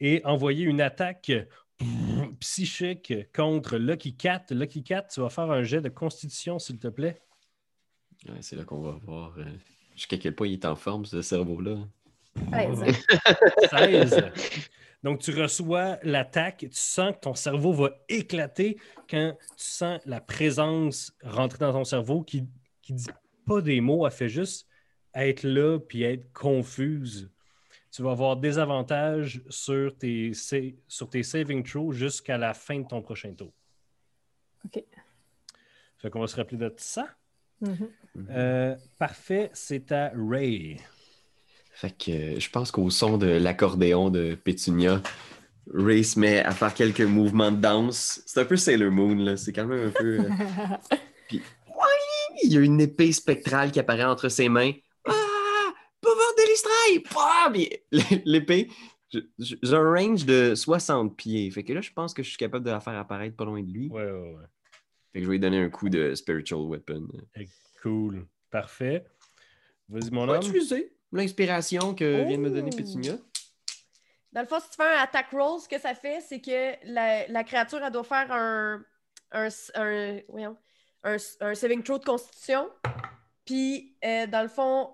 et 0.01 0.23
envoyer 0.25 0.65
une 0.65 0.81
attaque 0.81 1.33
psychique 2.41 3.15
contre 3.35 3.77
Lucky 3.77 4.15
Cat. 4.15 4.45
Lucky 4.51 4.83
Cat, 4.83 5.03
tu 5.13 5.21
vas 5.21 5.31
faire 5.31 5.51
un 5.51 5.63
jet 5.63 5.81
de 5.81 5.89
constitution, 5.89 6.59
s'il 6.59 6.79
te 6.79 6.89
plaît. 6.89 7.21
Ouais, 8.29 8.39
c'est 8.41 8.57
là 8.57 8.65
qu'on 8.65 8.81
va 8.81 8.93
voir 9.03 9.35
euh, 9.39 9.45
jusqu'à 9.95 10.19
quel 10.19 10.35
point 10.35 10.47
il 10.47 10.55
est 10.55 10.65
en 10.67 10.77
forme, 10.77 11.05
ce 11.07 11.23
cerveau-là. 11.23 11.79
Treize. 12.51 12.85
16. 13.71 14.25
Donc, 15.03 15.21
tu 15.21 15.33
reçois 15.33 15.99
l'attaque, 16.03 16.59
tu 16.59 16.69
sens 16.73 17.15
que 17.15 17.21
ton 17.21 17.35
cerveau 17.35 17.73
va 17.73 17.91
éclater 18.09 18.79
quand 19.09 19.35
tu 19.57 19.65
sens 19.65 19.99
la 20.05 20.21
présence 20.21 21.13
rentrer 21.23 21.59
dans 21.59 21.73
ton 21.73 21.85
cerveau 21.85 22.23
qui 22.23 22.43
ne 22.43 22.97
dit 22.97 23.07
pas 23.47 23.63
des 23.63 23.81
mots, 23.81 24.07
elle 24.07 24.13
fait 24.13 24.29
juste 24.29 24.69
être 25.15 25.43
là 25.43 25.79
puis 25.79 26.03
être 26.03 26.31
confuse. 26.33 27.31
Tu 27.93 28.03
vas 28.03 28.13
avoir 28.13 28.37
des 28.37 28.59
avantages 28.59 29.43
sur 29.49 29.97
tes, 29.97 30.33
sur 30.87 31.11
tes 31.11 31.23
saving 31.23 31.65
throws 31.65 31.93
jusqu'à 31.93 32.39
la 32.39 32.55
fin 32.55 32.79
de 32.79 32.87
ton 32.87 33.03
prochain 33.03 33.33
tour. 33.33 33.53
OK. 34.65 34.83
Fait 35.99 36.11
qu'on 36.11 36.21
va 36.21 36.27
se 36.27 36.37
rappeler 36.37 36.57
de 36.57 36.73
ça. 36.77 37.09
Mhm. 37.61 37.89
Euh, 38.31 38.77
parfait, 38.99 39.51
c'est 39.53 39.91
à 39.93 40.13
Ray. 40.15 40.79
Fait 41.73 41.91
que 41.91 42.39
je 42.39 42.51
pense 42.51 42.71
qu'au 42.71 42.91
son 42.91 43.19
de 43.19 43.27
l'accordéon 43.27 44.11
de 44.11 44.35
Pétunia, 44.35 45.03
Ray 45.73 46.05
se 46.05 46.19
met 46.19 46.41
à 46.41 46.53
faire 46.53 46.75
quelques 46.75 47.01
mouvements 47.01 47.53
de 47.53 47.61
danse. 47.61 48.23
C'est 48.27 48.41
un 48.41 48.45
peu 48.45 48.57
Sailor 48.57 48.91
Moon, 48.91 49.15
là. 49.15 49.37
C'est 49.37 49.53
quand 49.53 49.67
même 49.67 49.89
un 49.89 49.91
peu. 49.91 50.21
euh, 50.21 50.29
Puis, 51.29 51.43
oui, 51.69 52.39
il 52.45 52.53
y 52.53 52.57
a 52.57 52.61
une 52.61 52.81
épée 52.81 53.13
spectrale 53.13 53.71
qui 53.71 53.81
apparaît 53.81 54.05
entre 54.05 54.29
ses 54.29 54.49
mains. 54.49 54.73
L'épée, 58.25 58.69
j'ai 59.39 59.75
un 59.75 59.93
range 59.93 60.25
de 60.25 60.55
60 60.55 61.17
pieds. 61.17 61.51
Fait 61.51 61.65
que 61.65 61.73
là, 61.73 61.81
je 61.81 61.93
pense 61.93 62.15
que 62.15 62.23
je 62.23 62.29
suis 62.29 62.39
capable 62.39 62.65
de 62.65 62.71
la 62.71 62.81
faire 62.81 62.97
apparaître 62.97 63.37
pas 63.37 63.45
loin 63.45 63.63
de 63.63 63.71
lui. 63.71 63.89
Ouais, 63.89 64.05
ouais, 64.05 64.13
ouais. 64.13 64.45
Fait 65.13 65.19
que 65.19 65.25
je 65.25 65.31
vais 65.31 65.35
lui 65.35 65.41
donner 65.41 65.59
un 65.59 65.71
coup 65.71 65.89
de 65.89 66.15
Spiritual 66.15 66.61
Weapon. 66.61 67.09
Cool. 67.83 68.27
Parfait. 68.51 69.05
Vas-y, 69.89 70.11
mon 70.11 70.29
homme. 70.29 70.37
utiliser 70.37 70.93
l'inspiration 71.13 71.95
que 71.95 72.25
vient 72.27 72.37
de 72.39 72.43
me 72.43 72.51
donner 72.51 72.71
Oh! 72.73 72.77
Pétunia. 72.77 73.15
Dans 74.33 74.43
le 74.43 74.47
fond, 74.47 74.61
si 74.61 74.71
tu 74.71 74.77
fais 74.77 74.85
un 74.85 75.03
attack 75.03 75.31
roll, 75.33 75.61
ce 75.61 75.69
que 75.69 75.81
ça 75.81 75.95
fait, 75.95 76.21
c'est 76.21 76.41
que 76.41 76.75
la, 76.85 77.27
la 77.27 77.43
créature, 77.43 77.81
elle 77.83 77.93
doit 77.93 78.05
faire 78.05 78.31
un, 78.31 78.85
un, 79.33 79.49
un, 81.03 81.17
un 81.41 81.55
saving 81.55 81.83
throw 81.83 81.99
de 81.99 82.05
constitution. 82.05 82.69
Puis, 83.45 83.97
euh, 84.05 84.29
dans 84.29 84.43
le 84.43 84.49
fond, 84.49 84.91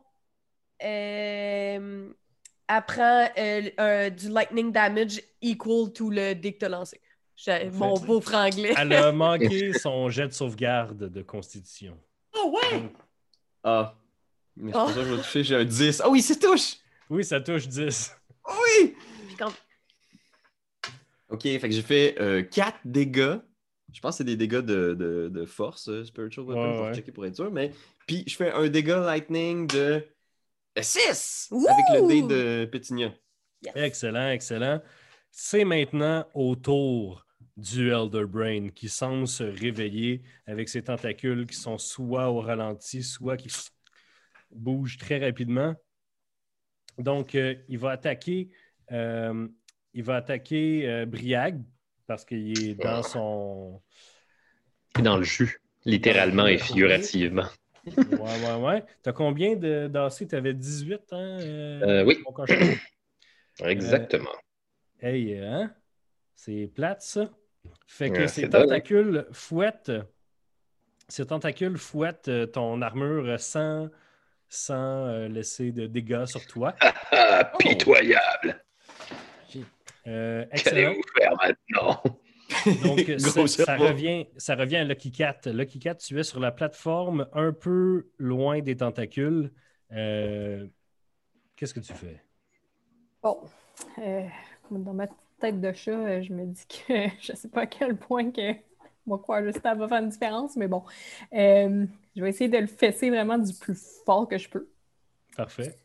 euh, 0.83 2.09
elle 2.69 2.83
prend 2.87 3.29
euh, 3.39 3.63
un- 3.79 4.11
du 4.11 4.29
lightning 4.29 4.73
damage 4.73 5.21
equal 5.43 5.93
to 5.93 6.11
le 6.11 6.35
dé 6.35 6.53
que 6.53 6.59
t'as 6.59 6.69
lancé. 6.69 7.01
J'ai- 7.37 7.71
Mon 7.71 7.95
beau 7.99 8.21
franglais. 8.21 8.75
Elle 8.77 8.93
a 8.95 9.13
manqué 9.13 9.73
son 9.75 10.09
jet 10.09 10.29
de 10.29 10.33
sauvegarde 10.33 11.11
de 11.11 11.23
constitution. 11.23 11.99
Oh 12.35 12.55
ouais! 12.73 12.81
Donc, 12.81 12.93
Ah. 13.63 13.95
Mais 14.57 14.73
c'est 14.73 14.79
Oh. 14.79 14.85
pour 14.85 14.91
ça 14.91 14.95
que 15.01 15.05
je 15.07 15.15
vais 15.15 15.23
toucher, 15.23 15.45
j'ai 15.45 15.57
un 15.57 15.65
10. 15.65 16.01
Ah 16.05 16.09
oui, 16.09 16.23
c'est 16.23 16.39
touche! 16.39 16.77
oui, 17.11 17.25
ça 17.25 17.41
touche 17.41 17.69
10. 17.69 18.17
Oui! 18.49 18.95
Quand- 19.39 19.53
Ok, 21.29 21.43
fait 21.43 21.59
que 21.61 21.71
j'ai 21.73 21.83
fait 21.83 22.49
4 22.51 22.79
dégâts. 22.85 23.37
Je 23.93 24.01
pense 24.01 24.15
que 24.15 24.19
c'est 24.19 24.25
des 24.25 24.37
dégâts 24.37 24.59
de, 24.61 24.95
de, 24.95 25.29
de 25.33 25.45
force, 25.47 25.89
euh, 25.89 26.05
Spiritual 26.05 26.47
Weapon, 26.47 26.61
Ouais, 26.71 26.77
pour 26.77 26.85
ouais. 26.87 26.95
checker 26.95 27.13
pour 27.13 27.27
être 27.27 27.35
sûr. 27.37 27.51
Mais 27.51 27.73
puis 28.07 28.25
je 28.27 28.37
fais 28.37 28.51
un 28.53 28.69
dégât 28.69 29.01
lightning 29.01 29.67
de 29.67 30.05
6 30.83 31.49
Ouh! 31.51 31.67
avec 31.69 31.85
le 32.03 32.09
dé 32.09 32.23
de 32.23 32.65
Pétinia. 32.67 33.13
Yes. 33.63 33.73
Excellent, 33.77 34.31
excellent. 34.31 34.81
C'est 35.31 35.65
maintenant 35.65 36.27
au 36.35 36.57
tour 36.57 37.27
du 37.57 37.91
Elder 37.91 38.27
Brain 38.27 38.69
qui 38.75 38.89
semble 38.89 39.27
se 39.27 39.43
réveiller 39.43 40.23
avec 40.47 40.69
ses 40.69 40.83
tentacules 40.83 41.47
qui 41.47 41.57
sont 41.57 41.79
soit 41.79 42.31
au 42.31 42.41
ralenti, 42.41 43.03
soit 43.03 43.37
qui 43.37 43.49
bougent 44.51 44.99
très 44.99 45.19
rapidement. 45.19 45.75
Donc, 46.99 47.35
euh, 47.35 47.55
il 47.69 47.79
va 47.79 47.91
attaquer, 47.91 48.51
euh, 48.93 49.49
il 49.95 50.03
va 50.03 50.17
attaquer 50.17 50.89
euh, 50.89 51.07
Briag 51.07 51.63
parce 52.07 52.25
qu'il 52.25 52.71
est 52.71 52.75
dans 52.75 53.03
son. 53.03 53.83
Dans 55.03 55.19
le 55.19 55.25
jus, 55.25 55.61
littéralement 55.85 56.47
et 56.47 56.59
figurativement. 56.59 57.47
Ouais, 57.87 58.37
ouais, 58.37 58.55
ouais. 58.57 58.85
T'as 59.03 59.13
combien 59.13 59.55
de 59.57 59.87
d'AC? 59.89 60.29
T'avais 60.29 60.55
18, 60.55 61.13
hein? 61.13 61.17
euh, 61.41 62.03
Euh, 62.03 62.05
oui. 62.05 62.19
Exactement. 63.65 64.31
Hey, 65.01 65.39
hein? 65.39 65.73
C'est 66.35 66.67
plate, 66.75 67.03
ça. 67.03 67.31
Fait 67.87 68.11
que 68.11 68.23
Ouais, 68.23 68.29
ces 68.29 68.43
dingue. 68.49 68.63
tentacules 68.65 69.27
fouettent. 69.33 69.93
Ces 71.09 71.27
tentacules 71.27 71.79
fouettent 71.79 72.29
euh, 72.29 72.47
ton 72.47 72.83
armure 72.83 73.39
sans, 73.39 73.89
sans 74.49 75.07
euh, 75.07 75.29
laisser 75.29 75.71
de 75.73 75.87
dégâts 75.87 76.27
sur 76.27 76.45
toi. 76.47 76.75
Ah, 77.13 77.45
pitoyable! 77.59 78.65
Euh, 80.09 80.45
Qu'allez-vous 80.57 80.93
excellent. 80.93 81.03
faire 81.17 81.33
maintenant? 81.37 82.03
Donc, 82.83 83.11
Gros 83.11 83.47
ça, 83.47 83.77
revient, 83.77 84.27
ça 84.37 84.55
revient 84.57 84.77
à 84.77 84.85
Lucky 84.85 85.11
Cat. 85.13 85.41
Lucky 85.47 85.79
Cat, 85.79 85.97
tu 85.97 86.19
es 86.19 86.23
sur 86.23 86.41
la 86.41 86.53
plateforme 86.53 87.29
un 87.33 87.53
peu 87.53 88.09
loin 88.19 88.61
des 88.61 88.77
tentacules. 88.77 89.53
Euh, 89.93 90.67
Qu'est-ce 91.57 91.75
que 91.75 91.81
tu 91.81 91.95
fais? 91.95 92.23
Bon, 93.23 93.39
euh, 93.99 94.27
dans 94.71 94.93
ma 94.95 95.07
tête 95.41 95.61
de 95.61 95.73
chat, 95.73 95.93
euh, 95.93 96.23
je 96.23 96.33
me 96.33 96.47
dis 96.47 96.67
que 96.67 97.09
je 97.21 97.35
sais 97.35 97.49
pas 97.49 97.63
à 97.63 97.67
quel 97.67 97.97
point 97.97 98.31
que 98.31 98.53
moi 99.07 99.19
croire 99.19 99.43
juste 99.45 99.63
ça 99.63 99.75
va 99.75 99.89
faire 99.89 100.03
une 100.03 100.09
différence, 100.11 100.57
mais 100.57 100.69
bon, 100.69 100.85
Euh, 101.33 101.87
je 102.15 102.23
vais 102.23 102.31
essayer 102.31 102.51
de 102.51 102.59
le 102.59 102.67
fesser 102.67 103.11
vraiment 103.11 103.39
du 103.39 103.53
plus 103.55 103.79
fort 104.05 104.29
que 104.29 104.39
je 104.39 104.49
peux. 104.49 104.69
Parfait. 105.37 105.79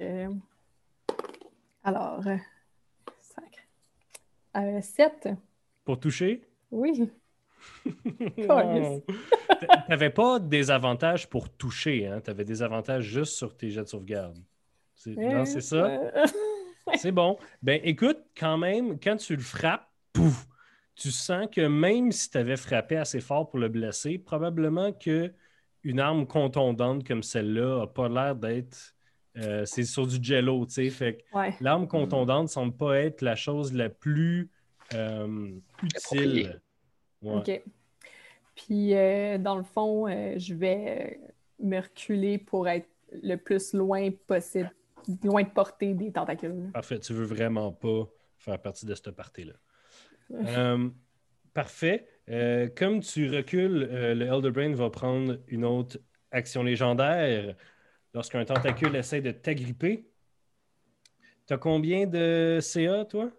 Euh, 0.00 0.28
alors, 1.84 2.26
euh, 2.26 2.36
sacré. 3.20 3.62
Euh, 4.56 4.80
7, 4.80 5.28
Pour 5.88 5.98
toucher? 5.98 6.42
oui. 6.70 7.08
Non. 8.36 9.02
T'avais 9.88 10.10
pas 10.10 10.38
des 10.38 10.70
avantages 10.70 11.26
pour 11.30 11.48
toucher, 11.48 12.06
hein? 12.06 12.20
T'avais 12.20 12.44
des 12.44 12.62
avantages 12.62 13.04
juste 13.04 13.32
sur 13.32 13.56
tes 13.56 13.70
jets 13.70 13.84
de 13.84 13.88
sauvegarde. 13.88 14.36
C'est- 14.94 15.16
Non, 15.16 15.46
c'est 15.46 15.62
ça? 15.62 15.86
Euh, 15.86 16.26
C'est 16.96 17.10
bon. 17.10 17.38
Ben 17.62 17.80
écoute, 17.84 18.18
quand 18.38 18.58
même, 18.58 19.00
quand 19.00 19.16
tu 19.16 19.34
le 19.34 19.40
frappes, 19.40 19.88
pouf, 20.12 20.46
tu 20.94 21.10
sens 21.10 21.46
que 21.50 21.66
même 21.66 22.12
si 22.12 22.28
tu 22.30 22.36
avais 22.36 22.58
frappé 22.58 22.98
assez 22.98 23.20
fort 23.20 23.48
pour 23.48 23.58
le 23.58 23.68
blesser, 23.68 24.18
probablement 24.18 24.92
que 24.92 25.32
une 25.84 26.00
arme 26.00 26.26
contondante 26.26 27.06
comme 27.08 27.22
celle-là 27.22 27.78
n'a 27.80 27.86
pas 27.86 28.10
l'air 28.10 28.36
d'être. 28.36 28.94
euh, 29.38 29.64
c'est 29.64 29.84
sur 29.84 30.06
du 30.06 30.18
jello, 30.22 30.66
tu 30.66 30.72
sais. 30.74 30.90
Fait 30.90 31.16
que 31.32 31.38
ouais. 31.38 31.54
l'arme 31.60 31.88
contondante 31.88 32.50
semble 32.50 32.76
pas 32.76 32.98
être 32.98 33.22
la 33.22 33.36
chose 33.36 33.72
la 33.72 33.88
plus 33.88 34.50
euh, 34.94 35.50
utile. 35.82 36.60
Ouais. 37.22 37.34
OK. 37.36 37.62
Puis, 38.54 38.94
euh, 38.94 39.38
dans 39.38 39.56
le 39.56 39.62
fond, 39.62 40.08
euh, 40.08 40.34
je 40.36 40.54
vais 40.54 41.20
me 41.60 41.80
reculer 41.80 42.38
pour 42.38 42.68
être 42.68 42.88
le 43.22 43.36
plus 43.36 43.72
loin 43.72 44.10
possible, 44.26 44.72
loin 45.22 45.42
de 45.42 45.48
portée 45.48 45.94
des 45.94 46.12
tentacules. 46.12 46.70
Parfait. 46.72 46.98
Tu 46.98 47.12
veux 47.12 47.24
vraiment 47.24 47.72
pas 47.72 48.08
faire 48.38 48.60
partie 48.60 48.86
de 48.86 48.94
cette 48.94 49.10
partie-là. 49.10 49.54
Euh, 50.32 50.88
parfait. 51.54 52.06
Euh, 52.28 52.68
comme 52.76 53.00
tu 53.00 53.30
recules, 53.30 53.88
euh, 53.90 54.14
le 54.14 54.26
Elder 54.26 54.50
Brain 54.50 54.74
va 54.74 54.90
prendre 54.90 55.38
une 55.48 55.64
autre 55.64 55.98
action 56.30 56.62
légendaire 56.62 57.54
lorsqu'un 58.12 58.44
tentacule 58.44 58.94
essaie 58.96 59.20
de 59.20 59.30
t'agripper. 59.30 60.10
Tu 61.46 61.54
as 61.54 61.58
combien 61.58 62.06
de 62.06 62.58
CA, 62.60 63.04
toi? 63.06 63.30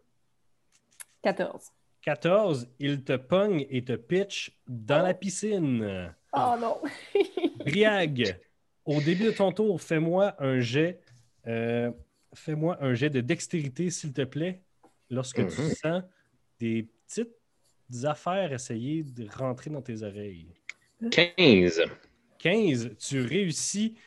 14. 1.21 1.71
14, 2.01 2.67
il 2.79 3.03
te 3.03 3.15
pogne 3.17 3.65
et 3.69 3.83
te 3.83 3.93
pitch 3.93 4.57
dans 4.67 5.01
la 5.01 5.13
piscine. 5.13 6.13
Oh 6.33 6.55
non! 6.59 6.77
Briag, 7.65 8.39
au 8.85 9.01
début 9.01 9.25
de 9.25 9.31
ton 9.31 9.51
tour, 9.51 9.81
fais-moi 9.81 10.35
un 10.39 10.59
jet. 10.59 11.01
euh, 11.47 11.91
fais-moi 12.33 12.77
un 12.81 12.93
jet 12.93 13.09
de 13.09 13.21
dextérité, 13.21 13.89
s'il 13.89 14.13
te 14.13 14.21
plaît, 14.23 14.61
lorsque 15.09 15.37
tu 15.47 15.61
Mhm. 15.61 15.69
sens 15.69 16.03
des 16.59 16.83
petites 17.07 17.33
affaires 18.03 18.53
essayer 18.53 19.03
de 19.03 19.27
rentrer 19.35 19.69
dans 19.71 19.81
tes 19.81 20.03
oreilles. 20.03 20.53
15. 21.11 21.81
15, 22.37 22.91
tu 22.99 23.21
réussis 23.21 23.97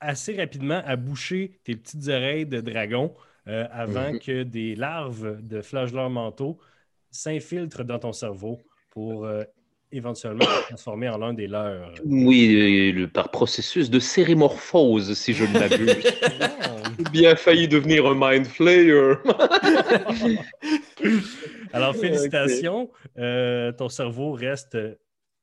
assez 0.00 0.34
rapidement 0.36 0.82
à 0.84 0.96
boucher 0.96 1.60
tes 1.64 1.76
petites 1.76 2.08
oreilles 2.08 2.46
de 2.46 2.60
dragon 2.60 3.14
euh, 3.48 3.66
avant 3.72 4.12
Mhm. 4.12 4.18
que 4.20 4.42
des 4.42 4.74
larves 4.74 5.40
de 5.42 5.60
flagelleurs 5.62 6.10
mentaux 6.10 6.58
s'infiltrent 7.10 7.84
dans 7.84 7.98
ton 7.98 8.12
cerveau 8.12 8.58
pour 8.90 9.24
euh, 9.24 9.44
éventuellement 9.90 10.44
te 10.44 10.68
transformer 10.68 11.08
en 11.08 11.18
l'un 11.18 11.32
des 11.32 11.46
leurs. 11.46 11.92
Oui, 12.04 12.54
euh, 12.54 12.92
le- 12.92 13.08
par 13.08 13.30
processus 13.30 13.88
de 13.90 13.98
sérémorphose, 13.98 15.14
si 15.14 15.32
je 15.32 15.44
ne. 15.44 15.48
J'ai 16.98 17.04
bien 17.10 17.36
failli 17.36 17.68
devenir 17.68 18.06
un 18.06 18.14
mind 18.14 18.46
flayer. 18.46 19.14
Alors, 21.72 21.94
félicitations. 21.96 22.90
Euh, 23.18 23.72
ton 23.72 23.88
cerveau 23.88 24.32
reste, 24.32 24.76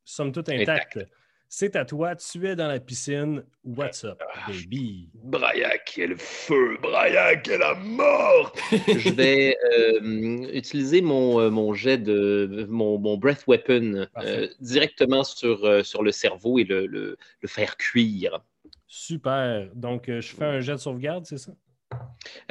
somme 0.03 0.32
toute, 0.32 0.49
intact. 0.49 0.99
C'est 1.47 1.75
à 1.75 1.85
toi. 1.85 2.15
Tu 2.15 2.47
es 2.47 2.55
dans 2.55 2.67
la 2.67 2.79
piscine. 2.79 3.43
What's 3.63 4.03
up, 4.03 4.21
baby? 4.47 5.09
Braillac 5.13 5.97
est 5.97 6.07
le 6.07 6.17
feu, 6.17 6.77
Braillac 6.81 7.47
est 7.47 7.57
la 7.57 7.75
mort. 7.75 8.53
Je 8.71 9.09
vais 9.13 9.57
euh, 9.73 10.49
utiliser 10.53 11.01
mon, 11.01 11.39
euh, 11.39 11.49
mon 11.49 11.73
jet 11.73 11.97
de 11.97 12.65
mon, 12.69 12.97
mon 12.99 13.15
breath 13.17 13.45
weapon 13.47 14.07
euh, 14.17 14.47
directement 14.59 15.23
sur, 15.23 15.85
sur 15.85 16.03
le 16.03 16.11
cerveau 16.11 16.59
et 16.59 16.63
le, 16.65 16.87
le, 16.87 17.17
le 17.41 17.47
faire 17.47 17.77
cuire. 17.77 18.43
Super. 18.87 19.69
Donc, 19.75 20.05
je 20.07 20.21
fais 20.21 20.45
un 20.45 20.59
jet 20.61 20.73
de 20.73 20.77
sauvegarde, 20.77 21.25
c'est 21.25 21.37
ça? 21.37 21.53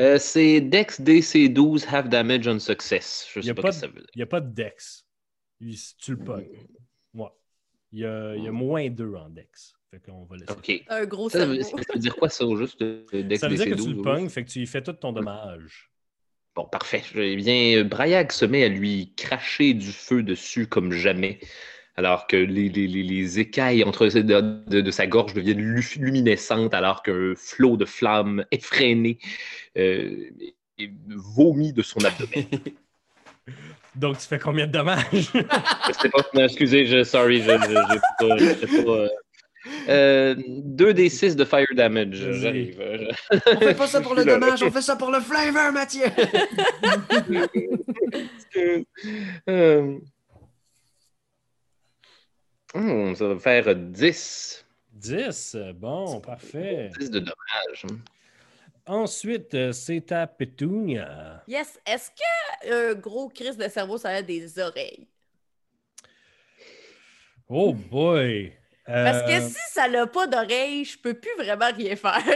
Euh, 0.01 0.18
c'est 0.18 0.61
Dex 0.61 1.01
DC12 1.01 1.86
half 1.92 2.09
damage 2.09 2.47
on 2.49 2.59
success. 2.59 3.26
Je 3.34 3.40
Y 3.40 3.42
sais 3.45 3.51
a 3.51 3.55
pas, 3.55 3.62
pas 3.62 3.72
ce 3.72 3.80
que 3.82 3.86
ça 3.86 3.92
veut 3.92 4.01
dire. 4.01 4.11
Il 4.14 4.18
n'y 4.18 4.22
a 4.22 4.26
pas 4.26 4.40
de 4.40 4.51
dex. 4.53 5.05
Il- 5.61 5.76
Tu 5.99 6.12
le 6.12 6.18
pognes. 6.18 6.47
Moi. 7.12 7.36
Il 7.95 8.01
y 8.01 8.05
a, 8.05 8.34
il 8.34 8.42
y 8.42 8.49
a 8.49 8.53
moins 8.53 8.88
2 8.90 9.14
en 9.14 9.28
dex. 9.28 9.76
Fait 9.90 10.01
qu'on 10.01 10.24
va 10.24 10.36
laisser. 10.36 10.51
Ok. 10.51 10.84
Un 10.88 11.05
gros 11.07 11.30
Ça, 11.30 11.47
veut- 11.47 11.62
ça 11.62 11.70
veut 11.95 12.01
dire 12.01 12.16
quoi 12.16 12.28
ça 12.28 12.45
au 12.45 12.57
juste 12.57 12.82
euh, 12.82 13.05
Dex 13.12 13.40
Ça 13.40 13.47
veut 13.49 13.55
dire 13.57 13.66
que 13.66 13.74
tu 13.74 13.82
DC12 13.82 13.95
le 13.97 14.03
pognes, 14.03 14.28
fait 14.28 14.45
que 14.45 14.51
tu 14.51 14.61
y 14.61 14.66
fais 14.66 14.82
tout 14.82 14.92
ton 14.95 15.12
dommage. 15.12 15.90
Bon, 16.57 16.64
parfait. 16.64 17.03
Eh 17.14 17.36
bien, 17.36 17.84
Braillac 17.84 18.32
se 18.32 18.45
met 18.45 18.64
à 18.64 18.68
lui 18.68 19.12
cracher 19.16 19.74
du 19.74 19.92
feu 19.92 20.22
dessus 20.24 20.66
comme 20.66 20.90
jamais, 20.92 21.38
alors 21.97 22.26
que 22.26 22.36
les, 22.36 22.68
les- 22.68 22.88
les- 22.88 23.03
les 23.05 23.38
écailles 23.38 23.84
entre 23.84 24.09
de, 24.09 24.22
de- 24.68 24.80
de 24.80 24.90
sa 24.90 25.07
gorge 25.07 25.32
deviennent 25.34 25.61
lu- 25.62 25.84
luminescentes, 25.97 26.74
alors 26.74 27.03
qu'un 27.05 27.34
flot 27.36 27.76
de 27.76 27.84
flammes 27.84 28.45
effréné 28.51 29.18
euh, 29.78 30.30
vomit 31.09 31.72
de 31.72 31.82
son 31.82 32.01
abdomen. 32.05 32.47
Donc, 33.97 34.18
tu 34.18 34.26
fais 34.26 34.38
combien 34.38 34.66
de 34.66 34.72
dommages? 34.72 35.30
pas, 35.32 36.22
non, 36.34 36.45
excusez, 36.45 36.86
je, 36.86 37.05
sorry, 37.05 37.42
je, 37.42 37.51
je, 37.51 37.59
j'ai 37.59 38.01
pas, 38.18 38.36
j'ai 38.38 38.84
pas, 38.84 38.90
euh, 38.90 39.09
euh, 39.88 40.34
2d6 40.34 41.36
de 41.36 41.45
fire 41.45 41.66
damage, 41.74 42.16
j'arrive. 42.32 42.82
On 43.30 43.59
fait 43.59 43.74
pas 43.74 43.86
ça 43.86 44.01
pour 44.01 44.14
le 44.14 44.24
dommage, 44.24 44.62
on 44.62 44.70
fait 44.70 44.82
ça 44.82 44.97
pour 44.97 45.11
le 45.11 45.20
flavor, 45.20 45.72
Mathieu! 45.72 46.07
Euh, 49.49 49.99
hmm, 52.74 53.14
ça 53.14 53.28
va 53.28 53.38
faire 53.38 53.74
10. 53.74 54.64
10. 54.92 55.57
Bon, 55.74 56.20
parfait. 56.20 56.90
10 56.99 57.11
de 57.11 57.18
dommages. 57.18 57.86
Ensuite, 58.87 59.55
euh, 59.55 59.72
c'est 59.72 60.12
à 60.12 60.26
Pétunia. 60.26 61.43
Yes. 61.49 61.80
Est-ce 61.87 62.11
que 62.11 62.91
un 62.91 62.95
gros 62.95 63.28
crise 63.28 63.57
de 63.57 63.66
cerveau, 63.68 63.97
ça 63.99 64.11
a 64.11 64.20
des 64.22 64.59
oreilles? 64.59 65.09
Oh 67.49 67.72
boy! 67.72 68.53
Parce 68.87 69.22
que 69.22 69.30
Euh, 69.43 69.49
si 69.49 69.72
ça 69.72 69.89
n'a 69.89 70.07
pas 70.07 70.26
d'oreilles, 70.26 70.85
je 70.85 70.99
peux 70.99 71.14
plus 71.14 71.35
vraiment 71.39 71.72
rien 71.74 71.97
faire. 71.97 72.18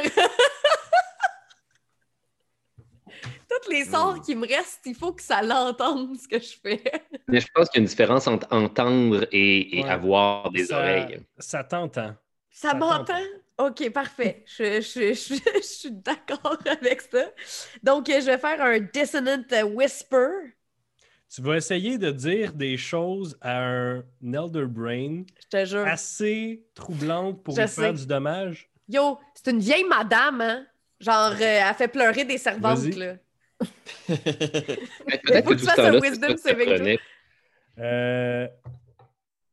Toutes 3.51 3.68
les 3.72 3.84
sorts 3.86 4.20
qui 4.22 4.34
me 4.34 4.46
restent, 4.46 4.84
il 4.86 4.94
faut 4.94 5.12
que 5.12 5.22
ça 5.22 5.42
l'entende 5.42 6.16
ce 6.16 6.28
que 6.28 6.38
je 6.38 6.55
fais. 6.62 6.82
Mais 7.28 7.40
je 7.40 7.46
pense 7.55 7.68
qu'il 7.70 7.78
y 7.78 7.80
a 7.80 7.84
une 7.84 7.88
différence 7.88 8.26
entre 8.26 8.46
entendre 8.51 9.26
et, 9.32 9.78
et 9.78 9.82
Ouais. 9.82 9.88
avoir 9.90 10.51
des 10.51 10.66
ça- 10.66 10.78
oreilles. 10.78 11.20
Ça 11.38 11.64
t'entend. 11.64 12.14
Ça 12.51 12.70
Ça 12.70 12.74
m'entend? 12.74 13.18
OK, 13.59 13.90
parfait. 13.90 14.44
Je, 14.46 14.80
je- 14.80 15.14
je- 15.14 15.34
je 15.56 15.62
suis 15.62 15.90
d'accord 15.92 16.56
avec 16.66 17.00
ça. 17.02 17.24
Donc, 17.82 18.06
je 18.09 18.24
vais 18.24 18.38
faire 18.38 18.61
un 18.62 18.78
dissonant 18.78 19.42
whisper. 19.74 20.28
Tu 21.34 21.42
vas 21.42 21.56
essayer 21.56 21.98
de 21.98 22.11
dire 22.11 22.52
des 22.54 22.76
choses 22.78 23.36
à 23.42 23.59
un 23.62 23.96
Elder 24.22 24.64
Brain 24.66 25.24
Je 25.42 25.48
te 25.59 25.64
jure. 25.66 25.86
assez 25.86 26.64
troublantes 26.74 27.42
pour 27.42 27.54
Je 27.56 27.62
lui 27.62 27.68
faire 27.68 27.92
du 27.92 28.06
dommage. 28.06 28.70
Yo, 28.88 29.18
c'est 29.34 29.50
une 29.50 29.59
vieille 29.61 29.84
madame, 29.84 30.40
hein? 30.40 30.66
Genre, 31.00 31.32
euh, 31.40 31.68
elle 31.68 31.74
fait 31.74 31.88
pleurer 31.88 32.24
des 32.24 32.38
servantes, 32.38 32.94
là. 32.94 33.16
Peut-être 34.06 35.44
faut 35.44 35.50
que 35.50 35.54
que 35.54 35.61
tu 35.61 35.66
fasses 35.66 35.78
un 35.80 36.00
wisdom 36.00 36.36
saving. 36.36 36.98
Euh, 37.78 38.48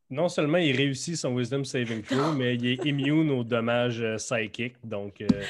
non 0.09 0.29
seulement 0.29 0.57
il 0.57 0.75
réussit 0.75 1.17
son 1.17 1.35
Wisdom 1.35 1.63
Saving 1.63 2.03
Throw, 2.03 2.33
mais 2.33 2.55
il 2.55 2.67
est 2.67 2.85
immune 2.85 3.31
aux 3.31 3.43
dommages 3.43 4.01
euh, 4.01 4.17
psychiques. 4.17 4.75
Donc, 4.83 5.21
euh, 5.21 5.27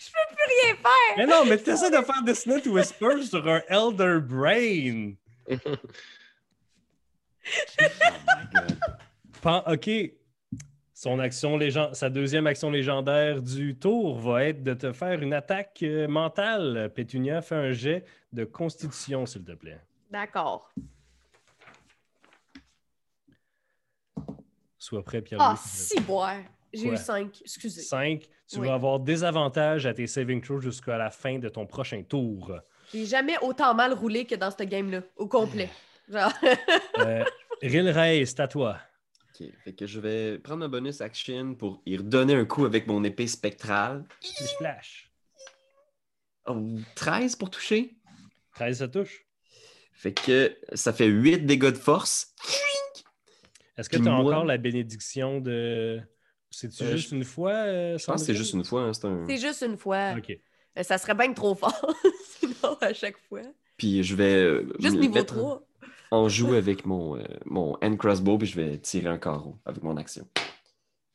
Rien 0.00 0.76
faire! 0.76 1.16
Mais 1.16 1.26
non, 1.26 1.44
mais 1.44 1.58
tu 1.58 1.70
essaies 1.70 1.90
de 1.90 1.96
faire 1.96 2.22
Dissonant 2.24 2.60
Whisper 2.66 3.20
sur 3.22 3.48
un 3.48 3.62
Elder 3.68 4.20
Brain. 4.22 5.14
OK. 9.66 9.90
Son 10.94 11.18
action 11.18 11.56
légend... 11.56 11.94
Sa 11.94 12.10
deuxième 12.10 12.46
action 12.46 12.70
légendaire 12.70 13.42
du 13.42 13.76
tour 13.76 14.18
va 14.18 14.44
être 14.44 14.62
de 14.62 14.74
te 14.74 14.92
faire 14.92 15.22
une 15.22 15.32
attaque 15.32 15.80
euh, 15.82 16.06
mentale. 16.08 16.92
Pétunia, 16.94 17.40
fais 17.40 17.54
un 17.54 17.72
jet 17.72 18.04
de 18.32 18.44
constitution, 18.44 19.24
s'il 19.26 19.44
te 19.44 19.52
plaît. 19.52 19.80
D'accord. 20.10 20.72
Sois 24.88 25.02
prêt, 25.04 25.20
Pierre. 25.20 25.38
Ah, 25.42 25.54
si 25.62 26.00
boire. 26.00 26.38
J'ai 26.72 26.88
eu 26.88 26.96
cinq. 26.96 27.42
Excusez. 27.42 27.82
5. 27.82 28.26
Tu 28.50 28.58
Oui. 28.58 28.66
vas 28.68 28.74
avoir 28.74 28.98
des 29.00 29.22
avantages 29.22 29.84
à 29.84 29.92
tes 29.92 30.06
saving 30.06 30.40
throws 30.40 30.60
jusqu'à 30.62 30.96
la 30.96 31.10
fin 31.10 31.38
de 31.38 31.50
ton 31.50 31.66
prochain 31.66 32.02
tour. 32.02 32.52
J'ai 32.94 33.04
jamais 33.04 33.36
autant 33.42 33.74
mal 33.74 33.92
roulé 33.92 34.24
que 34.24 34.34
dans 34.34 34.50
ce 34.50 34.62
game-là, 34.62 35.02
au 35.16 35.26
complet. 35.28 35.68
Genre, 36.08 36.32
Euh, 37.00 37.22
Rilray, 37.60 38.24
c'est 38.24 38.40
à 38.40 38.48
toi. 38.48 38.78
Ok, 39.38 39.46
fait 39.62 39.72
que 39.74 39.86
je 39.86 40.00
vais 40.00 40.38
prendre 40.38 40.60
ma 40.60 40.68
bonus 40.68 41.02
action 41.02 41.54
pour 41.54 41.82
y 41.84 41.98
redonner 41.98 42.34
un 42.34 42.46
coup 42.46 42.64
avec 42.64 42.86
mon 42.86 43.04
épée 43.04 43.26
spectrale. 43.26 44.06
Splash. 44.22 45.10
Oh, 46.46 46.56
13 46.94 47.36
pour 47.36 47.50
toucher? 47.50 47.94
13, 48.54 48.78
ça 48.78 48.88
touche. 48.88 49.26
Fait 49.92 50.14
que 50.14 50.56
ça 50.72 50.94
fait 50.94 51.08
8 51.08 51.44
dégâts 51.44 51.72
de 51.72 51.76
force. 51.76 52.34
Est-ce 53.78 53.88
que 53.88 53.96
tu 53.96 54.08
as 54.08 54.10
moi- 54.10 54.32
encore 54.32 54.44
la 54.44 54.56
bénédiction 54.58 55.40
de. 55.40 56.00
C'est-tu 56.50 56.82
Euh, 56.82 56.96
juste 56.96 57.12
une 57.12 57.24
fois? 57.24 57.52
euh, 57.52 57.96
Je 57.98 58.04
pense 58.06 58.20
que 58.22 58.26
c'est 58.26 58.34
juste 58.34 58.54
une 58.54 58.64
fois. 58.64 58.82
hein, 58.82 58.92
c'est 58.92 59.06
un... 59.06 59.26
c'est 59.28 59.36
juste 59.38 59.62
une 59.62 59.76
fois. 59.78 60.14
OK. 60.18 60.30
Euh, 60.78 60.82
Ça 60.82 60.98
serait 60.98 61.14
bien 61.14 61.32
trop 61.32 61.54
fort, 61.54 61.94
sinon 62.40 62.76
à 62.80 62.92
chaque 62.92 63.18
fois. 63.28 63.42
Puis 63.76 64.02
je 64.02 64.14
vais 64.16 64.62
Juste 64.80 64.96
niveau 64.98 65.14
mettre 65.14 65.34
3. 65.34 65.66
en 66.10 66.28
joue 66.28 66.54
avec 66.54 66.84
mon, 66.86 67.16
euh, 67.16 67.22
mon 67.44 67.76
hand 67.82 67.96
crossbow, 67.98 68.36
puis 68.38 68.48
je 68.48 68.56
vais 68.56 68.78
tirer 68.78 69.08
un 69.08 69.18
carreau 69.18 69.58
avec 69.64 69.82
mon 69.82 69.96
action. 69.96 70.26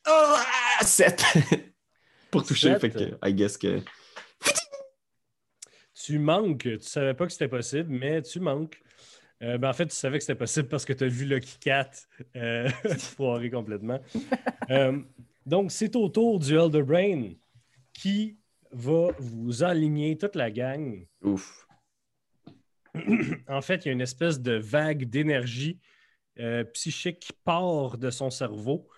Oh, 0.08 0.34
7 0.82 1.22
pour 2.30 2.44
toucher. 2.44 2.78
Sept? 2.78 2.80
Fait 2.80 2.90
que, 2.90 3.28
I 3.28 3.34
guess 3.34 3.58
que. 3.58 3.80
Tu 5.94 6.18
manques. 6.18 6.58
Tu 6.62 6.80
savais 6.80 7.14
pas 7.14 7.26
que 7.26 7.32
c'était 7.32 7.48
possible, 7.48 7.88
mais 7.90 8.20
tu 8.22 8.40
manques. 8.40 8.80
Euh, 9.42 9.58
ben, 9.58 9.68
en 9.68 9.72
fait, 9.72 9.86
tu 9.86 9.94
savais 9.94 10.18
que 10.18 10.24
c'était 10.24 10.38
possible 10.38 10.68
parce 10.68 10.84
que 10.84 10.92
tu 10.92 11.04
as 11.04 11.08
vu 11.08 11.24
Lucky 11.24 11.58
Cat 11.58 11.90
euh, 12.36 12.68
foirer 12.98 13.50
complètement. 13.50 14.00
Euh, 14.70 14.98
donc, 15.44 15.72
c'est 15.72 15.94
au 15.94 16.08
tour 16.08 16.40
du 16.40 16.56
Elder 16.56 16.82
Brain 16.82 17.32
qui 17.92 18.38
va 18.72 19.08
vous 19.18 19.62
aligner 19.62 20.16
toute 20.16 20.36
la 20.36 20.50
gang. 20.50 21.06
Ouf. 21.20 21.66
en 23.46 23.60
fait, 23.60 23.84
il 23.84 23.88
y 23.88 23.90
a 23.90 23.92
une 23.92 24.00
espèce 24.00 24.40
de 24.40 24.54
vague 24.54 25.04
d'énergie 25.04 25.78
euh, 26.40 26.64
psychique 26.64 27.20
qui 27.20 27.32
part 27.44 27.98
de 27.98 28.10
son 28.10 28.30
cerveau. 28.30 28.88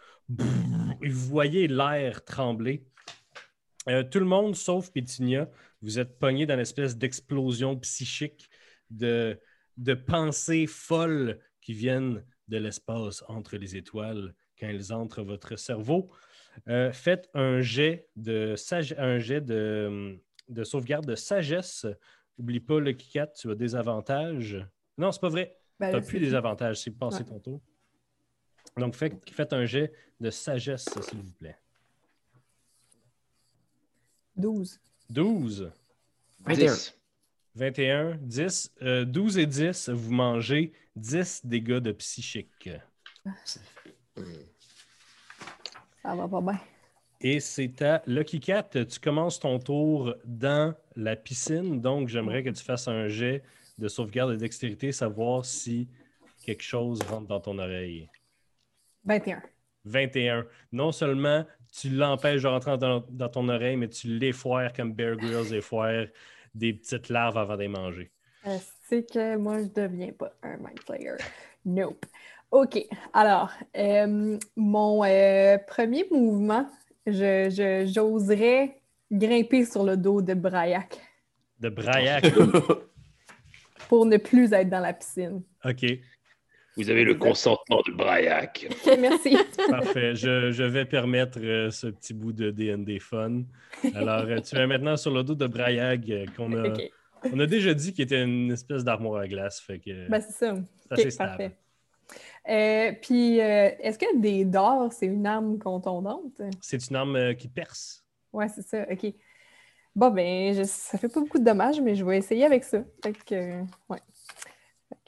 Et 1.02 1.08
vous 1.08 1.26
voyez 1.28 1.68
l'air 1.68 2.24
trembler. 2.24 2.86
Euh, 3.88 4.02
tout 4.02 4.18
le 4.18 4.24
monde, 4.24 4.56
sauf 4.56 4.90
Pétinia, 4.90 5.48
vous 5.82 5.98
êtes 5.98 6.18
pogné 6.18 6.46
dans 6.46 6.56
l'espèce 6.56 6.96
d'explosion 6.96 7.76
psychique 7.78 8.48
de, 8.90 9.38
de 9.76 9.94
pensées 9.94 10.66
folles 10.66 11.38
qui 11.60 11.72
viennent 11.74 12.24
de 12.48 12.56
l'espace 12.58 13.24
entre 13.28 13.56
les 13.56 13.76
étoiles 13.76 14.34
quand 14.58 14.68
elles 14.68 14.92
entrent 14.92 15.22
votre 15.22 15.56
cerveau. 15.56 16.10
Euh, 16.68 16.92
faites 16.92 17.28
un 17.34 17.60
jet 17.60 18.08
de, 18.16 18.54
un 18.98 19.18
jet 19.18 19.40
de, 19.40 20.18
de 20.48 20.64
sauvegarde 20.64 21.06
de 21.06 21.14
sagesse. 21.14 21.86
N'oublie 22.38 22.60
pas 22.60 22.80
le 22.80 22.92
Kikat, 22.92 23.28
tu 23.28 23.50
as 23.50 23.54
des 23.54 23.74
avantages. 23.74 24.64
Non, 24.96 25.12
c'est 25.12 25.20
pas 25.20 25.28
vrai. 25.28 25.58
Ben, 25.78 25.90
tu 25.90 25.96
n'as 25.96 26.02
plus 26.02 26.20
des 26.20 26.34
avantages, 26.34 26.80
c'est 26.80 26.90
passé 26.90 27.18
Ouais. 27.18 27.24
ton 27.24 27.40
tour. 27.40 27.60
Donc, 28.78 28.94
faites, 28.94 29.28
faites 29.30 29.52
un 29.52 29.64
jet 29.66 29.92
de 30.20 30.30
sagesse, 30.30 30.86
s'il 31.02 31.18
vous 31.18 31.32
plaît. 31.32 31.58
12. 34.36 34.78
12, 35.10 35.70
21. 36.40 36.72
10. 36.72 36.95
21, 37.56 38.18
10. 38.20 38.74
Euh, 38.82 39.04
12 39.06 39.38
et 39.38 39.46
10, 39.46 39.88
vous 39.88 40.12
mangez 40.12 40.74
10 40.94 41.46
dégâts 41.46 41.78
de 41.78 41.90
psychique. 41.92 42.68
Ça 43.44 43.60
va 46.14 46.28
pas 46.28 46.42
bien. 46.42 46.60
Et 47.22 47.40
c'est 47.40 47.80
à 47.80 48.02
Lucky 48.06 48.40
Cat. 48.40 48.84
Tu 48.84 49.00
commences 49.00 49.40
ton 49.40 49.58
tour 49.58 50.14
dans 50.26 50.74
la 50.96 51.16
piscine, 51.16 51.80
donc 51.80 52.08
j'aimerais 52.08 52.42
que 52.42 52.50
tu 52.50 52.62
fasses 52.62 52.88
un 52.88 53.08
jet 53.08 53.42
de 53.78 53.88
sauvegarde 53.88 54.32
de 54.32 54.36
dextérité, 54.36 54.92
savoir 54.92 55.46
si 55.46 55.88
quelque 56.44 56.62
chose 56.62 57.00
rentre 57.02 57.26
dans 57.26 57.40
ton 57.40 57.58
oreille. 57.58 58.10
21. 59.04 59.42
21. 59.86 60.46
Non 60.72 60.92
seulement 60.92 61.46
tu 61.72 61.88
l'empêches 61.88 62.42
de 62.42 62.48
rentrer 62.48 62.76
dans, 62.76 63.02
dans 63.08 63.30
ton 63.30 63.48
oreille, 63.48 63.76
mais 63.76 63.88
tu 63.88 64.08
l'effoires 64.08 64.74
comme 64.74 64.92
Bear 64.92 65.16
Grylls 65.16 65.54
effoire 65.54 66.04
des 66.56 66.72
petites 66.72 67.08
larves 67.08 67.36
avant 67.38 67.54
de 67.56 67.62
les 67.62 67.68
manger. 67.68 68.10
Euh, 68.46 68.56
C'est 68.88 69.10
que 69.10 69.36
moi, 69.36 69.58
je 69.62 69.68
deviens 69.68 70.12
pas 70.12 70.32
un 70.42 70.56
mind 70.56 70.80
player. 70.86 71.16
Nope. 71.64 72.06
OK. 72.50 72.78
Alors, 73.12 73.50
euh, 73.76 74.38
mon 74.56 75.04
euh, 75.04 75.58
premier 75.66 76.04
mouvement, 76.10 76.68
je, 77.06 77.50
je- 77.50 77.90
j'oserais 77.92 78.80
grimper 79.10 79.64
sur 79.64 79.84
le 79.84 79.96
dos 79.96 80.22
de 80.22 80.34
Braillac 80.34 81.00
De 81.60 81.68
Braillac. 81.68 82.32
pour 83.88 84.06
ne 84.06 84.16
plus 84.16 84.52
être 84.52 84.68
dans 84.68 84.80
la 84.80 84.92
piscine. 84.92 85.42
OK, 85.64 85.84
Vous 86.76 86.90
avez 86.90 87.04
le 87.04 87.14
consentement 87.14 87.80
de 87.86 87.92
Braillac. 87.92 88.66
OK, 88.86 88.98
merci. 89.00 89.36
parfait. 89.70 90.14
Je, 90.14 90.50
je 90.50 90.62
vais 90.62 90.84
permettre 90.84 91.38
euh, 91.42 91.70
ce 91.70 91.86
petit 91.86 92.12
bout 92.12 92.32
de 92.32 92.50
D&D 92.50 92.98
fun. 92.98 93.42
Alors, 93.94 94.24
euh, 94.26 94.40
tu 94.40 94.56
es 94.56 94.66
maintenant 94.66 94.96
sur 94.96 95.10
le 95.10 95.22
dos 95.22 95.34
de 95.34 95.46
Braillac, 95.46 96.00
euh, 96.10 96.26
qu'on 96.36 96.52
a, 96.54 96.74
on 97.32 97.40
a 97.40 97.46
déjà 97.46 97.72
dit 97.72 97.92
qu'il 97.94 98.04
était 98.04 98.22
une 98.22 98.52
espèce 98.52 98.84
d'armoire 98.84 99.22
à 99.22 99.28
glace. 99.28 99.58
Fait 99.60 99.78
que 99.78 100.08
Ben, 100.08 100.20
c'est 100.20 100.32
ça. 100.32 100.54
c'est 100.88 100.92
assez 100.92 101.04
OK, 101.06 101.10
stable. 101.12 101.28
parfait. 101.30 101.56
Euh, 102.48 102.92
puis, 103.02 103.40
euh, 103.40 103.70
est-ce 103.80 103.98
que 103.98 104.18
des 104.18 104.44
dards, 104.44 104.92
c'est 104.92 105.06
une 105.06 105.26
arme 105.26 105.58
contondante? 105.58 106.40
C'est 106.60 106.88
une 106.90 106.96
arme 106.96 107.16
euh, 107.16 107.34
qui 107.34 107.48
perce. 107.48 108.04
Ouais, 108.32 108.48
c'est 108.48 108.62
ça. 108.62 108.86
OK. 108.90 109.12
Bon, 109.96 110.10
ben, 110.10 110.54
je- 110.54 110.62
ça 110.64 110.98
fait 110.98 111.08
pas 111.08 111.20
beaucoup 111.20 111.38
de 111.38 111.44
dommages, 111.44 111.80
mais 111.80 111.94
je 111.94 112.04
vais 112.04 112.18
essayer 112.18 112.44
avec 112.44 112.62
ça. 112.64 112.84
Fait 113.02 113.12
que, 113.14 113.34
euh, 113.34 113.62
ouais. 113.88 113.98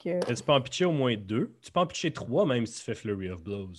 Que- 0.01 0.33
Tu 0.33 0.43
peux 0.43 0.51
en 0.53 0.61
pitcher 0.61 0.85
au 0.85 0.91
moins 0.91 1.15
deux. 1.17 1.53
Tu 1.61 1.71
peux 1.71 1.79
en 1.79 1.85
pitcher 1.87 2.11
trois, 2.13 2.45
même 2.45 2.65
si 2.65 2.77
tu 2.79 2.83
fais 2.85 2.95
Flurry 2.95 3.29
of 3.29 3.43
Blows. 3.43 3.73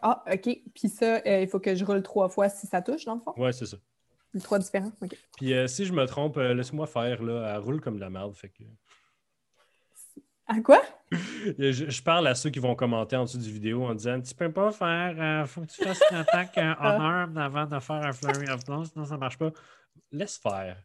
ah, 0.00 0.22
OK. 0.32 0.60
Puis 0.74 0.88
ça, 0.88 1.20
euh, 1.26 1.40
il 1.40 1.48
faut 1.48 1.58
que 1.60 1.74
je 1.74 1.84
roule 1.84 2.02
trois 2.02 2.28
fois 2.28 2.48
si 2.48 2.66
ça 2.66 2.80
touche, 2.82 3.04
dans 3.04 3.14
le 3.16 3.20
fond? 3.20 3.34
Ouais, 3.36 3.52
c'est 3.52 3.66
ça. 3.66 3.76
Les 4.34 4.40
trois 4.40 4.58
différents. 4.58 4.92
OK. 5.02 5.16
Puis 5.36 5.52
euh, 5.52 5.66
si 5.66 5.84
je 5.84 5.92
me 5.92 6.06
trompe, 6.06 6.36
euh, 6.38 6.54
laisse-moi 6.54 6.86
faire, 6.86 7.22
là. 7.22 7.52
Elle 7.54 7.60
roule 7.60 7.80
comme 7.80 7.96
de 7.96 8.00
la 8.00 8.10
merde. 8.10 8.34
Fait 8.34 8.48
que... 8.48 8.62
À 10.46 10.60
quoi? 10.60 10.80
Je, 11.58 11.90
je 11.90 12.02
parle 12.02 12.26
à 12.26 12.34
ceux 12.34 12.48
qui 12.50 12.58
vont 12.58 12.74
commenter 12.74 13.16
en 13.16 13.24
dessous 13.24 13.38
du 13.38 13.50
vidéo 13.50 13.84
en 13.84 13.94
disant 13.94 14.20
Tu 14.20 14.34
peux 14.34 14.50
pas 14.50 14.70
faire, 14.72 15.46
faut 15.48 15.60
que 15.60 15.66
tu 15.66 15.82
fasses 15.84 16.00
une 16.10 16.16
attaque 16.16 16.56
en 16.56 17.00
arme 17.00 17.36
avant 17.36 17.66
de 17.66 17.78
faire 17.80 17.96
un 17.96 18.12
Flurry 18.12 18.48
of 18.50 18.64
Blows, 18.64 18.84
sinon 18.86 19.04
ça 19.04 19.16
marche 19.18 19.36
pas. 19.38 19.50
Laisse 20.10 20.38
faire. 20.38 20.76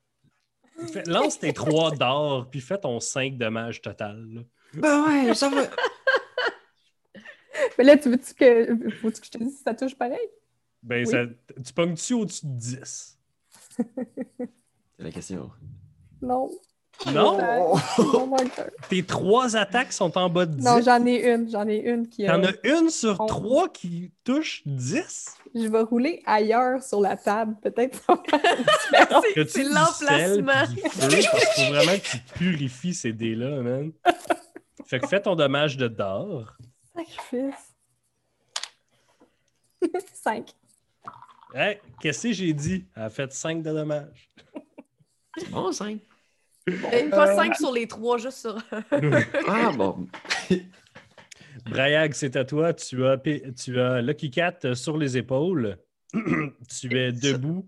Fais- 0.91 1.03
lance 1.07 1.39
tes 1.39 1.53
trois 1.53 1.91
d'or, 1.91 2.49
puis 2.49 2.61
fais 2.61 2.77
ton 2.77 2.99
5 2.99 3.37
dommages 3.37 3.81
total. 3.81 4.25
là. 4.33 4.41
Ben 4.73 5.05
ouais, 5.27 5.33
ça 5.33 5.49
va. 5.49 5.63
Mais 7.77 7.83
là, 7.83 7.97
tu 7.97 8.09
veux-tu 8.09 8.33
que. 8.33 8.89
Faut-tu 9.01 9.19
que 9.21 9.25
je 9.25 9.31
te 9.31 9.37
dise 9.39 9.57
si 9.57 9.63
ça 9.63 9.73
touche 9.73 9.95
pareil? 9.95 10.19
Ben, 10.83 11.05
Oui. 11.05 11.11
ça, 11.11 11.25
tu 11.65 11.73
pognes-tu 11.73 12.13
au-dessus 12.13 12.45
de 12.45 12.51
10 12.57 13.17
C'est 13.77 13.85
la 14.99 15.11
question. 15.11 15.51
Non. 16.21 16.49
Non. 17.13 17.75
Tes 18.89 19.03
trois 19.03 19.55
attaques 19.55 19.93
sont 19.93 20.17
en 20.17 20.29
bas 20.29 20.45
de 20.45 20.55
10. 20.55 20.63
Non, 20.63 20.81
j'en 20.83 21.05
ai 21.05 21.33
une. 21.33 21.49
J'en 21.49 21.67
ai 21.67 21.77
une 21.77 22.07
qui. 22.07 22.25
T'en 22.25 22.43
as 22.43 22.53
une 22.63 22.89
sur 22.89 23.17
trois 23.25 23.69
qui 23.69 24.11
touche 24.23 24.61
10 24.65 25.35
Je 25.55 25.67
vais 25.67 25.81
rouler 25.81 26.21
ailleurs 26.25 26.81
sur 26.83 27.01
la 27.01 27.15
table. 27.17 27.55
Peut-être 27.61 27.99
C'est 29.47 29.63
l'emplacement. 29.63 30.65
faut 30.85 31.73
vraiment 31.73 31.97
que 31.97 32.09
tu 32.09 32.17
purifies 32.35 32.93
ces 32.93 33.13
dés-là, 33.13 33.61
man. 33.61 33.91
Fait 34.85 34.99
que 34.99 35.07
fais 35.07 35.21
ton 35.21 35.35
dommage 35.35 35.77
de 35.77 35.87
d'or. 35.87 36.55
Sacrifice. 36.95 37.75
5. 40.13 40.49
Hey, 41.53 41.79
qu'est-ce 42.01 42.27
que 42.27 42.33
j'ai 42.33 42.53
dit? 42.53 42.85
Elle 42.95 43.03
a 43.03 43.09
fait 43.09 43.31
5 43.31 43.61
de 43.61 43.71
dommages. 43.71 44.29
C'est 45.37 45.49
bon, 45.49 45.71
5. 45.71 45.99
Euh, 46.67 47.09
Pas 47.09 47.35
5 47.35 47.55
sur 47.55 47.71
les 47.71 47.87
3, 47.87 48.17
juste 48.17 48.39
sur. 48.39 48.57
Ah, 49.47 49.71
bon. 49.75 50.07
Brayag, 51.69 52.13
c'est 52.13 52.35
à 52.35 52.45
toi. 52.45 52.73
Tu 52.73 53.05
as, 53.05 53.17
tu 53.17 53.79
as 53.79 54.01
Lucky 54.01 54.31
Cat 54.31 54.59
euh, 54.65 54.75
sur 54.75 54.97
les 54.97 55.17
épaules. 55.17 55.77
tu 56.13 56.97
es 56.97 57.11
debout 57.11 57.67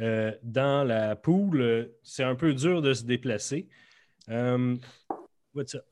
euh, 0.00 0.32
dans 0.42 0.84
la 0.84 1.16
poule. 1.16 1.90
C'est 2.02 2.24
un 2.24 2.34
peu 2.34 2.54
dur 2.54 2.82
de 2.82 2.94
se 2.94 3.04
déplacer. 3.04 3.68
Euh, 4.28 4.76
what's 5.54 5.74
up? 5.74 5.84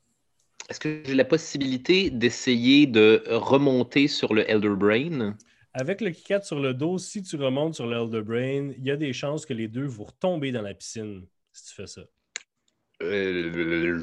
Est-ce 0.69 0.81
que 0.81 1.03
j'ai 1.05 1.15
la 1.15 1.25
possibilité 1.25 2.11
d'essayer 2.11 2.87
de 2.87 3.23
remonter 3.29 4.07
sur 4.07 4.35
le 4.35 4.49
Elder 4.51 4.75
Brain? 4.77 5.35
Avec 5.73 6.01
le 6.01 6.11
Cat 6.11 6.43
sur 6.43 6.61
le 6.61 6.75
dos, 6.75 6.99
si 6.99 7.23
tu 7.23 7.37
remontes 7.37 7.75
sur 7.75 7.87
l'Elder 7.87 8.23
Brain, 8.23 8.73
il 8.77 8.85
y 8.85 8.91
a 8.91 8.97
des 8.97 9.13
chances 9.13 9.47
que 9.47 9.55
les 9.55 9.69
deux 9.69 9.87
vont 9.87 10.05
retomber 10.05 10.53
dans 10.53 10.63
la 10.63 10.75
piscine 10.75 11.27
si 11.53 11.71
tu 11.71 11.75
fais 11.75 11.87
ça. 11.87 12.03
Euh, 13.01 14.01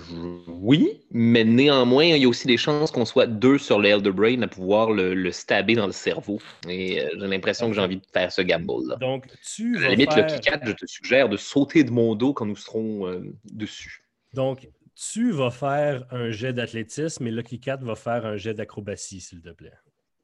oui, 0.47 1.01
mais 1.11 1.43
néanmoins, 1.43 2.05
il 2.05 2.21
y 2.21 2.25
a 2.25 2.29
aussi 2.29 2.47
des 2.47 2.55
chances 2.55 2.91
qu'on 2.91 3.03
soit 3.03 3.27
deux 3.27 3.57
sur 3.57 3.79
le 3.79 3.89
Elder 3.89 4.11
Brain 4.11 4.41
à 4.41 4.47
pouvoir 4.47 4.91
le, 4.91 5.13
le 5.13 5.31
stabber 5.31 5.75
dans 5.75 5.85
le 5.85 5.91
cerveau. 5.91 6.39
Et 6.69 7.01
euh, 7.01 7.09
j'ai 7.19 7.27
l'impression 7.27 7.67
que 7.67 7.73
j'ai 7.75 7.81
envie 7.81 7.97
de 7.97 8.05
faire 8.13 8.31
ce 8.31 8.41
gamble-là. 8.41 8.95
Donc, 8.95 9.25
tu 9.43 9.75
À 9.77 9.81
vas 9.81 9.87
la 9.89 9.95
limite, 9.95 10.13
faire... 10.13 10.27
le 10.27 10.33
Kikat, 10.33 10.59
je 10.65 10.71
te 10.71 10.85
suggère 10.85 11.27
de 11.27 11.35
sauter 11.35 11.83
de 11.83 11.91
mon 11.91 12.15
dos 12.15 12.33
quand 12.33 12.45
nous 12.45 12.55
serons 12.55 13.05
euh, 13.07 13.19
dessus. 13.51 14.05
Donc, 14.33 14.69
tu 14.95 15.31
vas 15.31 15.51
faire 15.51 16.05
un 16.11 16.31
jet 16.31 16.53
d'athlétisme 16.53 17.27
et 17.27 17.31
Lucky 17.31 17.59
Cat 17.59 17.77
va 17.81 17.95
faire 17.95 18.25
un 18.25 18.37
jet 18.37 18.53
d'acrobatie, 18.53 19.19
s'il 19.19 19.41
te 19.41 19.49
plaît. 19.49 19.73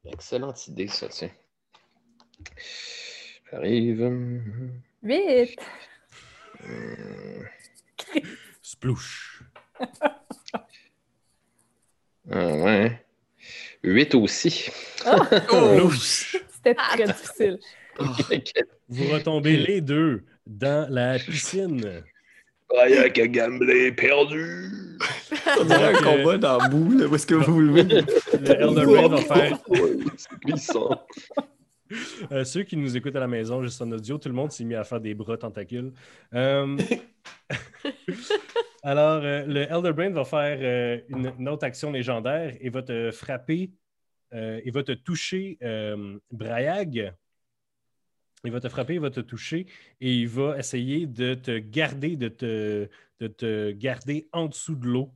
Excellente 0.06 0.66
idée, 0.68 0.88
ça, 0.88 1.10
tiens. 1.10 1.30
J'arrive. 3.52 4.40
Vite! 5.04 5.60
Euh, 6.70 7.44
Splouche. 8.62 9.44
Ah 12.32 12.54
ouais. 12.54 13.04
8 13.84 14.16
aussi. 14.16 14.50
Splouche. 15.00 16.38
C'était 16.50 16.76
très 16.76 17.06
difficile. 17.06 17.60
Vous 18.90 19.08
retombez 19.08 19.58
les 19.58 19.82
deux 19.82 20.24
dans 20.46 20.90
la 20.90 21.18
piscine. 21.18 22.04
Kayak 22.70 23.20
a 23.20 23.28
gamblé, 23.28 23.92
perdu. 23.92 24.98
On 25.60 25.66
dirait 25.66 25.94
un 25.94 25.96
euh, 25.96 26.18
combat 26.18 26.38
dans 26.38 26.58
le 26.64 26.70
bout, 26.70 26.98
là, 26.98 27.08
où 27.08 27.16
est-ce 27.16 27.28
que 27.28 27.36
vous 27.36 27.54
vous 27.54 27.60
levez? 27.60 27.84
Le 27.84 28.62
Elder 28.62 28.86
Brain 28.86 29.08
va 29.10 29.18
faire. 29.36 29.60
C'est 30.18 30.40
glissant. 30.40 31.06
Euh, 32.32 32.44
ceux 32.44 32.64
qui 32.64 32.78
nous 32.78 32.96
écoutent 32.96 33.16
à 33.16 33.20
la 33.20 33.28
maison, 33.28 33.62
juste 33.62 33.82
en 33.82 33.92
audio, 33.92 34.18
tout 34.18 34.30
le 34.30 34.36
monde 34.36 34.52
s'est 34.52 34.64
mis 34.64 34.76
à 34.76 34.84
faire 34.84 35.02
des 35.02 35.14
bras 35.14 35.38
tentacules. 35.38 35.94
Euh, 36.34 36.78
Alors, 38.84 39.24
euh, 39.24 39.46
le 39.46 39.62
Elder 39.72 39.94
Brain 39.94 40.12
va 40.12 40.26
faire 40.26 40.58
euh, 40.62 41.02
une, 41.10 41.34
une 41.38 41.50
autre 41.50 41.66
action 41.66 41.92
légendaire 41.92 42.56
et 42.60 42.70
va 42.70 42.82
te 42.82 43.12
frapper, 43.12 43.72
il 44.34 44.72
va 44.72 44.84
te 44.84 44.94
toucher 44.94 45.58
Brayag. 46.32 47.14
Il 48.44 48.52
va 48.52 48.60
te 48.60 48.70
frapper, 48.70 48.96
il 48.96 49.00
va 49.00 49.12
te 49.12 49.20
toucher 49.20 49.68
et 50.00 50.16
il 50.16 50.28
va 50.28 50.58
essayer 50.58 51.06
de 51.06 51.36
te 51.36 51.60
garder, 51.60 52.16
de 52.16 52.28
te, 52.28 52.90
de 53.20 53.28
te 53.28 53.72
garder 53.72 54.30
en 54.32 54.48
dessous 54.48 54.76
de 54.76 54.88
l'eau 54.88 55.14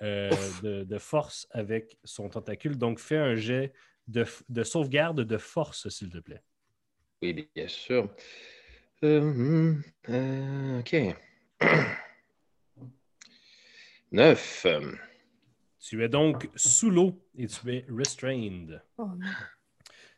de, 0.00 0.84
de 0.84 0.98
force 0.98 1.46
avec 1.52 1.96
son 2.04 2.28
tentacule. 2.28 2.76
Donc, 2.76 2.98
fais 2.98 3.16
un 3.16 3.36
jet 3.36 3.72
de, 4.08 4.62
sauvegarde 4.62 5.22
de 5.22 5.38
force, 5.38 5.88
s'il 5.88 6.10
te 6.10 6.18
plaît. 6.18 6.42
Oui, 7.22 7.48
bien 7.54 7.68
sûr. 7.68 8.14
Euh, 9.04 9.20
hmm, 9.20 9.82
euh, 10.08 10.80
ok. 10.80 10.96
9. 14.12 14.66
Tu 15.78 16.02
es 16.02 16.08
donc 16.08 16.48
sous 16.56 16.90
l'eau 16.90 17.22
et 17.36 17.46
tu 17.46 17.72
es 17.72 17.86
restrained. 17.88 18.82
Oh. 18.98 19.10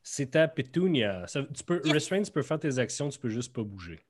C'est 0.02 0.30
ta 0.30 0.48
Petunia. 0.48 1.26
Ça- 1.26 1.42
tu 1.42 1.64
peux, 1.64 1.82
Yes. 1.84 2.08
Tu 2.08 2.32
peux 2.32 2.42
faire 2.42 2.58
tes 2.58 2.78
actions, 2.78 3.08
tu 3.08 3.18
peux 3.18 3.28
juste 3.28 3.52
pas 3.52 3.62
bouger. 3.62 4.00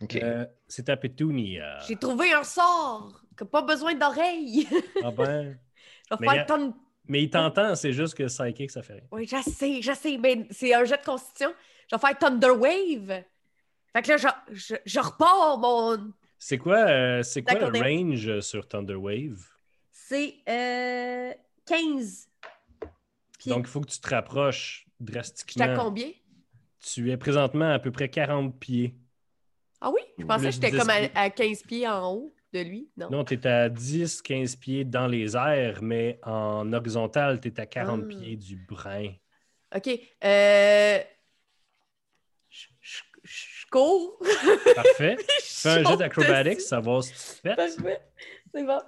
OK. 0.00 0.16
Euh, 0.16 0.46
c'est 0.68 0.84
ta 0.84 0.96
Petunia. 0.96 1.78
J'ai 1.86 1.96
trouvé 1.96 2.32
un 2.32 2.44
sort 2.44 3.22
qui 3.36 3.44
n'a 3.44 3.50
pas 3.50 3.62
besoin 3.62 3.94
d'oreilles. 3.94 4.66
Ah 5.02 5.10
ben. 5.10 5.58
Je 6.10 6.16
vais 6.16 6.28
faire 6.28 6.46
ton... 6.46 6.74
Mais 7.08 7.22
il 7.22 7.30
t'entend, 7.30 7.74
c'est 7.74 7.92
juste 7.92 8.14
que 8.14 8.24
Psychic, 8.24 8.70
ça 8.70 8.82
fait 8.82 8.94
rien. 8.94 9.02
Oui, 9.12 9.26
je 9.26 9.50
sais, 9.50 9.80
je 9.82 9.92
sais, 9.92 10.18
mais 10.18 10.46
c'est 10.50 10.74
un 10.74 10.84
jet 10.84 10.98
de 10.98 11.04
constitution. 11.04 11.52
Je 11.90 11.96
vais 11.96 12.00
faire 12.00 12.18
Thunder 12.18 12.50
Wave. 12.50 13.22
Fait 13.92 14.02
que 14.02 14.08
là, 14.08 14.16
je, 14.16 14.28
je, 14.52 14.74
je 14.84 15.00
repars 15.00 15.58
mon... 15.58 16.12
C'est 16.38 16.58
quoi, 16.58 16.78
euh, 16.78 17.22
c'est 17.22 17.42
quoi 17.42 17.58
le 17.58 17.78
range 17.80 18.28
euh, 18.28 18.40
sur 18.40 18.68
Thunder 18.68 18.94
Wave? 18.96 19.42
C'est 19.92 20.34
euh, 20.48 21.32
15. 21.64 22.28
Puis, 23.38 23.50
Donc, 23.50 23.66
il 23.66 23.70
faut 23.70 23.80
que 23.80 23.90
tu 23.90 23.98
te 24.00 24.08
rapproches 24.08 24.86
j'étais 25.00 25.12
à 25.12 25.12
drastiquement. 25.12 25.76
combien? 25.76 26.10
Tu 26.80 27.10
es 27.10 27.16
présentement 27.16 27.70
à 27.72 27.78
peu 27.78 27.90
près 27.90 28.08
40 28.08 28.58
pieds. 28.58 28.94
Ah 29.80 29.90
oui? 29.90 30.00
Je 30.18 30.24
pensais 30.24 30.46
que 30.46 30.50
j'étais 30.52 30.70
10 30.70 30.78
comme 30.78 30.90
à, 30.90 30.98
à 31.14 31.30
15 31.30 31.62
pieds 31.62 31.88
en 31.88 32.12
haut 32.12 32.34
de 32.64 32.68
lui. 32.68 32.88
Non? 32.96 33.10
Non, 33.10 33.24
tu 33.24 33.34
es 33.34 33.46
à 33.46 33.68
10, 33.68 34.22
15 34.22 34.56
pieds 34.56 34.84
dans 34.84 35.06
les 35.06 35.36
airs, 35.36 35.82
mais 35.82 36.18
en 36.22 36.72
horizontal, 36.72 37.40
tu 37.40 37.48
es 37.48 37.60
à 37.60 37.66
40 37.66 38.02
Ah. 38.04 38.08
pieds 38.08 38.36
du 38.36 38.56
brin. 38.56 39.12
OK. 39.74 39.88
Euh... 40.24 40.98
Je, 42.48 42.66
je- 42.80 43.02
je 43.24 43.66
cours. 43.70 44.18
Parfait. 44.74 45.16
Fais 45.42 45.68
un 45.80 45.84
saute 45.84 45.98
d'acrobatics, 45.98 46.60
savoir 46.60 47.02
si 47.02 47.12
tu 47.12 47.18
te 47.18 47.48
fais. 47.48 47.56
Parfait. 47.56 48.00
C'est 48.54 48.64
bon. 48.64 48.78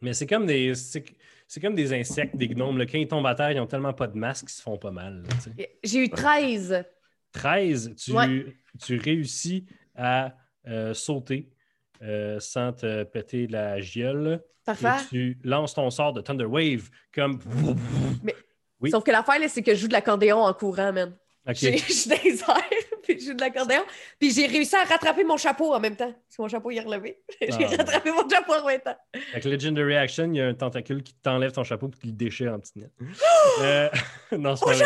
Mais 0.00 0.12
c'est 0.12 0.26
comme 0.26 0.46
des. 0.46 0.74
C'est 0.74 1.04
c'est 1.46 1.60
comme 1.60 1.74
des 1.74 1.92
insectes, 1.92 2.36
des 2.36 2.48
gnomes. 2.48 2.78
là. 2.78 2.86
Quand 2.86 2.98
ils 2.98 3.06
tombent 3.06 3.26
à 3.26 3.34
terre, 3.34 3.52
ils 3.52 3.60
ont 3.60 3.66
tellement 3.66 3.92
pas 3.92 4.06
de 4.06 4.16
masque 4.16 4.46
qu'ils 4.46 4.54
se 4.54 4.62
font 4.62 4.78
pas 4.78 4.90
mal. 4.90 5.22
là, 5.22 5.28
tu. 5.42 5.50
J'ai 5.82 5.98
eu 6.04 6.08
13. 6.08 6.84
13, 7.32 7.94
tu, 7.96 8.12
Ouais. 8.12 8.46
tu 8.84 8.96
réussis 8.96 9.66
à 9.94 10.36
euh, 10.66 10.94
sauter 10.94 11.50
euh, 12.02 12.38
sans 12.40 12.72
te 12.72 13.04
péter 13.04 13.46
la 13.46 13.80
giole. 13.80 14.40
Et 14.42 14.64
Parfait. 14.64 15.04
tu 15.10 15.38
lances 15.44 15.74
ton 15.74 15.90
sort 15.90 16.12
de 16.14 16.20
Thunder 16.22 16.44
Wave 16.46 16.88
comme. 17.14 17.38
Oui. 18.80 18.90
Sauf 18.90 19.04
que 19.04 19.10
l'affaire, 19.10 19.36
c'est 19.48 19.62
que 19.62 19.74
je 19.74 19.80
joue 19.80 19.88
de 19.88 19.92
l'accordéon 19.92 20.38
en 20.42 20.52
courant, 20.54 20.92
man. 20.92 21.14
OK. 21.46 21.54
J'ai- 21.56 21.76
Je 21.78 21.92
suis 21.92 22.08
dans 22.10 22.16
les 22.24 22.40
airs, 22.40 22.98
puis 23.02 23.20
je 23.20 23.26
joue 23.26 23.34
de 23.34 23.40
l'accordéon. 23.40 23.82
Puis 24.18 24.30
j'ai 24.32 24.46
réussi 24.46 24.74
à 24.76 24.84
rattraper 24.84 25.24
mon 25.24 25.36
chapeau 25.36 25.74
en 25.74 25.80
même 25.80 25.94
temps. 25.96 26.10
Parce 26.12 26.36
que 26.36 26.42
mon 26.42 26.48
chapeau, 26.48 26.70
il 26.70 26.78
est 26.78 26.80
relevé. 26.80 27.22
j'ai 27.40 27.48
Ah, 27.52 27.56
ouais. 27.58 27.76
rattrapé 27.76 28.10
mon 28.10 28.26
chapeau 28.28 28.54
en 28.54 28.66
même 28.66 28.80
temps. 28.80 28.96
Avec 29.32 29.44
Legendary 29.44 29.96
Action, 29.96 30.24
il 30.32 30.36
y 30.36 30.40
a 30.40 30.46
un 30.48 30.54
tentacule 30.54 31.02
qui 31.02 31.14
t'enlève 31.14 31.52
ton 31.52 31.64
chapeau 31.64 31.88
et 31.88 31.98
qui 32.00 32.06
le 32.08 32.12
déchire 32.14 32.52
en 32.54 32.58
petites 32.60 32.76
miettes. 32.76 32.92
Euh, 33.60 33.88
non, 34.32 34.38
Mon 34.50 34.56
pas 34.56 34.72
vrai. 34.72 34.84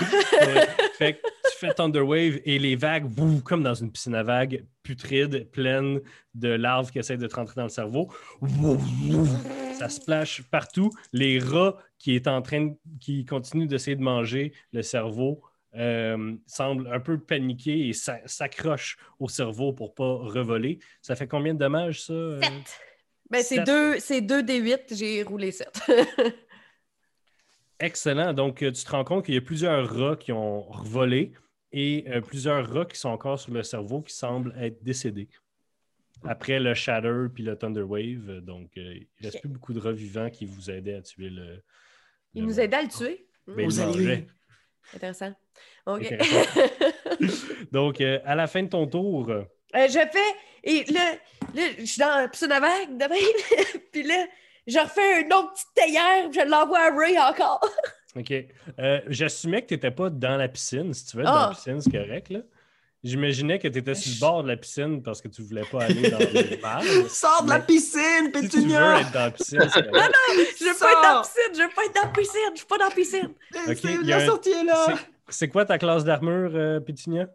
Euh, 0.42 0.64
fait 0.96 1.14
que 1.14 1.18
tu 1.52 1.58
fais 1.58 1.74
Thunder 1.74 2.00
Wave 2.00 2.40
et 2.46 2.58
les 2.58 2.74
vagues, 2.74 3.04
boum, 3.06 3.42
comme 3.42 3.62
dans 3.62 3.74
une 3.74 3.92
piscine 3.92 4.14
à 4.14 4.22
vagues, 4.22 4.64
putride, 4.82 5.50
pleine 5.50 6.00
de 6.34 6.48
larves 6.48 6.90
qui 6.90 6.98
essaient 6.98 7.18
de 7.18 7.26
te 7.26 7.34
rentrer 7.36 7.56
dans 7.56 7.64
le 7.64 7.68
cerveau. 7.68 8.08
Ça 9.74 9.88
splash 9.90 10.42
partout. 10.50 10.90
Les 11.12 11.38
rats 11.38 11.76
qui 11.98 12.14
est 12.14 12.26
en 12.26 12.40
train 12.42 12.66
de- 12.66 12.74
qui 13.00 13.24
continuent 13.26 13.66
d'essayer 13.66 13.96
de 13.96 14.02
manger 14.02 14.52
le 14.72 14.80
cerveau 14.82 15.42
euh, 15.76 16.34
semblent 16.46 16.90
un 16.92 17.00
peu 17.00 17.18
paniqués 17.18 17.88
et 17.88 17.92
s'a- 17.92 18.26
s'accrochent 18.26 18.96
au 19.18 19.28
cerveau 19.28 19.72
pour 19.72 19.94
pas 19.94 20.14
revoler. 20.14 20.78
Ça 21.02 21.14
fait 21.16 21.28
combien 21.28 21.54
de 21.54 21.58
dommages, 21.58 22.02
ça? 22.06 22.12
euh? 22.12 22.40
7. 22.40 22.50
Ben, 23.30 23.42
c'est 23.42 23.56
Sept. 23.56 23.66
deux, 23.66 23.98
c'est 24.00 24.20
deux 24.22 24.42
D8, 24.42 24.96
j'ai 24.96 25.22
roulé 25.22 25.52
7. 25.52 25.68
Excellent. 27.80 28.32
Donc, 28.34 28.62
euh, 28.62 28.70
tu 28.70 28.84
te 28.84 28.90
rends 28.90 29.04
compte 29.04 29.24
qu'il 29.24 29.34
y 29.34 29.38
a 29.38 29.40
plusieurs 29.40 29.88
rats 29.94 30.16
qui 30.16 30.32
ont 30.32 30.70
volé 30.82 31.32
et 31.72 32.04
euh, 32.08 32.20
plusieurs 32.20 32.68
rats 32.72 32.84
qui 32.84 32.98
sont 32.98 33.08
encore 33.08 33.40
sur 33.40 33.52
le 33.52 33.62
cerveau 33.62 34.02
qui 34.02 34.14
semblent 34.14 34.54
être 34.60 34.82
décédés. 34.82 35.28
Après 36.24 36.60
le 36.60 36.74
Shatter 36.74 37.26
puis 37.32 37.42
le 37.42 37.56
Thunder 37.56 37.82
Wave, 37.82 38.28
euh, 38.28 38.40
donc 38.42 38.68
euh, 38.76 38.94
il 38.94 39.06
ne 39.20 39.26
reste 39.30 39.40
plus 39.40 39.48
beaucoup 39.48 39.72
de 39.72 39.80
rats 39.80 39.92
vivants 39.92 40.28
qui 40.28 40.44
vous 40.44 40.70
aidaient 40.70 40.94
à 40.94 41.02
tuer 41.02 41.30
le. 41.30 41.62
Il 42.34 42.42
le 42.42 42.48
nous 42.48 42.60
aidait 42.60 42.76
à 42.76 42.82
le 42.82 42.88
tuer. 42.88 43.26
Ben, 43.46 43.64
Vous 43.64 43.76
il 43.78 43.82
allez- 43.82 43.92
mangeait. 43.92 44.26
Intéressant. 44.94 45.32
OK. 45.86 46.12
Intéressant. 46.12 46.60
Donc, 47.72 48.00
euh, 48.00 48.18
à 48.24 48.34
la 48.34 48.46
fin 48.46 48.62
de 48.62 48.68
ton 48.68 48.86
tour, 48.86 49.32
je 49.72 49.88
fais. 49.88 50.34
Et 50.64 50.84
là, 50.92 51.14
là 51.54 51.62
je 51.78 51.84
suis 51.84 51.98
dans 51.98 52.28
la 52.48 52.60
vagues 52.60 52.98
de 52.98 53.08
même. 53.08 53.80
puis 53.92 54.02
là, 54.02 54.26
je 54.66 54.78
refais 54.78 55.22
une 55.22 55.32
autre 55.32 55.52
petite 55.52 55.68
théière, 55.74 56.30
je 56.32 56.48
l'envoie 56.48 56.80
à 56.80 56.90
Ray 56.96 57.18
encore. 57.18 57.60
OK. 58.16 58.32
Euh, 58.78 59.00
J'assumais 59.08 59.62
que 59.62 59.68
tu 59.68 59.74
n'étais 59.74 59.90
pas 59.90 60.10
dans 60.10 60.36
la 60.36 60.48
piscine. 60.48 60.92
Si 60.92 61.06
tu 61.06 61.16
veux 61.16 61.22
être 61.22 61.30
dans 61.30 61.36
Ah. 61.36 61.46
la 61.50 61.54
piscine, 61.54 61.80
c'est 61.80 61.90
correct. 61.92 62.28
là. 62.30 62.40
J'imaginais 63.02 63.58
que 63.58 63.66
tu 63.68 63.78
étais 63.78 63.94
sur 63.94 64.12
le 64.12 64.20
bord 64.20 64.42
de 64.42 64.48
la 64.48 64.56
piscine 64.58 65.02
parce 65.02 65.22
que 65.22 65.28
tu 65.28 65.40
voulais 65.42 65.64
pas 65.64 65.84
aller 65.84 66.10
dans 66.10 66.18
le 66.18 66.56
bar. 66.62 66.82
Sors 67.08 67.44
de 67.44 67.48
la 67.48 67.60
piscine, 67.60 68.26
Si 68.26 68.30
tu 68.32 68.38
veux 68.38 68.42
Pétunia! 68.42 69.00
être 69.00 69.12
dans 69.12 69.20
la 69.20 69.30
piscine, 69.30 69.60
c'est 69.72 69.90
correct. 69.90 70.14
Je 70.58 70.64
veux 70.64 70.78
pas 70.78 70.92
être 70.92 71.02
dans 71.02 71.14
la 71.14 71.22
piscine, 71.22 71.54
je 71.54 71.62
veux 71.62 71.68
pas 71.74 71.84
être 71.86 71.94
dans 71.94 72.02
la 72.02 72.08
piscine, 72.08 72.50
je 72.52 72.56
suis 72.58 72.66
pas 72.66 72.78
dans 72.78 72.84
la 72.84 72.90
piscine. 72.90 73.28
Ok, 73.68 73.76
C'est- 73.80 73.94
il 74.02 74.06
y 74.06 74.12
a 74.12 74.18
La 74.18 74.22
un- 74.22 74.26
sortie 74.26 74.50
est 74.50 74.64
là! 74.64 74.84
C'est- 74.86 75.06
C'est 75.32 75.48
quoi 75.48 75.64
ta 75.64 75.78
classe 75.78 76.04
d'armure, 76.04 76.50
euh, 76.54 76.80
Pétunia? 76.80 77.28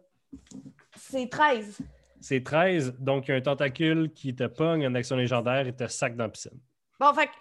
C'est 0.96 1.28
13. 1.28 1.78
C'est 2.20 2.42
13, 2.44 2.94
donc 2.98 3.26
il 3.26 3.30
y 3.30 3.34
a 3.34 3.36
un 3.36 3.40
tentacule 3.40 4.12
qui 4.14 4.34
te 4.36 4.44
pogne 4.46 4.86
en 4.86 4.94
action 4.94 5.16
légendaire 5.16 5.66
et 5.66 5.72
te 5.74 5.86
sac 5.88 6.14
dans 6.16 6.24
la 6.24 6.30
piscine. 6.30 6.58
Bon, 6.98 7.12
fait 7.14 7.26
que- 7.26 7.32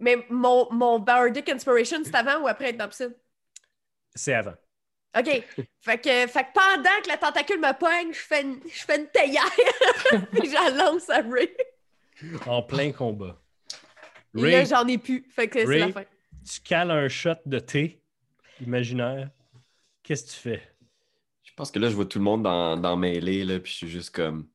Mais 0.00 0.24
mon, 0.30 0.72
mon 0.72 0.98
Bardic 0.98 1.48
Inspiration, 1.48 1.98
c'est 2.04 2.14
avant 2.14 2.42
ou 2.42 2.48
après 2.48 2.70
être 2.70 2.76
dans 2.76 2.88
piscine? 2.88 3.14
C'est 4.14 4.34
avant. 4.34 4.54
OK. 5.18 5.24
fait, 5.80 5.98
que, 5.98 6.26
fait 6.26 6.44
que 6.44 6.52
pendant 6.54 7.02
que 7.02 7.08
la 7.08 7.16
tentacule 7.16 7.58
me 7.60 7.72
pogne, 7.78 8.12
je 8.12 8.18
fais 8.18 8.42
une, 8.42 8.60
je 8.64 8.84
fais 8.84 8.98
une 8.98 9.08
théière. 9.08 9.42
puis 10.32 10.48
je 10.48 10.54
la 10.54 10.70
lance 10.84 11.08
à 11.08 11.22
Ray. 11.22 11.56
En 12.46 12.62
plein 12.62 12.92
combat. 12.92 13.40
Et 14.36 14.40
là, 14.50 14.64
j'en 14.64 14.86
ai 14.86 14.98
plus. 14.98 15.24
Fait 15.30 15.48
que 15.48 15.60
c'est 15.60 15.78
la 15.78 15.92
fin. 15.92 16.04
tu 16.44 16.60
cales 16.60 16.90
un 16.90 17.08
shot 17.08 17.36
de 17.46 17.58
thé 17.58 18.02
imaginaire. 18.60 19.30
Qu'est-ce 20.02 20.24
que 20.24 20.30
tu 20.30 20.36
fais? 20.36 20.62
Je 21.42 21.52
pense 21.54 21.70
que 21.70 21.78
là, 21.78 21.88
je 21.88 21.94
vois 21.94 22.04
tout 22.04 22.18
le 22.18 22.24
monde 22.24 22.42
dans, 22.42 22.76
dans 22.76 22.96
mêlée, 22.96 23.44
là, 23.44 23.58
puis 23.58 23.72
je 23.72 23.76
suis 23.78 23.88
juste 23.88 24.10
comme. 24.10 24.48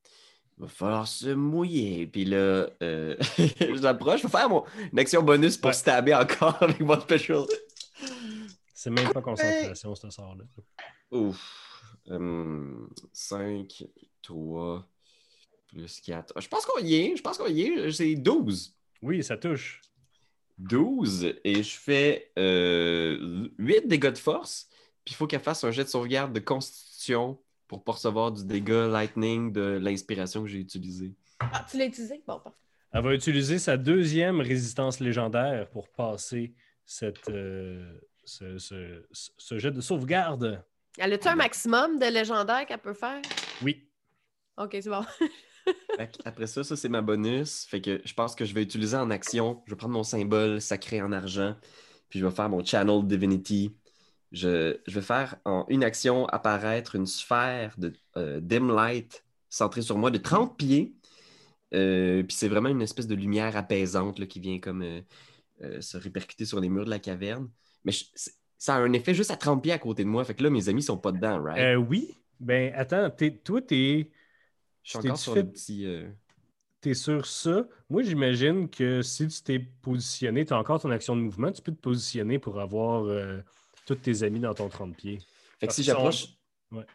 Il 0.62 0.66
va 0.66 0.70
falloir 0.70 1.08
se 1.08 1.30
mouiller. 1.30 2.06
Puis 2.06 2.24
là, 2.24 2.70
euh, 2.84 3.16
je 3.40 3.82
l'approche. 3.82 4.22
Je 4.22 4.28
vais 4.28 4.32
faire 4.32 4.48
mon, 4.48 4.64
une 4.94 5.00
action 5.00 5.24
bonus 5.24 5.58
pour 5.58 5.70
Ouais. 5.70 5.74
stabber 5.74 6.14
encore 6.14 6.56
avec 6.62 6.80
mon 6.82 7.00
special. 7.00 7.46
C'est 8.72 8.92
même 8.92 9.12
pas 9.12 9.22
concentration, 9.24 9.96
ce 9.96 10.12
sort-là. 10.12 10.44
Ouf. 11.10 11.98
5, 13.12 13.86
3, 14.22 14.88
plus 15.68 16.00
4. 16.02 16.40
Je 16.40 16.48
pense 16.48 16.66
qu'on 16.68 16.84
y 16.84 16.94
est. 16.96 17.16
Je 17.16 17.24
pense 17.24 17.40
qu'on 17.40 17.48
y 17.48 17.62
est. 17.62 17.92
C'est 17.92 18.14
12. 18.14 18.76
Oui, 19.02 19.24
ça 19.24 19.38
touche. 19.38 19.82
12 20.60 21.34
et 21.44 21.64
je 21.64 21.76
fais 21.76 22.32
euh, 22.38 23.50
8 23.58 23.88
dégâts 23.88 24.12
de 24.12 24.18
force. 24.20 24.68
Puis 25.04 25.14
il 25.14 25.16
faut 25.16 25.26
qu'elle 25.26 25.42
fasse 25.42 25.64
un 25.64 25.72
jet 25.72 25.86
de 25.86 25.90
sauvegarde 25.90 26.34
de 26.34 26.40
constitution 26.40 27.40
pour 27.72 27.86
pas 27.86 27.94
recevoir 27.94 28.34
du 28.34 28.44
dégât 28.44 28.90
lightning 28.90 29.54
de 29.54 29.80
l'inspiration 29.82 30.44
que 30.44 30.50
j'ai 30.50 30.60
utilisée. 30.60 31.14
Ah, 31.40 31.66
tu 31.72 31.78
l'as 31.78 31.86
utilisé? 31.86 32.22
Bon, 32.28 32.38
parfait. 32.38 32.58
Elle 32.92 33.02
va 33.02 33.14
utiliser 33.14 33.60
sa 33.60 33.78
deuxième 33.78 34.42
résistance 34.42 35.00
légendaire 35.00 35.70
pour 35.70 35.88
passer 35.88 36.54
cette, 36.86 37.30
euh, 37.30 37.98
ce, 38.26 38.58
ce- 38.58 39.06
ce 39.14 39.58
jet 39.58 39.72
de 39.72 39.80
sauvegarde. 39.80 40.62
Elle 40.98 41.14
a-tu 41.14 41.30
un 41.30 41.36
maximum 41.36 41.98
de 41.98 42.08
légendaire 42.08 42.66
qu'elle 42.66 42.82
peut 42.82 42.94
faire? 42.94 43.22
Oui. 43.62 43.88
OK, 44.58 44.72
c'est 44.82 44.90
bon. 44.90 45.06
Après 46.26 46.48
ça, 46.48 46.66
ça 46.66 46.76
c'est 46.76 46.90
ma 46.90 47.02
bonus. 47.02 47.66
Fait 47.70 47.80
que 47.80 48.02
je 48.04 48.14
pense 48.14 48.36
que 48.36 48.44
je 48.44 48.54
vais 48.54 48.64
utiliser 48.64 48.98
en 48.98 49.10
action. 49.12 49.64
Je 49.66 49.72
vais 49.72 49.78
prendre 49.78 49.94
mon 49.94 50.04
symbole 50.04 50.60
sacré 50.60 51.02
en 51.02 51.14
argent. 51.14 51.56
Puis 52.10 52.20
je 52.20 52.26
vais 52.26 52.32
faire 52.36 52.50
mon 52.50 52.66
Channel 52.66 53.08
Divinity. 53.08 53.74
Je, 54.32 54.78
je 54.88 54.96
vais 55.00 55.06
faire 55.06 55.36
en 55.46 55.66
une 55.70 55.84
action 55.84 56.26
apparaître 56.28 56.96
une 56.96 57.06
sphère 57.06 57.76
de 57.78 57.94
euh, 58.18 58.40
dim 58.42 58.74
light 58.74 59.26
centrée 59.50 59.82
sur 59.82 59.98
moi 59.98 60.12
de 60.12 60.18
30 60.18 60.58
pieds. 60.58 60.94
Euh, 61.74 62.24
puis 62.24 62.36
c'est 62.36 62.48
vraiment 62.50 62.70
une 62.70 62.82
espèce 62.82 63.08
de 63.08 63.16
lumière 63.16 63.58
apaisante 63.58 64.20
là, 64.20 64.26
qui 64.26 64.40
vient 64.40 64.60
comme 64.60 64.84
euh, 64.84 65.82
se 65.82 65.98
répercuter 65.98 66.46
sur 66.46 66.60
les 66.60 66.70
murs 66.70 66.86
de 66.86 66.90
la 66.90 67.00
caverne. 67.00 67.50
Mais 67.86 67.92
je- 67.92 68.06
ça 68.58 68.76
a 68.76 68.80
un 68.80 68.94
effet 68.94 69.14
juste 69.14 69.32
à 69.32 69.38
30 69.38 69.64
pieds 69.64 69.72
à 69.74 69.80
côté 69.80 70.04
de 70.04 70.10
moi. 70.10 70.24
Fait 70.26 70.36
que 70.36 70.44
là, 70.44 70.50
mes 70.50 70.70
amis 70.70 70.84
sont 70.84 70.98
pas 70.98 71.12
dedans, 71.12 71.42
right? 71.42 71.58
Oui. 71.90 72.16
Ben, 72.40 72.74
attends, 72.76 73.10
t'es- 73.10 73.38
toi, 73.38 73.62
t'es 73.62 74.10
je 74.84 74.90
suis 74.92 75.00
t'es- 75.00 75.08
encore 75.10 75.20
sur 75.20 75.36
le 75.36 75.44
petit. 75.44 75.86
euh, 75.86 76.10
es 76.84 76.94
sur 76.94 77.26
ça. 77.26 77.68
Moi, 77.90 78.04
j'imagine 78.04 78.70
que 78.70 79.02
si 79.02 79.28
tu 79.28 79.42
t'es 79.44 79.60
positionné, 79.60 80.46
tu 80.46 80.54
as 80.54 80.58
encore 80.58 80.82
ton 80.82 80.92
action 80.92 81.16
de 81.16 81.22
mouvement, 81.22 81.52
tu 81.52 81.62
peux 81.62 81.72
te 81.72 81.80
positionner 81.80 82.40
pour 82.40 82.60
avoir 82.60 83.06
tous 83.96 84.02
tes 84.02 84.24
amis 84.24 84.40
dans 84.40 84.54
ton 84.54 84.70
30 84.70 84.96
pieds. 84.96 85.20
Fait 85.60 85.68
que 85.68 85.74
si 85.74 85.84
sont- 85.84 85.92
j'approche. 85.94 86.26
Ouais. 86.72 86.86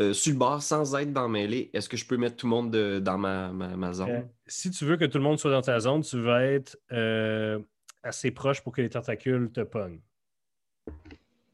euh, 0.00 0.12
sur 0.12 0.32
le 0.32 0.38
bord 0.38 0.62
sans 0.62 0.94
être 0.96 1.12
dans 1.12 1.28
mêlée, 1.28 1.70
est-ce 1.72 1.88
que 1.88 1.96
je 1.96 2.06
peux 2.06 2.16
mettre 2.16 2.36
tout 2.36 2.46
le 2.46 2.50
monde 2.50 2.70
de- 2.70 2.98
dans 3.00 3.18
ma, 3.18 3.52
ma, 3.52 3.68
ma 3.76 3.92
zone? 3.92 4.08
Euh, 4.10 4.22
si 4.46 4.70
tu 4.70 4.84
veux 4.84 4.96
que 4.96 5.04
tout 5.04 5.18
le 5.18 5.24
monde 5.24 5.38
soit 5.38 5.50
dans 5.50 5.62
ta 5.62 5.78
zone, 5.80 6.02
tu 6.02 6.20
vas 6.20 6.42
être 6.42 6.78
euh, 6.92 7.58
assez 8.02 8.30
proche 8.30 8.60
pour 8.62 8.72
que 8.72 8.80
les 8.82 8.88
tentacules 8.90 9.50
te 9.52 9.60
pognent. 9.60 10.00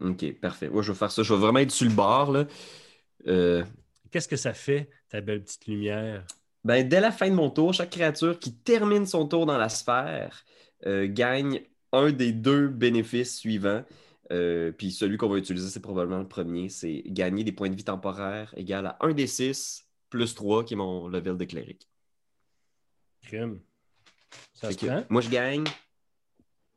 Ok, 0.00 0.32
parfait. 0.40 0.68
Ouais, 0.68 0.82
je 0.82 0.92
vais 0.92 0.98
faire 0.98 1.10
ça. 1.10 1.22
Je 1.22 1.32
vais 1.34 1.40
vraiment 1.40 1.60
être 1.60 1.70
sur 1.70 1.88
le 1.88 1.94
bord. 1.94 2.32
Là. 2.32 2.44
Qu'est-ce 4.10 4.28
que 4.28 4.36
ça 4.36 4.52
fait, 4.52 4.90
ta 5.08 5.20
belle 5.20 5.42
petite 5.42 5.66
lumière? 5.66 6.24
ben, 6.64 6.86
dès 6.88 7.00
la 7.00 7.10
fin 7.12 7.28
de 7.28 7.34
mon 7.34 7.50
tour, 7.50 7.72
chaque 7.74 7.90
créature 7.90 8.38
qui 8.38 8.54
termine 8.54 9.06
son 9.06 9.26
tour 9.26 9.46
dans 9.46 9.58
la 9.58 9.68
sphère 9.68 10.44
gagne 10.84 11.62
un 11.92 12.10
des 12.10 12.32
deux 12.32 12.68
bénéfices 12.68 13.38
suivants. 13.38 13.84
Euh, 14.32 14.72
puis 14.72 14.90
celui 14.90 15.18
qu'on 15.18 15.28
va 15.28 15.36
utiliser, 15.38 15.68
c'est 15.68 15.82
probablement 15.82 16.18
le 16.20 16.28
premier. 16.28 16.68
C'est 16.68 17.02
gagner 17.06 17.44
des 17.44 17.52
points 17.52 17.68
de 17.68 17.76
vie 17.76 17.84
temporaires 17.84 18.52
égal 18.56 18.86
à 18.86 18.96
1 19.00 19.12
des 19.12 19.26
6 19.26 19.86
plus 20.08 20.34
3, 20.34 20.64
qui 20.64 20.74
est 20.74 20.76
mon 20.76 21.06
level 21.08 21.36
de 21.36 21.44
cléric. 21.44 21.88
Crime. 23.22 23.60
Ça 24.54 24.68
Fait 24.68 24.74
se 24.74 24.78
que 24.78 24.86
prend? 24.86 25.04
moi, 25.10 25.20
je 25.20 25.28
gagne 25.30 25.64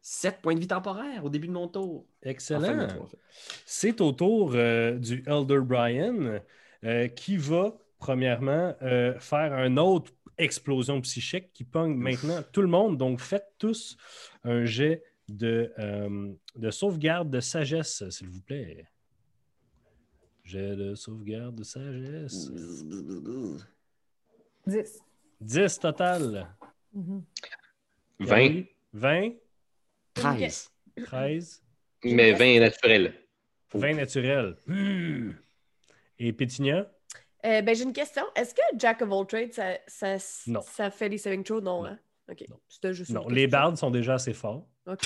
7 0.01 0.41
points 0.41 0.53
de 0.55 0.59
vie 0.59 0.67
temporaires 0.67 1.23
au 1.25 1.29
début 1.29 1.47
de 1.47 1.53
mon 1.53 1.67
tour. 1.67 2.01
En 2.01 2.05
fin 2.23 2.25
de 2.25 2.29
Excellent. 2.29 3.01
en 3.01 3.07
fait. 3.07 3.17
C'est 3.65 4.01
au 4.01 4.11
tour 4.11 4.51
euh, 4.55 4.97
du 4.97 5.23
Elder 5.25 5.59
Brian 5.61 6.39
euh, 6.83 7.07
qui 7.07 7.37
va, 7.37 7.75
premièrement, 7.99 8.75
faire 9.19 9.53
une 9.65 9.79
autre 9.79 10.11
explosion 10.37 10.99
psychique 11.01 11.53
qui 11.53 11.63
pogne 11.63 11.95
maintenant 11.95 12.43
tout 12.51 12.61
le 12.61 12.67
monde. 12.67 12.97
Donc, 12.97 13.19
faites 13.21 13.53
tous 13.57 13.95
un 14.43 14.65
jet 14.65 15.03
de, 15.27 15.73
euh, 15.79 16.33
de 16.55 16.69
sauvegarde 16.71 17.29
de 17.29 17.39
sagesse, 17.39 18.07
s'il 18.09 18.29
vous 18.29 18.41
plaît. 18.41 18.85
Jet 20.43 20.75
de 20.75 20.93
sauvegarde 20.95 21.55
de 21.55 21.63
sagesse. 21.63 22.51
10. 24.67 25.03
10 25.41 25.79
total. 25.79 26.47
Mhm. 26.93 27.23
20, 28.19 28.63
20, 28.93 29.31
13. 30.13 30.71
13, 31.03 31.61
mais 32.03 32.31
20 32.33 32.59
naturel. 32.61 33.13
20 33.73 33.93
naturel. 33.95 34.55
Hmm. 34.67 35.31
Et 36.17 36.31
Pétinia? 36.31 36.89
Euh, 37.45 37.61
ben, 37.61 37.75
j'ai 37.75 37.83
une 37.83 37.91
question. 37.93 38.23
Est-ce 38.35 38.55
que 38.55 38.61
Jack 38.77 39.01
of 39.01 39.11
all 39.11 39.27
trades, 39.27 39.51
ça, 39.51 39.73
ça, 39.87 40.15
Non. 40.47 40.61
ça 40.61 40.89
fait 40.89 41.09
les 41.09 41.17
saving 41.17 41.43
throws? 41.43 41.59
Non, 41.61 41.83
Non. 41.83 41.89
hein? 41.89 41.99
OK. 42.31 42.45
Non. 42.49 42.59
C'était 42.69 42.93
juste 42.93 43.11
Non, 43.11 43.27
les 43.27 43.47
bardes 43.47 43.75
sont 43.77 43.91
déjà 43.91 44.13
assez 44.15 44.33
forts. 44.33 44.65
OK, 44.87 44.99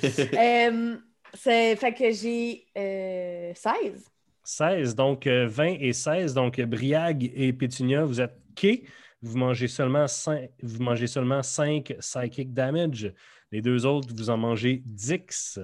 c'est 0.00 0.30
bon. 0.30 0.38
Euh, 0.38 0.96
c'est 1.34 1.76
fait 1.76 1.92
que 1.92 2.10
j'ai 2.12 2.66
euh, 2.76 3.52
16. 3.54 4.10
16, 4.44 4.94
donc 4.94 5.26
euh, 5.26 5.46
20 5.48 5.76
et 5.80 5.92
16. 5.92 6.34
Donc, 6.34 6.58
euh, 6.58 6.66
Briag 6.66 7.32
et 7.34 7.52
Pétunia, 7.52 8.04
vous 8.04 8.20
êtes 8.20 8.36
quai. 8.54 8.84
Vous 9.22 9.38
mangez 9.38 9.68
seulement 9.68 10.06
5, 10.06 10.50
vous 10.62 10.82
mangez 10.82 11.06
seulement 11.06 11.42
5 11.42 11.96
psychic 11.98 12.52
damage. 12.52 13.12
Les 13.50 13.62
deux 13.62 13.86
autres, 13.86 14.08
vous 14.14 14.30
en 14.30 14.36
mangez 14.36 14.82
10. 14.84 15.60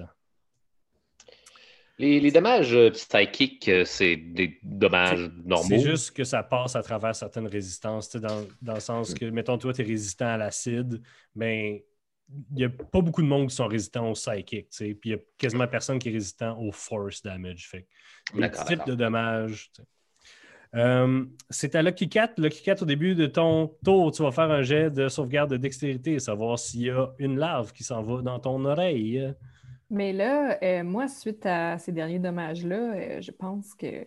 Les, 1.99 2.19
les 2.19 2.31
dommages 2.31 2.73
euh, 2.73 2.89
psychiques, 2.89 3.69
euh, 3.69 3.85
c'est 3.85 4.15
des 4.15 4.57
dommages 4.63 5.29
normaux. 5.45 5.69
C'est 5.69 5.79
juste 5.79 6.11
que 6.11 6.23
ça 6.23 6.41
passe 6.41 6.75
à 6.75 6.81
travers 6.81 7.15
certaines 7.15 7.45
résistances, 7.45 8.09
tu 8.09 8.17
sais, 8.17 8.25
dans, 8.25 8.43
dans 8.59 8.73
le 8.73 8.79
sens 8.79 9.13
que, 9.13 9.25
mettons, 9.25 9.59
toi, 9.59 9.71
tu 9.71 9.81
es 9.81 9.85
résistant 9.85 10.25
à 10.25 10.37
l'acide, 10.37 10.99
mais 11.35 11.85
il 12.51 12.55
n'y 12.57 12.63
a 12.63 12.69
pas 12.69 13.01
beaucoup 13.01 13.21
de 13.21 13.27
monde 13.27 13.49
qui 13.49 13.55
sont 13.55 13.67
résistants 13.67 14.09
au 14.09 14.13
psychic, 14.13 14.47
tu 14.49 14.65
sais, 14.69 14.93
puis 14.93 15.11
il 15.11 15.13
y 15.13 15.15
a 15.15 15.19
quasiment 15.37 15.67
personne 15.67 15.99
qui 15.99 16.09
est 16.09 16.13
résistant 16.13 16.57
au 16.59 16.71
force 16.71 17.21
damage. 17.21 17.67
Fait 17.69 17.87
types 18.33 18.79
d'accord. 18.79 18.85
de 18.85 18.95
sais. 18.95 19.83
Euh, 20.73 21.25
c'est 21.49 21.75
à 21.75 21.81
Lucky 21.81 22.07
Cat. 22.07 22.31
Lucky 22.37 22.63
Cat, 22.63 22.75
au 22.81 22.85
début 22.85 23.13
de 23.13 23.25
ton 23.25 23.75
tour, 23.83 24.11
tu 24.11 24.23
vas 24.23 24.31
faire 24.31 24.49
un 24.49 24.61
jet 24.61 24.89
de 24.89 25.09
sauvegarde 25.09 25.51
de 25.51 25.57
dextérité, 25.57 26.17
savoir 26.19 26.57
s'il 26.57 26.81
y 26.83 26.89
a 26.89 27.11
une 27.19 27.37
larve 27.37 27.73
qui 27.73 27.83
s'en 27.83 28.01
va 28.01 28.21
dans 28.21 28.39
ton 28.39 28.63
oreille. 28.63 29.33
Mais 29.89 30.13
là, 30.13 30.57
euh, 30.63 30.83
moi, 30.83 31.09
suite 31.09 31.45
à 31.45 31.77
ces 31.77 31.91
derniers 31.91 32.19
dommages-là, 32.19 32.93
euh, 32.95 33.21
je 33.21 33.31
pense 33.31 33.75
que 33.75 34.05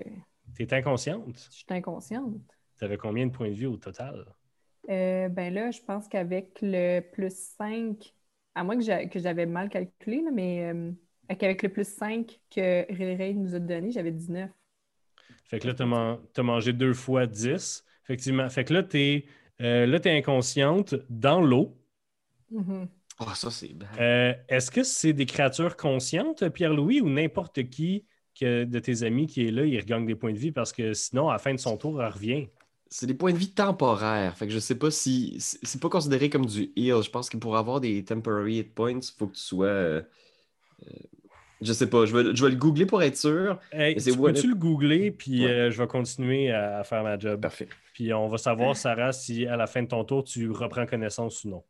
Tu 0.57 0.63
es 0.63 0.73
inconsciente? 0.73 1.49
je 1.51 1.57
suis 1.57 1.67
inconsciente. 1.69 2.41
Tu 2.79 2.85
avais 2.85 2.97
combien 2.97 3.27
de 3.27 3.31
points 3.31 3.51
de 3.51 3.55
vie 3.55 3.67
au 3.67 3.77
total? 3.77 4.25
Euh, 4.91 5.29
ben 5.29 5.53
là, 5.53 5.71
je 5.71 5.81
pense 5.81 6.09
qu'avec 6.09 6.59
le 6.63 7.01
plus 7.01 7.35
5, 7.59 8.15
à 8.55 8.65
moins 8.65 8.77
que 8.77 8.85
j'a- 8.85 9.07
que 9.07 9.19
j'avais 9.19 9.47
mal 9.47 9.69
calculé, 9.69 10.23
là, 10.23 10.31
mais 10.33 10.73
euh, 10.73 10.93
qu'avec 11.39 11.63
le 11.63 11.71
plus 11.71 11.87
5 11.87 12.39
que 12.51 12.87
Ray 12.93 13.35
nous 13.35 13.55
a 13.55 13.59
donné, 13.59 13.91
j'avais 13.91 14.13
19. 14.13 14.51
Fait 15.47 15.59
que 15.59 15.67
là, 15.67 15.75
tu 15.75 15.83
as, 15.83 16.43
mangé 16.43 16.73
deux 16.73 16.95
fois 16.95 17.27
10. 17.27 17.85
Effectivement. 18.05 18.49
Fait 18.49 18.65
que 18.65 18.75
là, 18.75 18.83
tu 18.83 19.25
es, 19.61 20.17
inconsciente 20.19 20.95
dans 21.09 21.41
l'eau. 21.41 21.77
Oh, 23.21 23.25
ça, 23.35 23.51
c'est 23.51 23.73
bad. 23.75 23.89
Euh, 24.01 24.35
Est-ce 24.49 24.71
que 24.71 24.83
c'est 24.83 25.13
des 25.13 25.27
créatures 25.27 25.77
conscientes, 25.77 26.49
Pierre-Louis, 26.49 27.01
ou 27.01 27.09
n'importe 27.09 27.69
qui 27.71 28.05
que, 28.39 28.65
de 28.65 28.79
tes 28.81 29.05
amis 29.05 29.27
qui 29.27 29.47
est 29.47 29.51
là, 29.51 29.65
il 29.65 29.79
regagne 29.79 30.07
des 30.07 30.17
points 30.17 30.33
de 30.33 30.39
vie 30.39 30.53
parce 30.53 30.73
que 30.73 30.93
sinon, 30.93 31.29
à 31.29 31.35
la 31.35 31.39
fin 31.39 31.55
de 31.55 31.61
son 31.61 31.77
tour, 31.77 32.03
elle 32.03 32.13
revient? 32.13 32.49
C'est 32.97 33.07
des 33.09 33.15
points 33.15 33.33
de 33.33 33.39
vie 33.39 33.51
temporaires. 33.51 34.37
Fait 34.37 34.47
que 34.47 34.53
je 34.53 34.61
sais 34.61 34.77
pas 34.79 34.89
si. 34.89 35.35
C'est 35.41 35.81
pas 35.81 35.89
considéré 35.89 36.31
comme 36.31 36.47
du 36.47 36.71
heal. 36.77 37.03
Je 37.03 37.11
pense 37.11 37.29
que 37.29 37.37
pour 37.37 37.57
avoir 37.57 37.81
des 37.81 38.05
temporary 38.05 38.59
hit 38.61 38.73
points, 38.73 38.93
il 39.01 39.19
faut 39.19 39.27
que 39.27 39.35
tu 39.35 39.41
sois. 39.41 39.67
euh, 39.67 40.03
euh, 40.87 40.91
je 41.61 41.73
sais 41.73 41.91
pas. 41.91 42.07
Je 42.07 42.17
vais, 42.17 42.37
je 42.37 42.45
vais 42.45 42.53
le 42.53 42.57
googler 42.57 42.87
pour 42.87 43.03
être 43.03 43.17
sûr. 43.17 43.59
Hey, 43.73 43.97
tu 43.97 44.13
peux-tu 44.17 44.47
if- 44.47 44.49
le 44.49 44.55
googler, 44.55 45.11
puis 45.11 45.45
Ouais. 45.45 45.51
euh, 45.51 45.71
je 45.73 45.83
vais 45.83 45.89
continuer 45.89 46.53
à, 46.53 46.79
à 46.79 46.85
faire 46.85 47.03
ma 47.03 47.19
job. 47.19 47.41
Parfait. 47.41 47.67
Puis 47.95 48.15
on 48.15 48.29
va 48.29 48.39
savoir, 48.39 48.77
Sarah, 48.77 49.11
si 49.13 49.45
à 49.45 49.57
la 49.57 49.67
fin 49.67 49.83
de 49.83 49.89
ton 49.89 50.05
tour, 50.05 50.23
tu 50.23 50.49
reprends 50.53 50.87
connaissance 50.87 51.43
ou 51.43 51.49
non. 51.49 51.65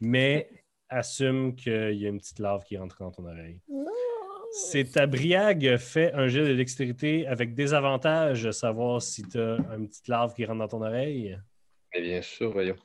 Mais 0.00 0.48
assume 0.88 1.54
qu'il 1.54 1.96
y 2.00 2.06
a 2.06 2.08
une 2.08 2.18
petite 2.18 2.38
larve 2.38 2.64
qui 2.64 2.78
rentre 2.78 2.96
dans 2.98 3.10
ton 3.10 3.26
oreille. 3.26 3.60
C'est 4.54 4.84
ta 4.92 5.06
briag 5.06 5.78
fait 5.78 6.12
un 6.12 6.28
jet 6.28 6.46
de 6.46 6.54
dextérité 6.54 7.26
avec 7.26 7.54
des 7.54 7.72
avantages, 7.72 8.50
savoir 8.50 9.00
si 9.00 9.22
tu 9.22 9.38
as 9.40 9.56
une 9.78 9.88
petite 9.88 10.08
larve 10.08 10.34
qui 10.34 10.44
rentre 10.44 10.58
dans 10.58 10.68
ton 10.68 10.82
oreille? 10.82 11.38
Mais 11.94 12.02
bien 12.02 12.20
sûr, 12.22 12.52
voyons. 12.52 12.76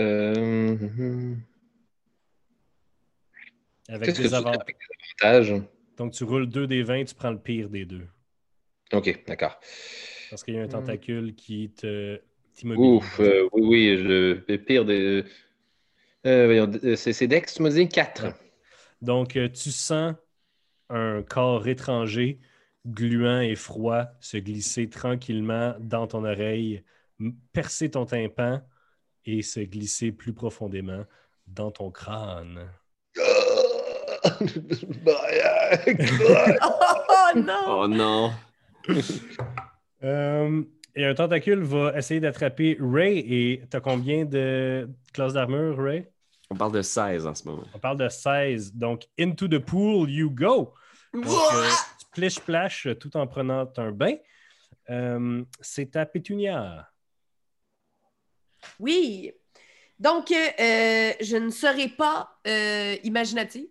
Euh. 0.00 1.34
Avec 3.88 4.16
des 4.16 4.34
avantages. 4.34 4.60
avec 4.60 4.76
des 4.76 5.26
avantages? 5.30 5.62
Donc 5.96 6.12
tu 6.12 6.24
roules 6.24 6.48
2 6.48 6.66
des 6.66 6.82
20, 6.82 7.04
tu 7.04 7.14
prends 7.14 7.30
le 7.30 7.38
pire 7.38 7.68
des 7.68 7.84
deux. 7.84 8.06
OK, 8.92 9.24
d'accord. 9.26 9.60
Parce 10.30 10.42
qu'il 10.42 10.54
y 10.54 10.58
a 10.58 10.62
un 10.62 10.66
Hmm. 10.66 10.70
tentacule 10.70 11.34
qui 11.34 11.70
te. 11.70 12.20
Ouf, 12.64 13.18
euh, 13.20 13.48
oui, 13.52 13.62
oui, 13.62 13.96
le, 14.02 14.44
le 14.46 14.58
pire 14.58 14.84
des. 14.84 15.24
Euh, 16.26 16.44
voyons, 16.46 16.70
euh, 16.84 16.96
c'est 16.96 17.26
Dex, 17.26 17.54
tu 17.54 17.62
m'as 17.62 17.70
dit 17.70 17.88
4. 17.88 18.24
Ouais. 18.26 18.32
Donc, 19.00 19.30
tu 19.32 19.70
sens 19.70 20.14
un 20.92 21.22
corps 21.22 21.66
étranger, 21.66 22.38
gluant 22.86 23.40
et 23.40 23.56
froid, 23.56 24.06
se 24.20 24.36
glisser 24.36 24.88
tranquillement 24.88 25.74
dans 25.80 26.06
ton 26.06 26.24
oreille, 26.24 26.84
percer 27.52 27.90
ton 27.90 28.06
tympan 28.06 28.62
et 29.24 29.42
se 29.42 29.60
glisser 29.60 30.12
plus 30.12 30.32
profondément 30.32 31.04
dans 31.46 31.70
ton 31.70 31.90
crâne. 31.90 32.68
Oh 37.34 37.38
non! 37.38 37.64
Oh 37.68 37.88
non. 37.88 38.30
Euh, 40.02 40.62
et 40.94 41.06
un 41.06 41.14
tentacule 41.14 41.62
va 41.62 41.96
essayer 41.96 42.20
d'attraper 42.20 42.76
Ray. 42.80 43.18
Et 43.18 43.62
tu 43.70 43.76
as 43.76 43.80
combien 43.80 44.24
de 44.24 44.88
classes 45.12 45.32
d'armure, 45.32 45.78
Ray? 45.78 46.06
On 46.50 46.54
parle 46.54 46.72
de 46.72 46.82
16 46.82 47.26
en 47.26 47.34
ce 47.34 47.48
moment. 47.48 47.64
On 47.74 47.78
parle 47.78 47.96
de 47.96 48.08
16. 48.08 48.74
Donc, 48.74 49.06
into 49.18 49.48
the 49.48 49.58
pool 49.58 50.10
you 50.10 50.30
go. 50.30 50.74
Donc, 51.12 51.24
euh, 51.26 51.68
splish-splash 51.98 52.88
tout 52.98 53.16
en 53.16 53.26
prenant 53.26 53.70
un 53.76 53.92
bain. 53.92 54.14
Euh, 54.90 55.44
c'est 55.60 55.94
à 55.96 56.06
Pétunia. 56.06 56.88
Oui. 58.78 59.32
Donc, 59.98 60.30
euh, 60.32 60.34
euh, 60.58 61.12
je 61.20 61.36
ne 61.36 61.50
serai 61.50 61.88
pas 61.88 62.38
euh, 62.46 62.96
imaginative. 63.04 63.66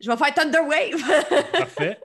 Je 0.00 0.10
vais 0.10 0.16
faire 0.16 0.34
Thunder 0.34 0.60
Wave. 0.60 1.52
Parfait. 1.52 2.00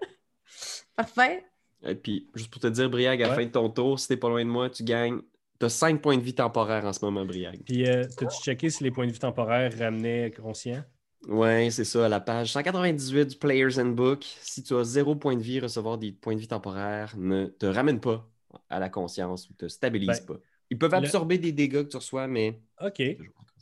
Parfait. 0.96 1.46
Et 1.84 1.96
puis, 1.96 2.30
juste 2.36 2.52
pour 2.52 2.62
te 2.62 2.68
dire, 2.68 2.90
Briag, 2.90 3.22
à 3.22 3.28
la 3.28 3.32
Ouais. 3.32 3.44
fin 3.44 3.46
de 3.46 3.52
ton 3.52 3.70
tour, 3.70 4.00
si 4.00 4.08
t'es 4.08 4.18
pas 4.18 4.28
loin 4.30 4.44
de 4.44 4.50
moi, 4.50 4.70
tu 4.70 4.84
gagnes. 4.84 5.22
T'as 5.60 5.70
5 5.70 6.02
points 6.02 6.18
de 6.18 6.22
vie 6.22 6.36
temporaires 6.36 6.86
en 6.86 6.94
ce 6.94 7.04
moment, 7.04 7.26
Briag. 7.26 7.62
Puis, 7.66 7.88
euh, 7.88 8.06
t'as-tu 8.18 8.42
checké 8.44 8.70
si 8.70 8.84
les 8.84 8.92
points 8.92 9.08
de 9.08 9.12
vie 9.12 9.20
temporaires 9.20 9.72
ramenaient 9.78 10.32
conscient? 10.32 10.84
Ouais, 11.28 11.70
c'est 11.70 11.84
ça, 11.84 12.06
à 12.06 12.10
la 12.10 12.20
page 12.20 12.52
198 12.54 13.26
du 13.26 13.36
Player's 13.36 13.78
Handbook. 13.78 14.24
Si 14.42 14.64
tu 14.64 14.74
as 14.76 14.84
0 14.84 15.16
points 15.16 15.36
de 15.36 15.42
vie, 15.42 15.60
recevoir 15.60 15.98
des 15.98 16.12
points 16.12 16.36
de 16.36 16.40
vie 16.40 16.48
temporaires 16.48 17.14
ne 17.18 17.46
te 17.48 17.66
ramène 17.66 18.00
pas 18.00 18.28
à 18.70 18.80
la 18.80 18.90
conscience 18.90 19.50
ou 19.50 19.54
te 19.54 19.68
stabilise 19.68 20.08
Ben, 20.08 20.26
pas. 20.26 20.40
Ils 20.70 20.78
peuvent 20.78 20.92
le- 20.92 20.98
absorber 20.98 21.38
des 21.38 21.52
dégâts 21.52 21.84
que 21.84 21.90
tu 21.90 21.98
reçois, 21.98 22.28
mais. 22.28 22.60
OK. 22.82 23.02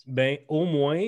Ben, 0.06 0.38
au 0.48 0.66
moins, 0.66 1.02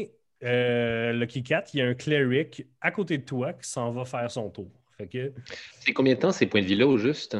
euh, 0.44 1.14
Lucky 1.14 1.44
Cat, 1.44 1.66
il 1.74 1.80
y 1.80 1.82
a 1.82 1.88
un 1.88 1.94
cleric 1.94 2.66
à 2.82 2.92
côté 2.92 3.18
de 3.20 3.24
toi 3.24 3.54
qui 3.54 3.70
s'en 3.70 3.92
va 3.92 4.04
faire 4.06 4.30
son 4.32 4.50
tour. 4.50 4.72
Fait 4.98 5.08
que 5.08 5.32
C'est 5.80 5.94
combien 5.94 6.16
de 6.16 6.20
temps 6.20 6.32
ces 6.32 6.46
points 6.48 6.62
de 6.62 6.66
vie-là 6.68 6.88
au 6.88 6.98
juste? 6.98 7.38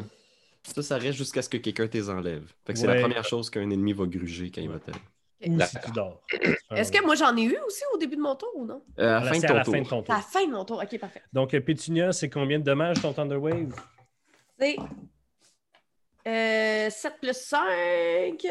Ça, 0.64 0.82
ça 0.84 0.98
reste 0.98 1.18
jusqu'à 1.18 1.42
ce 1.42 1.50
que 1.50 1.58
quelqu'un 1.58 1.88
t'es 1.88 2.10
enlève. 2.10 2.54
Fait 2.66 2.74
que 2.74 2.80
c'est 2.80 2.88
la 2.88 3.00
première 3.02 3.26
chose 3.26 3.50
qu'un 3.50 3.70
ennemi 3.70 3.92
va 3.92 4.06
gruger 4.06 4.52
quand 4.52 4.62
il 4.62 4.70
va 4.70 4.80
Ou 5.48 5.60
si 5.62 5.78
tu 5.86 5.92
dors. 5.92 6.22
Est-ce 6.76 6.92
que 6.92 7.04
moi 7.06 7.16
j'en 7.16 7.36
ai 7.38 7.44
eu 7.44 7.58
aussi 7.66 7.84
au 7.94 7.98
début 7.98 8.16
de 8.18 8.22
mon 8.22 8.36
tour 8.36 8.50
ou 8.56 8.66
non? 8.66 8.84
Euh, 9.00 9.18
à 9.18 9.20
la 9.20 9.26
Là, 9.26 9.34
fin 9.34 9.40
de 9.40 9.46
à 9.46 9.48
ton 9.48 9.54
la 9.56 9.64
tour. 9.64 9.74
fin 9.74 9.82
de 9.82 9.88
ton 9.88 10.04
C'est 10.06 10.12
à 10.12 10.16
la 10.16 10.22
fin 10.22 10.46
de 10.46 10.52
mon 10.52 10.66
tour. 10.66 10.82
Ok, 10.84 11.00
parfait. 11.00 11.22
Donc, 11.32 11.54
euh, 11.54 11.62
Pétunia, 11.62 12.12
c'est 12.12 12.30
combien 12.30 12.60
de 12.60 12.64
dommages 12.66 13.02
ton 13.02 13.14
Thunder 13.14 13.36
Wave? 13.38 13.74
C'est 14.60 14.76
euh, 16.28 16.90
7 16.90 17.14
plus 17.22 17.34
5. 17.38 18.46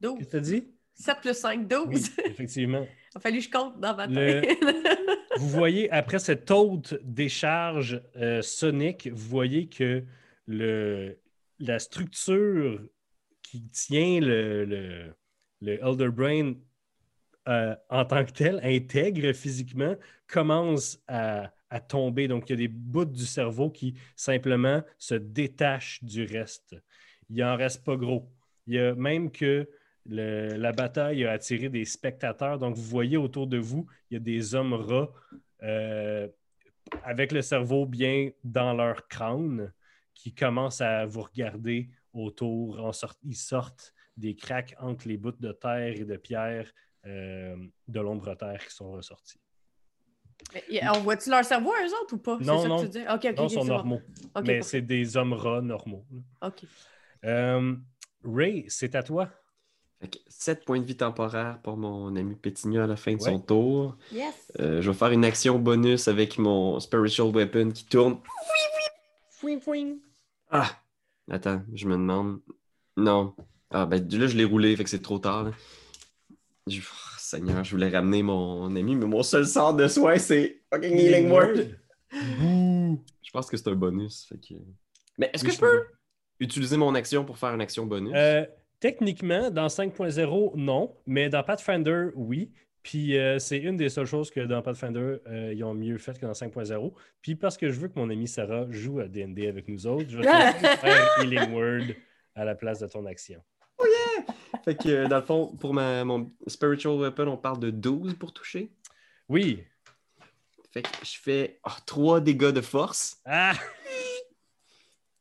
12. 0.00 0.18
Qu'est-ce 0.18 0.26
que 0.28 0.32
t'as 0.32 0.40
dit? 0.40 0.68
7 0.94 1.20
plus 1.20 1.34
5, 1.38 1.68
12. 1.68 1.86
Oui, 1.88 2.04
effectivement. 2.26 2.86
Il 3.14 3.18
a 3.18 3.20
fallu 3.20 3.38
que 3.38 3.44
je 3.44 3.50
compte 3.50 3.78
dans 3.80 3.94
ma 3.96 4.06
Le- 4.06 4.40
tête. 4.40 4.58
Vous 5.38 5.48
voyez, 5.48 5.90
après 5.90 6.20
cette 6.20 6.48
haute 6.50 6.94
décharge 7.02 8.00
euh, 8.16 8.40
sonique, 8.40 9.08
vous 9.12 9.28
voyez 9.28 9.68
que 9.68 10.04
le, 10.46 11.18
la 11.58 11.80
structure 11.80 12.80
qui 13.54 13.62
tient 13.68 14.18
le, 14.18 14.64
le, 14.64 15.14
le 15.60 15.78
Elder 15.80 16.08
Brain 16.08 16.54
euh, 17.46 17.76
en 17.88 18.04
tant 18.04 18.24
que 18.24 18.32
tel, 18.32 18.58
intègre 18.64 19.32
physiquement, 19.32 19.94
commence 20.26 21.00
à, 21.06 21.52
à 21.70 21.78
tomber. 21.78 22.26
Donc, 22.26 22.48
il 22.48 22.52
y 22.52 22.54
a 22.54 22.56
des 22.56 22.68
bouts 22.68 23.04
du 23.04 23.24
cerveau 23.24 23.70
qui 23.70 23.94
simplement 24.16 24.82
se 24.98 25.14
détachent 25.14 26.02
du 26.02 26.24
reste. 26.24 26.74
Il 27.30 27.36
n'en 27.36 27.56
reste 27.56 27.84
pas 27.84 27.94
gros. 27.94 28.28
Il 28.66 28.74
y 28.74 28.80
a 28.80 28.96
même 28.96 29.30
que 29.30 29.68
le- 30.04 30.56
la 30.56 30.72
bataille 30.72 31.24
a 31.24 31.30
attiré 31.30 31.68
des 31.68 31.84
spectateurs. 31.84 32.58
Donc, 32.58 32.74
vous 32.74 32.82
voyez 32.82 33.16
autour 33.16 33.46
de 33.46 33.58
vous, 33.58 33.86
il 34.10 34.14
y 34.14 34.16
a 34.16 34.20
des 34.20 34.56
hommes 34.56 34.74
rats 34.74 35.12
euh, 35.62 36.26
avec 37.04 37.30
le 37.30 37.40
cerveau 37.40 37.86
bien 37.86 38.30
dans 38.42 38.74
leur 38.74 39.06
crâne 39.06 39.72
qui 40.12 40.34
commencent 40.34 40.80
à 40.80 41.06
vous 41.06 41.22
regarder 41.22 41.88
autour. 42.14 42.80
En 42.84 42.92
sort- 42.92 43.16
ils 43.24 43.36
sortent 43.36 43.92
des 44.16 44.34
craques 44.36 44.74
entre 44.80 45.08
les 45.08 45.16
bouts 45.16 45.32
de 45.32 45.52
terre 45.52 45.94
et 46.00 46.04
de 46.04 46.16
pierre 46.16 46.70
euh, 47.06 47.56
de 47.88 48.00
l'ombre 48.00 48.34
terre 48.34 48.64
qui 48.66 48.74
sont 48.74 48.92
ressortis. 48.92 49.38
Mais, 50.54 50.88
on 50.88 51.00
voit-tu 51.00 51.30
leur 51.30 51.44
cerveau 51.44 51.72
à 51.72 51.84
eux 51.84 51.90
autres 52.02 52.14
ou 52.14 52.18
pas? 52.18 52.38
C'est 52.40 52.46
Non, 52.46 52.62
ça 52.62 52.68
non. 52.68 52.76
Que 52.78 52.84
tu 52.84 52.88
dis? 52.90 53.00
Ok, 53.02 53.24
ok, 53.24 53.36
non, 53.36 53.44
ok, 53.44 53.50
ils 53.50 53.54
sont 53.54 53.60
bon. 53.60 53.66
normaux, 53.66 54.00
mais 54.44 54.62
c'est 54.62 54.82
des 54.82 55.16
hommes 55.16 55.32
rats 55.32 55.60
normaux. 55.62 56.04
Ok. 56.42 56.64
Euh, 57.24 57.74
Ray, 58.24 58.64
c'est 58.68 58.94
à 58.94 59.02
toi. 59.02 59.30
Fait 60.00 60.08
que 60.08 60.18
7 60.28 60.64
points 60.64 60.80
de 60.80 60.84
vie 60.84 60.96
temporaire 60.96 61.60
pour 61.62 61.76
mon 61.76 62.14
ami 62.16 62.34
Pétinia 62.36 62.84
à 62.84 62.86
la 62.86 62.96
fin 62.96 63.12
de 63.14 63.22
Ouais. 63.22 63.30
son 63.30 63.38
tour. 63.40 63.96
Yes. 64.12 64.52
Euh, 64.60 64.82
je 64.82 64.90
vais 64.90 64.96
faire 64.96 65.10
une 65.12 65.24
action 65.24 65.58
bonus 65.58 66.08
avec 66.08 66.36
mon 66.38 66.78
Spiritual 66.80 67.28
Weapon 67.34 67.70
qui 67.70 67.84
tourne. 67.86 68.18
Ah! 70.50 70.70
Attends, 71.30 71.62
je 71.72 71.86
me 71.86 71.92
demande. 71.94 72.40
Non. 72.96 73.34
Ah, 73.70 73.86
ben 73.86 74.06
là, 74.10 74.26
je 74.26 74.36
l'ai 74.36 74.44
roulé, 74.44 74.76
fait 74.76 74.84
que 74.84 74.90
c'est 74.90 75.02
trop 75.02 75.18
tard. 75.18 75.44
là. 75.44 75.50
Je- 76.66 76.80
oh, 76.80 77.14
Seigneur, 77.18 77.64
je 77.64 77.70
voulais 77.72 77.88
ramener 77.88 78.22
mon 78.22 78.74
ami, 78.76 78.94
mais 78.94 79.06
mon 79.06 79.22
seul 79.22 79.46
sort 79.46 79.74
de 79.74 79.88
soin, 79.88 80.18
c'est 80.18 80.62
fucking 80.72 80.96
Healing 80.96 81.30
Word. 81.30 81.56
Je 82.12 83.30
pense 83.32 83.46
que 83.50 83.56
c'est 83.56 83.68
un 83.68 83.74
bonus. 83.74 84.26
fait 84.28 84.38
que- 84.38 84.54
Mais 85.18 85.30
est-ce 85.32 85.44
que 85.44 85.50
je 85.50 85.58
peux 85.58 85.86
utiliser 86.40 86.76
mon 86.76 86.94
action 86.94 87.24
pour 87.24 87.38
faire 87.38 87.52
une 87.54 87.60
action 87.60 87.86
bonus? 87.86 88.12
Euh, 88.14 88.44
techniquement, 88.80 89.50
dans 89.50 89.68
5.0, 89.68 90.52
non, 90.56 90.94
mais 91.06 91.28
dans 91.28 91.42
Pathfinder, 91.42 92.08
oui. 92.14 92.50
Puis 92.84 93.16
euh, 93.16 93.38
c'est 93.38 93.56
une 93.56 93.78
des 93.78 93.88
seules 93.88 94.06
choses 94.06 94.30
que 94.30 94.40
dans 94.40 94.60
Pathfinder, 94.60 95.16
euh, 95.26 95.54
ils 95.54 95.64
ont 95.64 95.72
mieux 95.72 95.96
fait 95.96 96.20
que 96.20 96.26
dans 96.26 96.32
5.0. 96.32 96.92
Puis 97.22 97.34
parce 97.34 97.56
que 97.56 97.70
je 97.70 97.80
veux 97.80 97.88
que 97.88 97.98
mon 97.98 98.10
ami 98.10 98.28
Sarah 98.28 98.66
joue 98.70 99.00
à 99.00 99.08
D&D 99.08 99.48
avec 99.48 99.68
nous 99.68 99.86
autres, 99.86 100.10
je 100.10 100.18
vais 100.18 100.24
faire 100.76 101.18
Healing 101.18 101.50
Word 101.54 101.94
à 102.34 102.44
la 102.44 102.54
place 102.54 102.80
de 102.80 102.86
ton 102.86 103.06
action. 103.06 103.42
Fait 104.64 104.76
que, 104.76 104.88
euh, 104.88 105.08
dans 105.08 105.16
le 105.16 105.22
fond, 105.22 105.56
pour 105.56 105.72
ma, 105.72 106.04
mon 106.04 106.30
Spiritual 106.46 106.94
Weapon, 106.98 107.26
on 107.26 107.38
parle 107.38 107.58
de 107.58 107.70
12 107.70 108.14
pour 108.14 108.34
toucher. 108.34 108.70
Oui. 109.30 109.64
Fait 110.70 110.82
que 110.82 110.88
je 111.02 111.18
fais 111.18 111.60
3 111.86 112.20
dégâts 112.20 112.50
de 112.50 112.60
force. 112.60 113.16
Ah! 113.24 113.54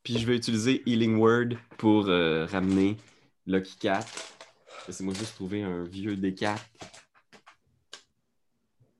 Puis 0.03 0.17
je 0.17 0.27
vais 0.27 0.35
utiliser 0.35 0.83
Healing 0.85 1.15
Word 1.15 1.55
pour 1.77 2.07
ramener 2.07 2.97
Lucky 3.47 3.77
Cat. 3.77 4.05
Laissez-moi 4.85 5.13
juste 5.13 5.35
trouver 5.35 5.63
un 5.63 5.85
vieux 5.85 6.15
D4. 6.15 6.57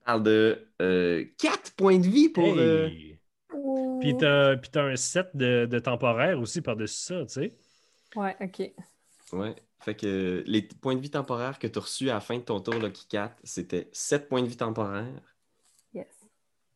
Parle 0.04 0.22
de 0.22 0.68
4 1.38 1.72
points 1.76 1.98
de 1.98 2.06
vie 2.06 2.28
pour. 2.28 2.56
euh, 2.58 2.88
Hey! 2.88 3.18
Puis 4.00 4.16
t'as 4.18 4.56
puis 4.56 4.70
t'as 4.70 4.82
un 4.84 4.96
set 4.96 5.28
de, 5.34 5.66
de 5.66 5.78
temporaire 5.78 6.38
aussi 6.40 6.60
par-dessus 6.60 7.02
ça, 7.04 7.20
tu 7.26 7.28
sais. 7.32 7.54
Ouais, 8.16 8.36
ok. 8.40 8.72
Ouais. 9.32 9.54
Fait 9.80 9.94
que 9.94 10.06
euh, 10.06 10.42
les 10.46 10.62
points 10.62 10.94
de 10.94 11.00
vie 11.00 11.10
temporaires 11.10 11.58
que 11.58 11.66
tu 11.66 11.78
as 11.78 11.82
reçus 11.82 12.10
à 12.10 12.14
la 12.14 12.20
fin 12.20 12.36
de 12.36 12.42
ton 12.42 12.60
tour, 12.60 12.74
Lucky 12.74 13.06
Cat, 13.08 13.34
c'était 13.44 13.88
7 13.92 14.28
points 14.28 14.42
de 14.42 14.46
vie 14.48 14.56
temporaires. 14.56 15.06
Yes. 15.94 16.06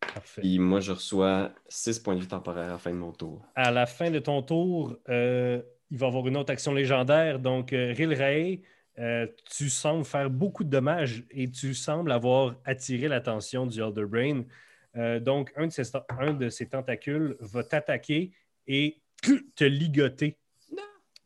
Parfait. 0.01 0.41
Puis 0.43 0.59
moi, 0.59 0.81
je 0.81 0.93
reçois 0.93 1.53
6 1.69 1.99
points 2.01 2.15
de 2.17 2.21
vie 2.21 2.29
temporaires 2.29 2.69
à 2.69 2.73
la 2.73 2.79
fin 2.79 2.91
de 2.91 2.97
mon 2.97 3.13
tour. 3.13 3.45
à 3.55 3.71
la 3.71 3.87
fin 3.87 4.11
de 4.11 4.19
ton 4.19 4.43
tour, 4.43 4.97
euh, 5.09 5.61
il 5.91 5.99
va 5.99 6.07
y 6.07 6.09
avoir 6.09 6.27
une 6.29 6.37
autre 6.37 6.53
action 6.53 6.73
légendaire. 6.73 7.39
Donc, 7.41 7.73
euh, 7.73 7.93
Rilray, 7.97 8.63
euh, 8.99 9.27
tu 9.51 9.69
sembles 9.69 10.05
faire 10.05 10.29
beaucoup 10.31 10.65
de 10.65 10.71
dommages 10.71 11.25
et 11.31 11.51
tu 11.51 11.75
sembles 11.75 12.11
avoir 12.11 12.57
attiré 12.65 13.09
l'attention 13.09 13.67
du 13.67 13.81
Elder 13.81 14.07
Brain. 14.07 14.45
Euh, 14.97 15.21
donc, 15.21 15.53
un 15.57 15.67
de, 15.69 15.73
ses, 15.73 15.83
un 16.19 16.33
de 16.33 16.49
ses 16.49 16.69
tentacules 16.69 17.37
va 17.41 17.63
t'attaquer 17.63 18.33
et 18.67 19.01
te 19.57 19.65
ligoter. 19.65 20.37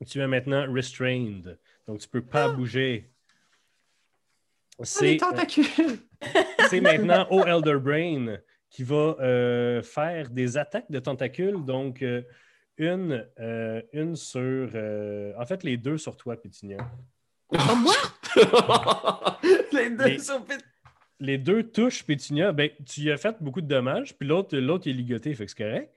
Tu 0.06 0.20
es 0.20 0.26
maintenant 0.26 0.70
restrained. 0.72 1.58
Donc, 1.86 2.00
tu 2.00 2.06
ne 2.08 2.10
peux 2.10 2.26
pas 2.26 2.48
bouger. 2.48 3.10
Ah, 4.78 4.84
C'est 4.84 5.16
tentacules! 5.16 5.64
c'est 6.68 6.80
maintenant 6.80 7.26
au 7.30 7.44
Elder 7.44 7.78
Brain 7.78 8.38
qui 8.68 8.82
va 8.82 9.16
euh, 9.20 9.82
faire 9.82 10.30
des 10.30 10.56
attaques 10.56 10.90
de 10.90 10.98
tentacules. 10.98 11.64
Donc, 11.64 12.02
euh, 12.02 12.22
une, 12.78 13.26
euh, 13.38 13.82
une 13.92 14.16
sur. 14.16 14.40
euh, 14.74 15.32
en 15.38 15.46
fait, 15.46 15.62
les 15.62 15.76
deux 15.76 15.98
sur 15.98 16.16
toi, 16.16 16.40
Pétunia. 16.40 16.78
Comme 17.66 17.82
moi? 17.82 17.94
les 19.72 19.90
deux 19.90 20.04
Les- 20.04 20.18
sont 20.18 20.44
Les 21.20 21.38
deux 21.38 21.62
touches 21.70 22.02
Pétunia. 22.04 22.52
Ben, 22.52 22.70
tu 22.86 23.02
y 23.02 23.10
as 23.10 23.16
fait 23.16 23.36
beaucoup 23.40 23.60
de 23.60 23.66
dommages, 23.66 24.14
puis 24.16 24.26
l'autre, 24.28 24.56
l'autre 24.56 24.86
il 24.86 24.90
est 24.90 24.98
ligoté, 24.98 25.34
fait 25.34 25.44
que 25.46 25.50
c'est 25.50 25.62
correct. 25.64 25.92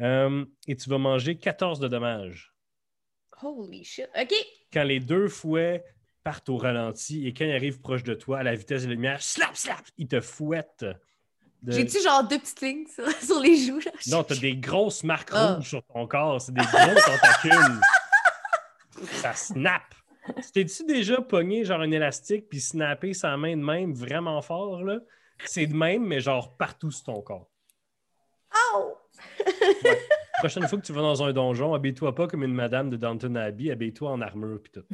Euh, 0.00 0.44
et 0.66 0.76
tu 0.76 0.88
vas 0.90 0.98
manger 0.98 1.36
14 1.36 1.78
de 1.80 1.88
dommages. 1.88 2.52
Holy 3.42 3.84
shit. 3.84 4.08
OK. 4.20 4.32
Quand 4.72 4.82
les 4.84 5.00
deux 5.00 5.28
fouets 5.28 5.84
partent 6.24 6.48
au 6.48 6.56
ralenti 6.58 7.26
et 7.26 7.32
quand 7.34 7.44
ils 7.44 7.52
arrivent 7.54 7.80
proche 7.80 8.02
de 8.02 8.14
toi, 8.14 8.38
à 8.38 8.42
la 8.42 8.54
vitesse 8.54 8.82
de 8.82 8.88
la 8.88 8.94
lumière, 8.94 9.22
slap, 9.22 9.56
slap, 9.56 9.80
ils 9.98 10.08
te 10.08 10.20
fouettent. 10.20 10.84
de- 11.62 11.72
J'ai-tu 11.72 12.02
genre 12.02 12.24
deux 12.24 12.38
petites 12.38 12.60
lignes 12.62 12.86
sur, 12.86 13.10
sur 13.22 13.40
les 13.40 13.56
joues? 13.56 13.80
Là? 13.80 13.92
Non, 14.08 14.22
t'as 14.24 14.36
des 14.36 14.56
grosses 14.56 15.04
marques 15.04 15.30
Ah. 15.32 15.54
rouges 15.54 15.68
sur 15.68 15.82
ton 15.84 16.06
corps. 16.06 16.40
C'est 16.40 16.52
des 16.52 16.60
gros 16.62 16.94
tentacules. 17.06 17.80
Ça 19.22 19.32
snap. 19.32 19.82
Tu 20.26 20.52
T'es-tu 20.52 20.84
déjà 20.84 21.20
pogné 21.20 21.64
genre 21.64 21.80
un 21.80 21.90
élastique 21.90 22.48
puis 22.48 22.60
snappé 22.60 23.14
sa 23.14 23.36
main 23.36 23.56
de 23.56 23.62
même 23.62 23.94
vraiment 23.94 24.40
fort, 24.42 24.82
là? 24.84 24.98
C'est 25.44 25.66
de 25.66 25.74
même, 25.74 26.04
mais 26.04 26.20
genre 26.20 26.56
partout 26.56 26.90
sur 26.90 27.04
ton 27.04 27.22
corps. 27.22 27.48
Oh! 28.74 28.96
Prochaine 30.38 30.66
fois 30.68 30.78
que 30.78 30.84
tu 30.86 30.92
vas 30.92 31.02
dans 31.02 31.22
un 31.22 31.32
donjon, 31.32 31.74
habille-toi 31.74 32.14
pas 32.14 32.26
comme 32.26 32.42
une 32.44 32.54
madame 32.54 32.90
de 32.90 32.96
Downton 32.96 33.36
Abbey, 33.36 33.70
habille-toi 33.70 34.10
en 34.10 34.20
armure 34.20 34.60
puis 34.62 34.72
tout. 34.72 34.84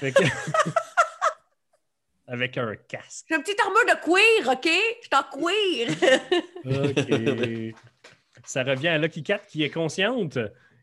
Que- 0.00 0.22
Avec 2.26 2.56
un 2.56 2.76
casque. 2.76 3.26
J'ai 3.28 3.34
une 3.36 3.42
petite 3.42 3.60
armure 3.60 3.84
de 3.84 4.00
cuir, 4.00 4.48
OK? 4.52 4.68
Je 5.02 5.06
suis 5.06 5.10
en 5.14 5.22
cuir. 7.68 7.74
OK. 7.74 7.74
Ça 8.44 8.62
revient 8.64 8.88
à 8.88 8.98
Lucky 8.98 9.22
Cat 9.22 9.38
qui 9.40 9.62
est 9.62 9.70
consciente. 9.70 10.38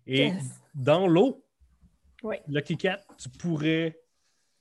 Et 0.07 0.27
Yes. 0.27 0.43
dans 0.75 1.07
l'eau, 1.07 1.43
Oui. 2.23 2.37
Lucky 2.47 2.77
Cat, 2.77 2.99
tu 3.17 3.29
pourrais. 3.29 3.99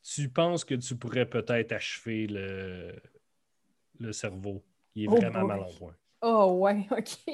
Tu 0.03 0.29
penses 0.29 0.65
que 0.65 0.75
tu 0.75 0.97
pourrais 0.97 1.27
peut-être 1.27 1.73
achever 1.73 2.27
le, 2.27 2.95
le 3.99 4.13
cerveau. 4.13 4.65
Il 4.95 5.05
est 5.05 5.09
Oh 5.09 5.17
vraiment 5.17 5.41
boy. 5.41 5.49
mal 5.49 5.61
en 5.61 5.73
point. 5.75 5.95
Oh 6.23 6.57
ouais, 6.61 6.87
ok. 6.91 7.31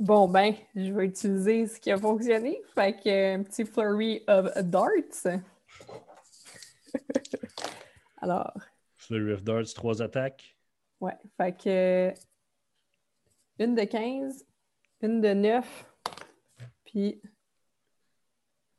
Bon 0.00 0.26
ben, 0.28 0.54
je 0.74 0.92
vais 0.92 1.06
utiliser 1.06 1.66
ce 1.66 1.78
qui 1.80 1.90
a 1.90 1.98
fonctionné. 1.98 2.60
Fait 2.74 2.94
que 2.94 3.34
un 3.36 3.42
petit 3.42 3.64
flurry 3.64 4.22
of 4.26 4.52
darts. 4.64 5.26
Alors, 8.20 8.52
Flurry 8.96 9.32
of 9.32 9.42
Darts, 9.42 9.72
trois 9.74 10.00
attaques. 10.02 10.56
ouais, 11.00 11.16
fait 11.36 11.56
que 11.56 12.12
une 13.58 13.74
de 13.74 13.84
15, 13.84 14.44
une 15.02 15.20
de 15.20 15.32
9, 15.34 15.84
puis 16.84 17.20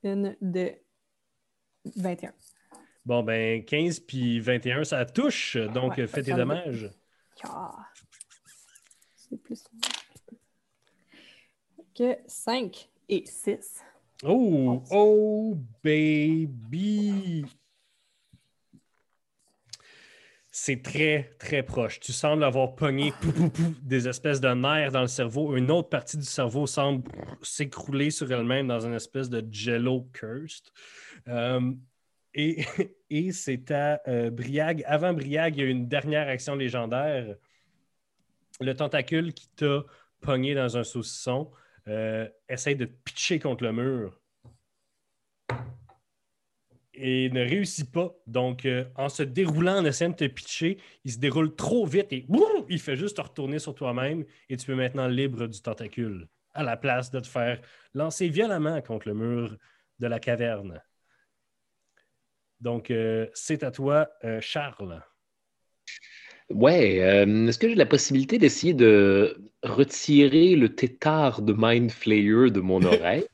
une 0.04 0.36
de 0.41 0.74
21. 1.95 2.34
Bon, 3.06 3.24
ben 3.24 3.64
15 3.66 3.99
puis 4.01 4.39
21, 4.39 4.84
ça 4.84 5.06
touche. 5.06 5.58
Donc, 5.58 5.97
Ouais, 5.97 6.08
fais 6.08 6.24
tes 6.24 6.34
dommages. 6.34 6.89
Ah. 7.43 7.76
C'est 9.16 9.38
plus. 9.38 9.64
Que 11.95 12.18
5 12.28 12.89
et 13.10 13.26
6. 13.26 13.84
Oh, 14.24 14.82
oh, 14.91 15.58
baby! 15.84 17.45
C'est 20.56 20.84
très, 20.84 21.32
très 21.39 21.64
proche. 21.64 21.99
Tu 21.99 22.14
sembles 22.14 22.43
avoir 22.43 22.76
pogné 22.76 23.12
des 23.82 24.08
espèces 24.08 24.39
de 24.39 24.49
nerfs 24.49 24.91
dans 24.91 25.01
le 25.01 25.08
cerveau. 25.08 25.58
Une 25.58 25.72
autre 25.72 25.89
partie 25.89 26.16
du 26.16 26.26
cerveau 26.26 26.68
semble 26.68 27.10
s'écrouler 27.41 28.12
sur 28.12 28.32
elle-même 28.32 28.68
dans 28.68 28.80
une 28.80 28.93
espèce 28.93 29.32
de 29.32 29.43
jello 29.51 30.08
cursed. 30.14 30.68
Euh, 31.28 31.72
et 32.36 32.64
et 33.10 33.32
c'est 33.32 33.72
à 33.72 33.99
euh, 34.08 34.30
Briag. 34.30 34.84
Avant 34.86 35.12
Briag, 35.12 35.58
il 35.58 35.64
y 35.64 35.66
a 35.66 35.70
une 35.72 35.88
dernière 35.88 36.28
action 36.28 36.54
légendaire. 36.54 37.36
Le 38.62 38.76
tentacule 38.76 39.34
qui 39.34 39.47
t'a 39.56 39.84
pogné 40.22 40.54
dans 40.54 40.78
un 40.78 40.84
saucisson 40.84 41.49
euh, 41.88 42.30
essaye 42.47 42.76
de 42.76 42.86
pitcher 42.86 43.39
contre 43.39 43.64
le 43.64 43.74
mur 43.74 44.22
et 46.94 47.30
ne 47.30 47.41
réussit 47.41 47.91
pas. 47.91 48.14
Donc, 48.28 48.66
euh, 48.66 48.86
en 48.96 49.10
se 49.10 49.24
déroulant, 49.24 49.78
en 49.78 49.86
essayant 49.86 50.12
de 50.12 50.16
te 50.16 50.26
pitcher, 50.26 50.78
il 51.04 51.12
se 51.12 51.20
déroule 51.20 51.56
trop 51.56 51.86
vite 51.86 52.08
et 52.12 52.26
boum, 52.28 52.66
il 52.70 52.80
fait 52.80 52.96
juste 52.96 53.18
te 53.18 53.22
retourner 53.22 53.60
sur 53.60 53.76
toi-même 53.76 54.26
et 54.50 54.58
tu 54.58 54.72
es 54.72 54.76
maintenant 54.76 55.08
libre 55.08 55.48
du 55.48 55.62
tentacule 55.62 56.28
à 56.54 56.64
la 56.64 56.78
place 56.78 57.10
de 57.10 57.20
te 57.20 57.28
faire 57.28 57.60
lancer 57.94 58.30
violemment 58.30 58.82
contre 58.82 59.08
le 59.08 59.16
mur 59.16 59.58
de 60.00 60.08
la 60.08 60.20
caverne. 60.20 60.82
Donc, 62.60 62.91
euh, 62.91 63.28
c'est 63.34 63.64
à 63.64 63.72
toi, 63.72 64.10
euh, 64.24 64.39
Charles. 64.39 65.02
Ouais, 66.50 66.98
est-ce 66.98 67.58
que 67.58 67.68
j'ai 67.68 67.76
la 67.76 67.86
possibilité 67.86 68.38
d'essayer 68.38 68.74
de 68.74 69.41
retirer 69.64 70.56
le 70.56 70.76
tétard 70.76 71.41
de 71.41 71.56
Mind 71.58 71.89
Flayer 71.89 72.52
de 72.52 72.60
mon 72.60 72.84
oreille? 72.84 73.26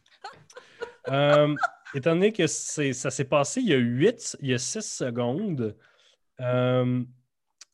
Euh, 1.95 1.97
étant 1.97 2.11
donné 2.13 2.31
que 2.31 2.47
ça 2.47 3.11
s'est 3.11 3.25
passé 3.25 3.61
il 3.61 3.67
y 3.67 3.73
a 3.73 3.77
8, 3.77 4.37
il 4.41 4.49
y 4.49 4.53
a 4.53 4.57
6 4.59 4.81
secondes, 4.81 5.75
euh, 6.41 7.03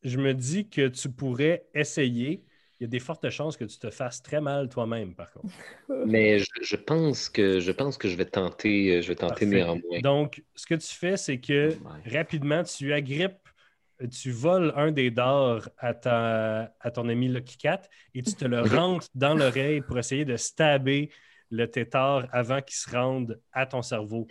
je 0.04 0.18
me 0.18 0.34
dis 0.34 0.70
que 0.70 0.88
tu 0.88 1.10
pourrais 1.12 1.68
essayer. 1.74 2.44
Il 2.80 2.84
y 2.84 2.86
a 2.86 2.88
des 2.88 3.00
fortes 3.00 3.30
chances 3.30 3.56
que 3.58 3.64
tu 3.66 3.78
te 3.78 3.90
fasses 3.90 4.22
très 4.22 4.42
mal 4.42 4.70
toi-même, 4.70 5.16
par 5.16 5.32
contre. 5.32 5.54
Mais 6.06 6.40
je, 6.40 6.46
je 6.62 6.76
pense 6.76 7.30
que 7.30 7.60
je 7.60 7.72
pense 7.72 7.98
que 7.98 8.08
je 8.10 8.16
vais 8.16 8.26
tenter, 8.26 9.02
je 9.02 9.08
vais 9.08 9.16
tenter 9.16 9.46
Parfait. 9.46 9.58
néanmoins. 9.58 10.00
Donc, 10.02 10.44
ce 10.56 10.66
que 10.66 10.76
tu 10.76 10.94
fais, 10.94 11.18
c'est 11.18 11.40
que 11.40 11.78
Oh 11.84 11.90
rapidement, 12.06 12.64
tu 12.64 12.94
agrippes, 12.94 13.48
tu 14.12 14.32
voles 14.32 14.74
un 14.76 14.92
des 14.92 15.10
dards 15.10 15.70
à, 15.78 15.94
ta- 15.94 16.74
à 16.80 16.92
ton 16.92 17.08
ami 17.08 17.30
Lucky 17.30 17.58
Cat 17.58 17.82
et 18.14 18.22
tu 18.22 18.36
te 18.36 18.46
le 18.46 18.62
rentres 18.76 19.08
dans 19.16 19.34
l'oreille 19.34 19.82
pour 19.82 19.98
essayer 19.98 20.26
de 20.26 20.36
stabber 20.36 21.12
le 21.52 21.70
tétard 21.70 22.28
avant 22.32 22.62
qu'il 22.62 22.76
se 22.76 22.90
rende 22.90 23.40
à 23.52 23.66
ton 23.66 23.82
cerveau. 23.82 24.28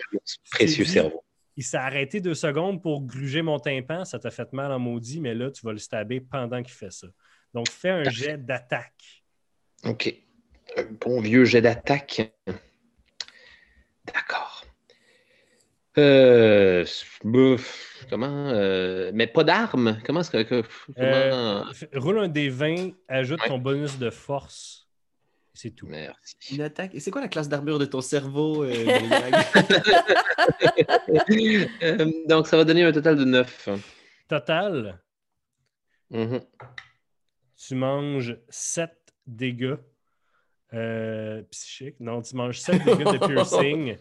Précieux 0.51 0.85
cerveau. 0.85 1.25
Il 1.57 1.63
s'est 1.63 1.77
arrêté 1.77 2.21
deux 2.21 2.35
secondes 2.35 2.83
pour 2.83 3.03
gruger 3.05 3.41
mon 3.43 3.59
tympan. 3.61 4.05
Ça 4.05 4.19
t'a 4.19 4.31
fait 4.31 4.53
mal 4.53 4.73
en 4.73 4.79
maudit, 4.81 5.21
mais 5.21 5.35
là, 5.35 5.51
tu 5.51 5.65
vas 5.65 5.73
le 5.73 5.79
stabber 5.79 6.21
pendant 6.21 6.63
qu'il 6.63 6.75
fait 6.75 6.91
ça. 6.91 7.07
Donc, 7.53 7.69
fais 7.71 7.91
un 7.91 8.03
jet 8.11 8.37
d'attaque. 8.39 9.23
OK. 9.85 10.13
Un 10.77 10.85
bon 11.01 11.21
vieux 11.21 11.45
jet 11.45 11.61
d'attaque. 11.63 12.35
D'accord. 14.13 14.65
Euh, 15.97 16.85
bouf, 17.23 18.05
comment 18.11 18.49
euh, 18.49 19.13
mais 19.15 19.29
pas 19.29 19.45
d'armes? 19.45 20.01
Comment 20.05 20.21
est-ce 20.21 20.31
que, 20.33 20.43
comment- 20.43 20.65
Euh, 20.99 21.63
roule 21.95 22.19
un 22.19 22.27
des 22.29 22.49
20, 22.49 22.91
ajoute 23.07 23.41
Ouais. 23.43 23.49
ton 23.49 23.59
bonus 23.59 23.97
de 23.99 24.11
force. 24.11 24.84
C'est 25.57 25.71
tout. 25.71 25.87
Merci. 25.87 26.37
Une 26.53 26.63
attaque. 26.63 26.95
Et 26.95 27.01
c'est 27.01 27.13
quoi 27.13 27.21
la 27.21 27.29
classe 27.29 27.49
d'armure 27.49 27.79
de 27.79 27.85
ton 27.87 28.01
cerveau, 28.01 28.65
euh? 28.65 28.75
Euh, 31.83 32.11
donc, 32.27 32.47
ça 32.49 32.57
va 32.57 32.65
donner 32.65 32.83
un 32.83 32.93
total 32.93 33.17
de 33.17 33.25
9. 33.25 33.69
Total, 34.29 35.01
Mhm. 36.11 36.41
tu 37.57 37.75
manges 37.75 38.37
7 38.49 38.91
dégâts 39.27 39.77
euh, 40.73 41.43
psychiques. 41.51 42.01
Non, 42.01 42.23
tu 42.23 42.35
manges 42.37 42.59
7 42.61 42.83
dégâts 42.85 43.13
de 43.13 43.19
piercing 43.29 43.97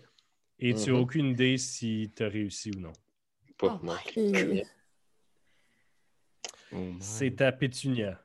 et 0.60 0.74
tu 0.74 0.88
n'as 0.88 0.94
Mhm. 0.94 1.00
aucune 1.02 1.26
idée 1.28 1.58
si 1.58 2.12
tu 2.16 2.24
as 2.24 2.30
réussi 2.30 2.72
ou 2.76 2.80
non. 2.80 2.94
Pas- 3.58 3.80
Oh 3.84 3.94
Oh. 6.76 6.94
C'est 7.00 7.40
à 7.42 7.52
Pétunia. 7.52 8.20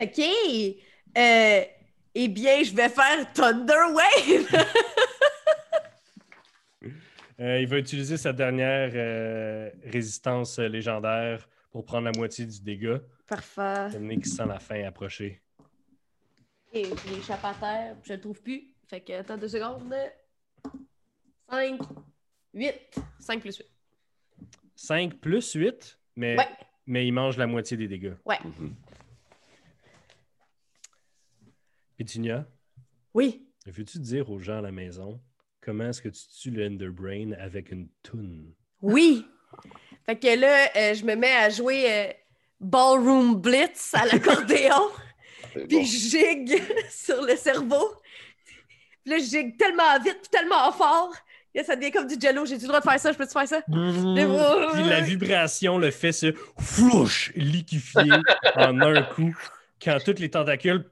OK. 0.00 0.20
Euh, 1.16 1.64
eh 2.14 2.28
bien, 2.28 2.62
je 2.62 2.74
vais 2.74 2.88
faire 2.88 3.32
Thunder 3.32 3.92
Wave. 3.94 4.64
Euh, 7.40 7.58
il 7.60 7.66
va 7.66 7.78
utiliser 7.78 8.18
sa 8.18 8.32
dernière 8.32 8.90
euh, 8.94 9.68
résistance 9.86 10.58
légendaire 10.60 11.48
pour 11.72 11.84
prendre 11.84 12.04
la 12.04 12.12
moitié 12.16 12.44
du 12.46 12.60
dégât. 12.60 13.00
Parfait. 13.26 13.88
donné 13.90 14.16
qu'il 14.16 14.26
sent 14.30 14.44
la 14.46 14.60
fin 14.60 14.84
approcher. 14.84 15.40
Et 16.72 16.84
je 16.84 17.14
l'échappe 17.14 17.44
à 17.44 17.54
terre, 17.54 17.96
je 18.04 18.12
le 18.12 18.20
trouve 18.20 18.40
plus. 18.42 18.68
Fait 18.86 19.00
que, 19.00 19.14
attends 19.14 19.38
deux 19.38 19.48
secondes. 19.48 19.92
5, 21.50 21.80
8. 22.54 22.74
5 23.18 23.40
plus 23.40 23.56
8. 23.56 23.66
5 24.76 25.14
plus 25.16 25.52
8, 25.54 25.98
mais, 26.16 26.36
Ouais. 26.36 26.48
mais 26.86 27.06
il 27.08 27.12
mange 27.12 27.38
la 27.38 27.46
moitié 27.48 27.76
des 27.76 27.88
dégâts. 27.88 28.14
Ouais. 28.24 28.38
Mhm. 28.44 28.74
Pétunia, 31.96 32.46
Oui. 33.14 33.46
veux-tu 33.66 33.98
dire 33.98 34.30
aux 34.30 34.38
gens 34.40 34.58
à 34.58 34.62
la 34.62 34.72
maison 34.72 35.20
comment 35.60 35.84
est-ce 35.88 36.02
que 36.02 36.08
tu 36.08 36.20
tues 36.40 36.50
le 36.50 36.66
Enderbrain 36.66 37.32
avec 37.38 37.70
une 37.70 37.88
toune? 38.02 38.52
Oui. 38.80 39.26
Fait 40.06 40.18
que 40.18 40.38
là, 40.38 40.68
euh, 40.76 40.94
je 40.94 41.04
me 41.04 41.14
mets 41.14 41.36
à 41.36 41.48
jouer 41.50 41.84
euh, 41.88 42.12
Ballroom 42.60 43.36
Blitz 43.40 43.94
à 43.94 44.06
l'accordéon. 44.06 44.88
Puis 45.52 45.66
bon. 45.68 45.84
je 45.84 45.96
gigue 45.96 46.62
sur 46.90 47.22
le 47.22 47.36
cerveau. 47.36 47.92
Puis 49.04 49.12
là, 49.12 49.18
je 49.18 49.24
gigue 49.24 49.56
tellement 49.58 49.98
vite, 50.02 50.18
puis 50.22 50.30
tellement 50.30 50.72
fort. 50.72 51.12
que 51.54 51.62
ça 51.64 51.76
devient 51.76 51.90
comme 51.90 52.06
du 52.06 52.14
jello. 52.20 52.46
J'ai-tu 52.46 52.62
le 52.62 52.68
droit 52.68 52.80
de 52.80 52.84
faire 52.84 52.98
ça? 52.98 53.12
Je 53.12 53.18
peux-tu 53.18 53.32
faire 53.32 53.46
ça? 53.48 53.60
Puis 53.62 54.88
la 54.88 55.00
vibration 55.00 55.76
le 55.78 55.90
fait 55.90 56.12
se 56.12 56.32
flouche, 56.58 57.32
liquéfier 57.36 58.10
en 58.56 58.80
un 58.80 59.02
coup. 59.02 59.36
Quand 59.82 59.98
tous 60.04 60.20
les 60.20 60.30
tentacules 60.30 60.88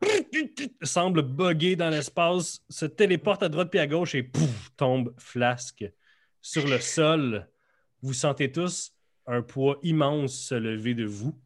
semblent 0.83 1.23
bugger 1.23 1.77
dans 1.77 1.91
l'espace, 1.91 2.65
se 2.69 2.87
téléportent 2.87 3.45
à 3.45 3.49
droite 3.49 3.71
puis 3.71 3.79
à 3.79 3.87
gauche 3.87 4.17
et 4.17 4.25
pouf, 4.25 4.71
tombent 4.77 5.15
flasque. 5.17 5.85
Sur 6.41 6.67
le 6.67 6.81
sol, 6.81 7.49
vous 8.03 8.15
sentez 8.15 8.51
tous 8.51 8.93
un 9.27 9.43
poids 9.43 9.79
immense 9.85 10.35
se 10.35 10.57
lever 10.57 10.95
de 10.95 11.05
vous. 11.05 11.39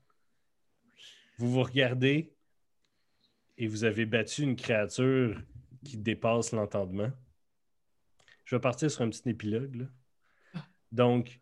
Vous 1.37 1.51
vous 1.51 1.63
regardez 1.63 2.33
et 3.59 3.67
vous 3.67 3.85
avez 3.85 4.07
battu 4.07 4.43
une 4.43 4.57
créature 4.57 5.39
qui 5.85 5.99
dépasse 5.99 6.53
l'entendement. 6.53 7.11
Je 8.47 8.57
vais 8.57 8.61
partir 8.61 8.91
sur 8.91 9.03
un 9.03 9.11
petit 9.11 9.29
épilogue. 9.29 9.89
Donc, 10.93 11.41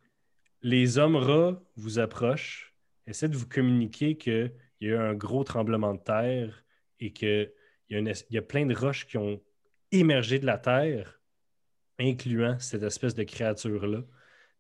les 0.63 0.99
hommes 0.99 1.17
rats 1.17 1.63
vous 1.77 2.01
approchent, 2.01 2.75
essaient 3.07 3.29
de 3.29 3.37
vous 3.37 3.49
communiquer 3.49 4.17
qu'il 4.83 4.89
y 4.89 4.93
a 4.93 4.97
eu 4.97 4.99
un 4.99 5.15
gros 5.15 5.45
tremblement 5.45 5.95
de 5.95 6.01
terre 6.01 6.65
et 7.01 7.13
qu'il 7.13 7.53
y, 7.91 7.95
a 7.95 7.99
une 7.99 8.09
es- 8.09 8.27
il 8.31 8.35
y 8.35 8.39
a 8.39 8.43
plein 8.43 8.67
de 8.67 8.75
roches 8.75 9.07
qui 9.07 9.17
ont 9.19 9.41
émergé 9.93 10.39
de 10.39 10.47
la 10.47 10.59
terre, 10.59 11.21
incluant 11.99 12.59
cette 12.59 12.83
espèce 12.83 13.15
de 13.15 13.23
créature-là. 13.25 14.03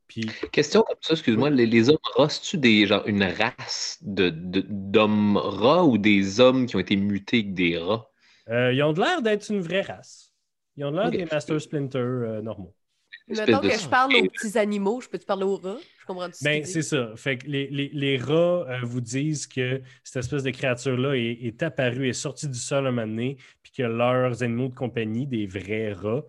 Puis, 0.08 0.22
Question 0.52 0.82
comme 0.82 0.96
ça, 1.00 1.14
excuse-moi, 1.14 1.50
les, 1.50 1.66
les 1.66 1.88
hommes 1.88 1.98
rats, 2.16 2.28
c'est-tu 2.28 2.58
des, 2.58 2.86
genre, 2.86 3.06
une 3.06 3.24
race 3.24 3.98
de, 4.02 4.30
de- 4.30 4.64
d'hommes 4.68 5.36
rats 5.38 5.84
ou 5.84 5.98
des 5.98 6.40
hommes 6.40 6.66
qui 6.66 6.76
ont 6.76 6.80
été 6.80 6.96
mutés 6.96 7.38
avec 7.38 7.54
des 7.54 7.78
rats? 7.78 8.08
euh, 8.48 8.72
ils 8.72 8.82
ont 8.82 8.92
de 8.92 9.00
l'air 9.00 9.22
d'être 9.22 9.50
une 9.50 9.60
vraie 9.60 9.82
race. 9.82 10.32
Ils 10.76 10.84
ont 10.84 10.90
de 10.90 10.96
l'air 10.96 11.10
des 11.10 11.24
Master 11.26 11.60
Splinter 11.60 11.98
euh, 11.98 12.42
normaux. 12.42 12.74
Mettons 13.36 13.60
de- 13.60 13.68
que 13.68 13.78
je 13.78 13.88
parle 13.88 14.14
aux 14.16 14.28
petits 14.28 14.58
animaux, 14.58 15.00
je 15.00 15.08
peux-tu 15.08 15.26
parler 15.26 15.44
aux 15.44 15.56
rats? 15.56 15.78
Je 16.00 16.06
comprends 16.06 16.26
tout 16.28 16.36
Ben, 16.42 16.64
c'est 16.64 16.82
ça. 16.82 17.12
Fait 17.16 17.38
que 17.38 17.46
les, 17.46 17.68
les- 17.68 17.90
les 17.92 18.16
rats 18.18 18.66
euh, 18.68 18.80
vous 18.82 19.00
disent 19.00 19.46
que 19.46 19.80
cette 20.02 20.24
espèce 20.24 20.42
de 20.42 20.50
créature-là 20.50 21.14
est, 21.14 21.38
est 21.42 21.62
apparue, 21.62 22.08
est 22.08 22.12
sortie 22.12 22.48
du 22.48 22.58
sol 22.58 22.86
un 22.86 22.90
moment 22.90 23.06
donné, 23.06 23.36
puis 23.62 23.72
que 23.72 23.82
leurs 23.82 24.42
animaux 24.42 24.68
de 24.68 24.74
compagnie, 24.74 25.26
des 25.26 25.46
vrais 25.46 25.92
rats, 25.92 26.24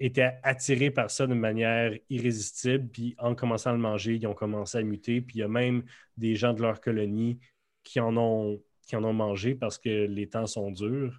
étaient 0.00 0.32
attirés 0.42 0.90
par 0.90 1.10
ça 1.10 1.26
de 1.26 1.32
manière 1.34 1.94
irrésistible, 2.10 2.88
puis 2.92 3.14
en 3.18 3.34
commençant 3.34 3.70
à 3.70 3.72
le 3.72 3.78
manger, 3.78 4.16
ils 4.16 4.26
ont 4.26 4.34
commencé 4.34 4.78
à 4.78 4.82
muter, 4.82 5.20
puis 5.22 5.36
il 5.36 5.40
y 5.40 5.42
a 5.42 5.48
même 5.48 5.82
des 6.16 6.34
gens 6.36 6.52
de 6.52 6.60
leur 6.60 6.80
colonie 6.80 7.38
qui 7.82 7.98
en 8.00 8.16
ont, 8.18 8.60
qui 8.86 8.96
en 8.96 9.04
ont 9.04 9.14
mangé 9.14 9.54
parce 9.54 9.78
que 9.78 10.04
les 10.06 10.28
temps 10.28 10.46
sont 10.46 10.70
durs 10.70 11.18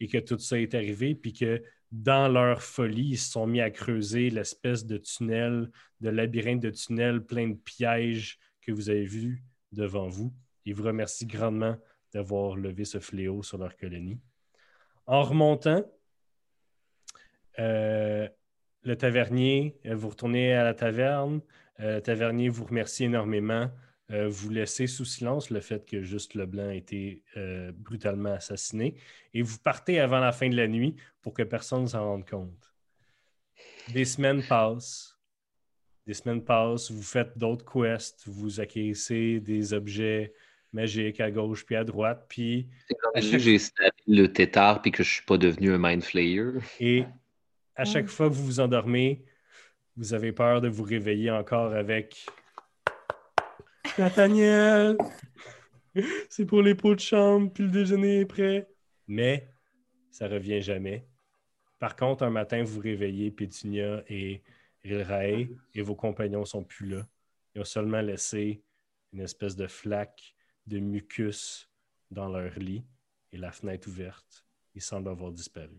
et 0.00 0.08
que 0.08 0.16
tout 0.18 0.38
ça 0.38 0.58
est 0.58 0.74
arrivé, 0.74 1.14
puis 1.14 1.34
que 1.34 1.62
dans 1.92 2.28
leur 2.28 2.62
folie, 2.62 3.10
ils 3.10 3.18
se 3.18 3.32
sont 3.32 3.46
mis 3.46 3.60
à 3.60 3.70
creuser 3.70 4.30
l'espèce 4.30 4.86
de 4.86 4.96
tunnel 4.96 5.70
de 6.00 6.08
labyrinthe 6.08 6.60
de 6.60 6.70
tunnels 6.70 7.24
plein 7.24 7.48
de 7.48 7.54
pièges 7.54 8.38
que 8.60 8.72
vous 8.72 8.90
avez 8.90 9.04
vus 9.04 9.42
devant 9.72 10.08
vous. 10.08 10.32
Ils 10.64 10.74
vous 10.74 10.84
remercient 10.84 11.26
grandement 11.26 11.76
d'avoir 12.12 12.56
levé 12.56 12.84
ce 12.84 13.00
fléau 13.00 13.42
sur 13.42 13.58
leur 13.58 13.76
colonie. 13.76 14.20
En 15.06 15.22
remontant, 15.22 15.84
Euh, 17.58 18.28
le 18.82 18.96
tavernier, 18.96 19.78
euh, 19.86 19.94
vous 19.94 20.08
retournez 20.08 20.54
à 20.54 20.64
la 20.64 20.74
taverne. 20.74 21.40
Euh, 21.80 21.96
le 21.96 22.02
tavernier 22.02 22.48
vous 22.48 22.64
remercie 22.64 23.04
énormément. 23.04 23.70
Euh, 24.10 24.28
vous 24.28 24.50
laissez 24.50 24.86
sous 24.86 25.04
silence 25.04 25.50
le 25.50 25.60
fait 25.60 25.86
que 25.86 26.02
juste 26.02 26.34
Leblanc 26.34 26.68
a 26.68 26.74
été 26.74 27.22
euh, 27.36 27.70
brutalement 27.72 28.32
assassiné. 28.32 28.96
Et 29.34 29.42
vous 29.42 29.58
partez 29.58 30.00
avant 30.00 30.18
la 30.18 30.32
fin 30.32 30.48
de 30.48 30.56
la 30.56 30.66
nuit 30.66 30.96
pour 31.22 31.32
que 31.32 31.42
personne 31.42 31.82
ne 31.82 31.86
s'en 31.86 32.04
rende 32.04 32.28
compte. 32.28 32.74
Des 33.92 34.04
semaines 34.04 34.42
passent. 34.42 35.16
Des 36.06 36.14
semaines 36.14 36.42
passent. 36.42 36.90
Vous 36.90 37.02
faites 37.02 37.38
d'autres 37.38 37.64
quests. 37.64 38.24
Vous 38.26 38.60
acquérissez 38.60 39.38
des 39.38 39.72
objets 39.72 40.32
magiques 40.72 41.20
à 41.20 41.30
gauche 41.30 41.64
puis 41.64 41.76
à 41.76 41.84
droite. 41.84 42.26
Puis 42.28 42.66
Étant 42.88 43.10
donné 43.14 43.30
que 43.30 43.38
j'ai 43.38 43.58
le 44.08 44.26
tétard 44.26 44.82
puis 44.82 44.90
que 44.90 45.04
je 45.04 45.14
suis 45.14 45.24
pas 45.24 45.38
devenu 45.38 45.72
un 45.72 45.78
mind 45.78 46.02
flayer. 46.02 46.50
Et 46.80 47.04
à 47.76 47.84
chaque 47.84 48.08
fois 48.08 48.28
que 48.28 48.34
vous 48.34 48.44
vous 48.44 48.60
endormez, 48.60 49.24
vous 49.96 50.14
avez 50.14 50.32
peur 50.32 50.60
de 50.60 50.68
vous 50.68 50.82
réveiller 50.82 51.30
encore 51.30 51.74
avec 51.74 52.26
Nathaniel, 54.00 54.96
c'est 56.30 56.46
pour 56.46 56.62
les 56.62 56.74
pots 56.74 56.94
de 56.94 57.00
chambre, 57.00 57.52
puis 57.52 57.64
le 57.64 57.70
déjeuner 57.70 58.20
est 58.20 58.24
prêt. 58.24 58.66
Mais 59.06 59.46
ça 60.10 60.26
revient 60.26 60.62
jamais. 60.62 61.06
Par 61.78 61.96
contre, 61.96 62.22
un 62.22 62.30
matin, 62.30 62.62
vous 62.62 62.80
réveillez, 62.80 63.30
Pétunia 63.30 64.02
et 64.08 64.42
Rilrae, 64.82 65.48
et 65.74 65.82
vos 65.82 65.94
compagnons 65.94 66.46
sont 66.46 66.64
plus 66.64 66.88
là. 66.88 67.06
Ils 67.54 67.60
ont 67.60 67.64
seulement 67.64 68.00
laissé 68.00 68.62
une 69.12 69.20
espèce 69.20 69.54
de 69.54 69.66
flaque 69.66 70.34
de 70.66 70.78
mucus 70.78 71.68
dans 72.10 72.28
leur 72.28 72.58
lit 72.58 72.86
et 73.32 73.36
la 73.36 73.52
fenêtre 73.52 73.86
ouverte. 73.86 74.46
Ils 74.74 74.80
semblent 74.82 75.10
avoir 75.10 75.30
disparu. 75.30 75.78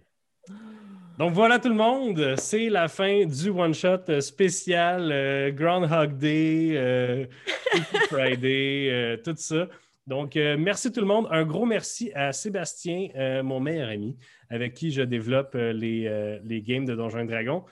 Donc 1.21 1.33
voilà 1.33 1.59
tout 1.59 1.69
le 1.69 1.75
monde, 1.75 2.35
c'est 2.37 2.69
la 2.69 2.87
fin 2.87 3.25
du 3.25 3.49
one-shot 3.49 4.09
euh, 4.09 4.21
spécial 4.21 5.11
euh, 5.11 5.51
Groundhog 5.51 6.17
Day, 6.17 6.71
euh, 6.73 7.25
Freaky 7.45 8.07
Friday, 8.07 8.89
euh, 8.89 9.17
tout 9.17 9.35
ça. 9.35 9.67
Donc 10.07 10.35
merci 10.35 10.91
tout 10.91 10.99
le 10.99 11.05
monde. 11.05 11.27
Un 11.29 11.45
gros 11.45 11.65
merci 11.65 12.11
à 12.15 12.33
Sébastien, 12.33 13.09
mon 13.43 13.59
meilleur 13.59 13.89
ami, 13.89 14.17
avec 14.49 14.73
qui 14.73 14.91
je 14.91 15.03
développe 15.03 15.53
les, 15.53 16.39
les 16.43 16.61
games 16.63 16.85
de 16.85 16.95
Donjons 16.95 17.19
et 17.19 17.27
Dragons. 17.27 17.63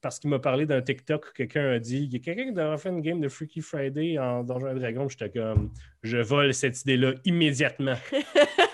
Parce 0.00 0.18
qu'il 0.18 0.30
m'a 0.30 0.38
parlé 0.38 0.64
d'un 0.64 0.80
TikTok 0.80 1.26
où 1.26 1.32
quelqu'un 1.34 1.72
a 1.72 1.78
dit 1.78 2.04
il 2.04 2.12
y 2.12 2.16
a 2.16 2.18
quelqu'un 2.20 2.46
qui 2.46 2.52
devrait 2.52 2.78
faire 2.78 2.92
une 2.92 3.02
game 3.02 3.20
de 3.20 3.28
Freaky 3.28 3.60
Friday 3.60 4.18
en 4.18 4.42
Donjons 4.42 4.74
et 4.74 4.80
Dragons. 4.80 5.08
J'étais 5.10 5.28
comme 5.28 5.70
je 6.02 6.16
vole 6.16 6.54
cette 6.54 6.80
idée-là 6.80 7.12
immédiatement. 7.26 7.96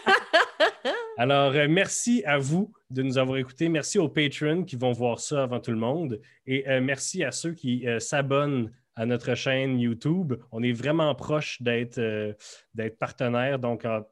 Alors, 1.21 1.53
euh, 1.53 1.67
merci 1.69 2.23
à 2.25 2.39
vous 2.39 2.73
de 2.89 3.03
nous 3.03 3.19
avoir 3.19 3.37
écoutés. 3.37 3.69
Merci 3.69 3.99
aux 3.99 4.09
patrons 4.09 4.65
qui 4.65 4.75
vont 4.77 4.93
voir 4.93 5.21
ça 5.21 5.43
avant 5.43 5.61
tout 5.61 5.71
le 5.71 5.77
monde. 5.77 6.19
Et 6.47 6.67
euh, 6.67 6.81
merci 6.81 7.23
à 7.25 7.31
ceux 7.31 7.53
qui 7.53 7.87
euh, 7.87 7.99
s'abonnent 7.99 8.73
à 8.97 9.05
notre 9.05 9.35
chaîne 9.35 9.79
YouTube. 9.79 10.33
On 10.51 10.63
est 10.63 10.73
vraiment 10.73 11.15
proche 11.15 11.61
d'être 11.61 12.01
partenaire. 12.99 13.59
Donc, 13.59 13.85
à- 13.85 14.09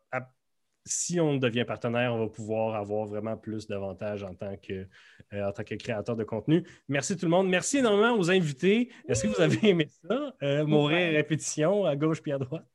si 0.84 1.18
on 1.18 1.38
devient 1.38 1.64
partenaire, 1.64 2.12
on 2.12 2.18
va 2.18 2.28
pouvoir 2.28 2.74
avoir 2.74 3.06
vraiment 3.06 3.38
plus 3.38 3.66
d'avantages 3.66 4.22
en, 4.22 4.34
tant 4.34 4.58
que, 4.58 4.86
en 5.32 5.52
tant 5.52 5.64
que 5.64 5.76
créateur 5.76 6.14
de 6.14 6.24
contenu. 6.24 6.62
Merci 6.88 7.16
tout 7.16 7.24
le 7.24 7.30
monde. 7.30 7.48
Merci 7.48 7.78
énormément 7.78 8.18
aux 8.18 8.30
invités. 8.30 8.90
Est-ce 9.08 9.22
que 9.22 9.28
vous 9.28 9.40
avez 9.40 9.66
aimé 9.66 9.88
ça? 10.06 10.34
Mourir 10.66 11.14
répétition 11.14 11.86
à 11.86 11.96
gauche 11.96 12.20
puis 12.20 12.32
à 12.32 12.38
droite? 12.38 12.66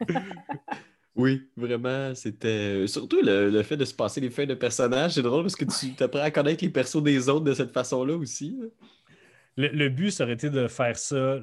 Oui, 1.18 1.42
vraiment, 1.56 2.14
c'était. 2.14 2.86
Surtout 2.86 3.20
le, 3.22 3.50
le 3.50 3.62
fait 3.64 3.76
de 3.76 3.84
se 3.84 3.92
passer 3.94 4.20
les 4.20 4.30
fins 4.30 4.46
de 4.46 4.54
personnages, 4.54 5.14
c'est 5.14 5.22
drôle 5.22 5.42
parce 5.42 5.56
que 5.56 5.64
tu 5.64 6.02
apprends 6.02 6.20
à 6.20 6.30
connaître 6.30 6.64
les 6.64 6.70
persos 6.70 7.02
des 7.02 7.28
autres 7.28 7.44
de 7.44 7.54
cette 7.54 7.72
façon-là 7.72 8.16
aussi. 8.16 8.56
Le, 9.56 9.68
le 9.68 9.88
but, 9.88 10.12
ça 10.12 10.24
aurait 10.24 10.34
été 10.34 10.48
de 10.48 10.68
faire 10.68 10.96
ça. 10.96 11.40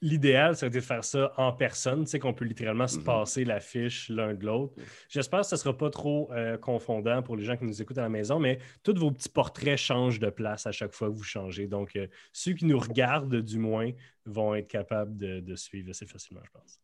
L'idéal, 0.00 0.54
ça 0.54 0.66
aurait 0.66 0.68
été 0.68 0.78
de 0.78 0.84
faire 0.84 1.02
ça 1.02 1.32
en 1.38 1.52
personne, 1.52 2.04
tu 2.04 2.10
sais, 2.10 2.18
qu'on 2.20 2.32
peut 2.32 2.44
littéralement 2.44 2.86
se 2.86 2.98
Mhm. 2.98 3.04
passer 3.04 3.44
la 3.44 3.58
fiche 3.58 4.10
l'un 4.10 4.32
de 4.34 4.44
l'autre. 4.46 4.74
J'espère 5.08 5.40
que 5.40 5.46
ce 5.46 5.56
ne 5.56 5.58
sera 5.58 5.76
pas 5.76 5.90
trop 5.90 6.30
euh, 6.32 6.56
confondant 6.56 7.20
pour 7.22 7.34
les 7.34 7.42
gens 7.44 7.56
qui 7.56 7.64
nous 7.64 7.82
écoutent 7.82 7.98
à 7.98 8.02
la 8.02 8.08
maison, 8.08 8.38
mais 8.38 8.60
tous 8.84 8.94
vos 8.94 9.10
petits 9.10 9.28
portraits 9.30 9.76
changent 9.76 10.20
de 10.20 10.30
place 10.30 10.66
à 10.68 10.70
chaque 10.72 10.92
fois 10.92 11.08
que 11.08 11.14
vous 11.14 11.24
changez. 11.24 11.66
Donc, 11.66 11.96
euh, 11.96 12.06
ceux 12.32 12.52
qui 12.52 12.66
nous 12.66 12.78
regardent, 12.78 13.40
du 13.42 13.58
moins, 13.58 13.90
vont 14.24 14.54
être 14.54 14.68
capables 14.68 15.16
de, 15.16 15.40
de 15.40 15.56
suivre 15.56 15.90
assez 15.90 16.06
facilement, 16.06 16.42
je 16.44 16.50
pense. 16.52 16.78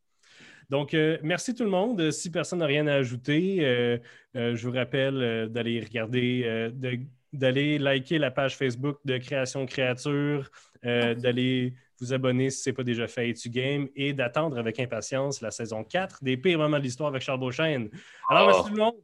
Donc, 0.70 0.94
euh, 0.94 1.18
merci 1.22 1.54
tout 1.54 1.64
le 1.64 1.70
monde. 1.70 2.10
Si 2.10 2.30
personne 2.30 2.58
n'a 2.60 2.66
rien 2.66 2.86
à 2.86 2.94
ajouter, 2.94 3.58
euh, 3.60 3.98
euh, 4.36 4.54
je 4.56 4.66
vous 4.68 4.74
rappelle 4.74 5.16
euh, 5.22 5.46
d'aller 5.46 5.80
regarder, 5.80 6.42
euh, 6.44 6.70
de- 6.72 6.98
d'aller 7.32 7.78
liker 7.78 8.18
la 8.18 8.30
page 8.30 8.56
Facebook 8.56 8.98
de 9.04 9.18
Création 9.18 9.66
Créature, 9.66 10.50
euh, 10.84 11.14
d'aller 11.14 11.74
vous 12.00 12.12
abonner 12.12 12.50
si 12.50 12.62
ce 12.62 12.70
n'est 12.70 12.74
pas 12.74 12.82
déjà 12.82 13.06
fait 13.06 13.28
Etu 13.30 13.48
Game 13.50 13.88
et 13.94 14.12
d'attendre 14.12 14.58
avec 14.58 14.78
impatience 14.80 15.40
la 15.40 15.50
saison 15.50 15.84
4 15.84 16.22
des 16.24 16.36
pires 16.36 16.58
moments 16.58 16.78
de 16.78 16.82
l'histoire 16.84 17.08
avec 17.10 17.22
Charles 17.22 17.40
Beauchesne. 17.40 17.88
Alors, 18.28 18.44
Oh. 18.44 18.46
merci 18.52 18.68
tout 18.70 18.76
le 18.76 18.82
monde. 18.82 18.94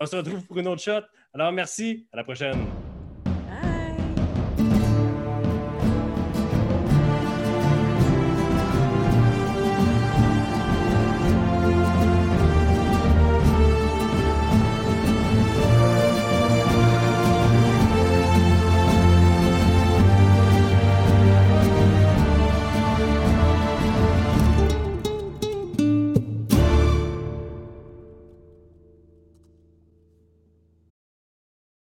On 0.00 0.06
se 0.06 0.16
retrouve 0.16 0.44
pour 0.46 0.58
une 0.58 0.68
autre 0.68 0.82
shot. 0.82 1.02
Alors, 1.34 1.50
merci. 1.52 2.06
À 2.12 2.16
la 2.18 2.24
prochaine. 2.24 2.85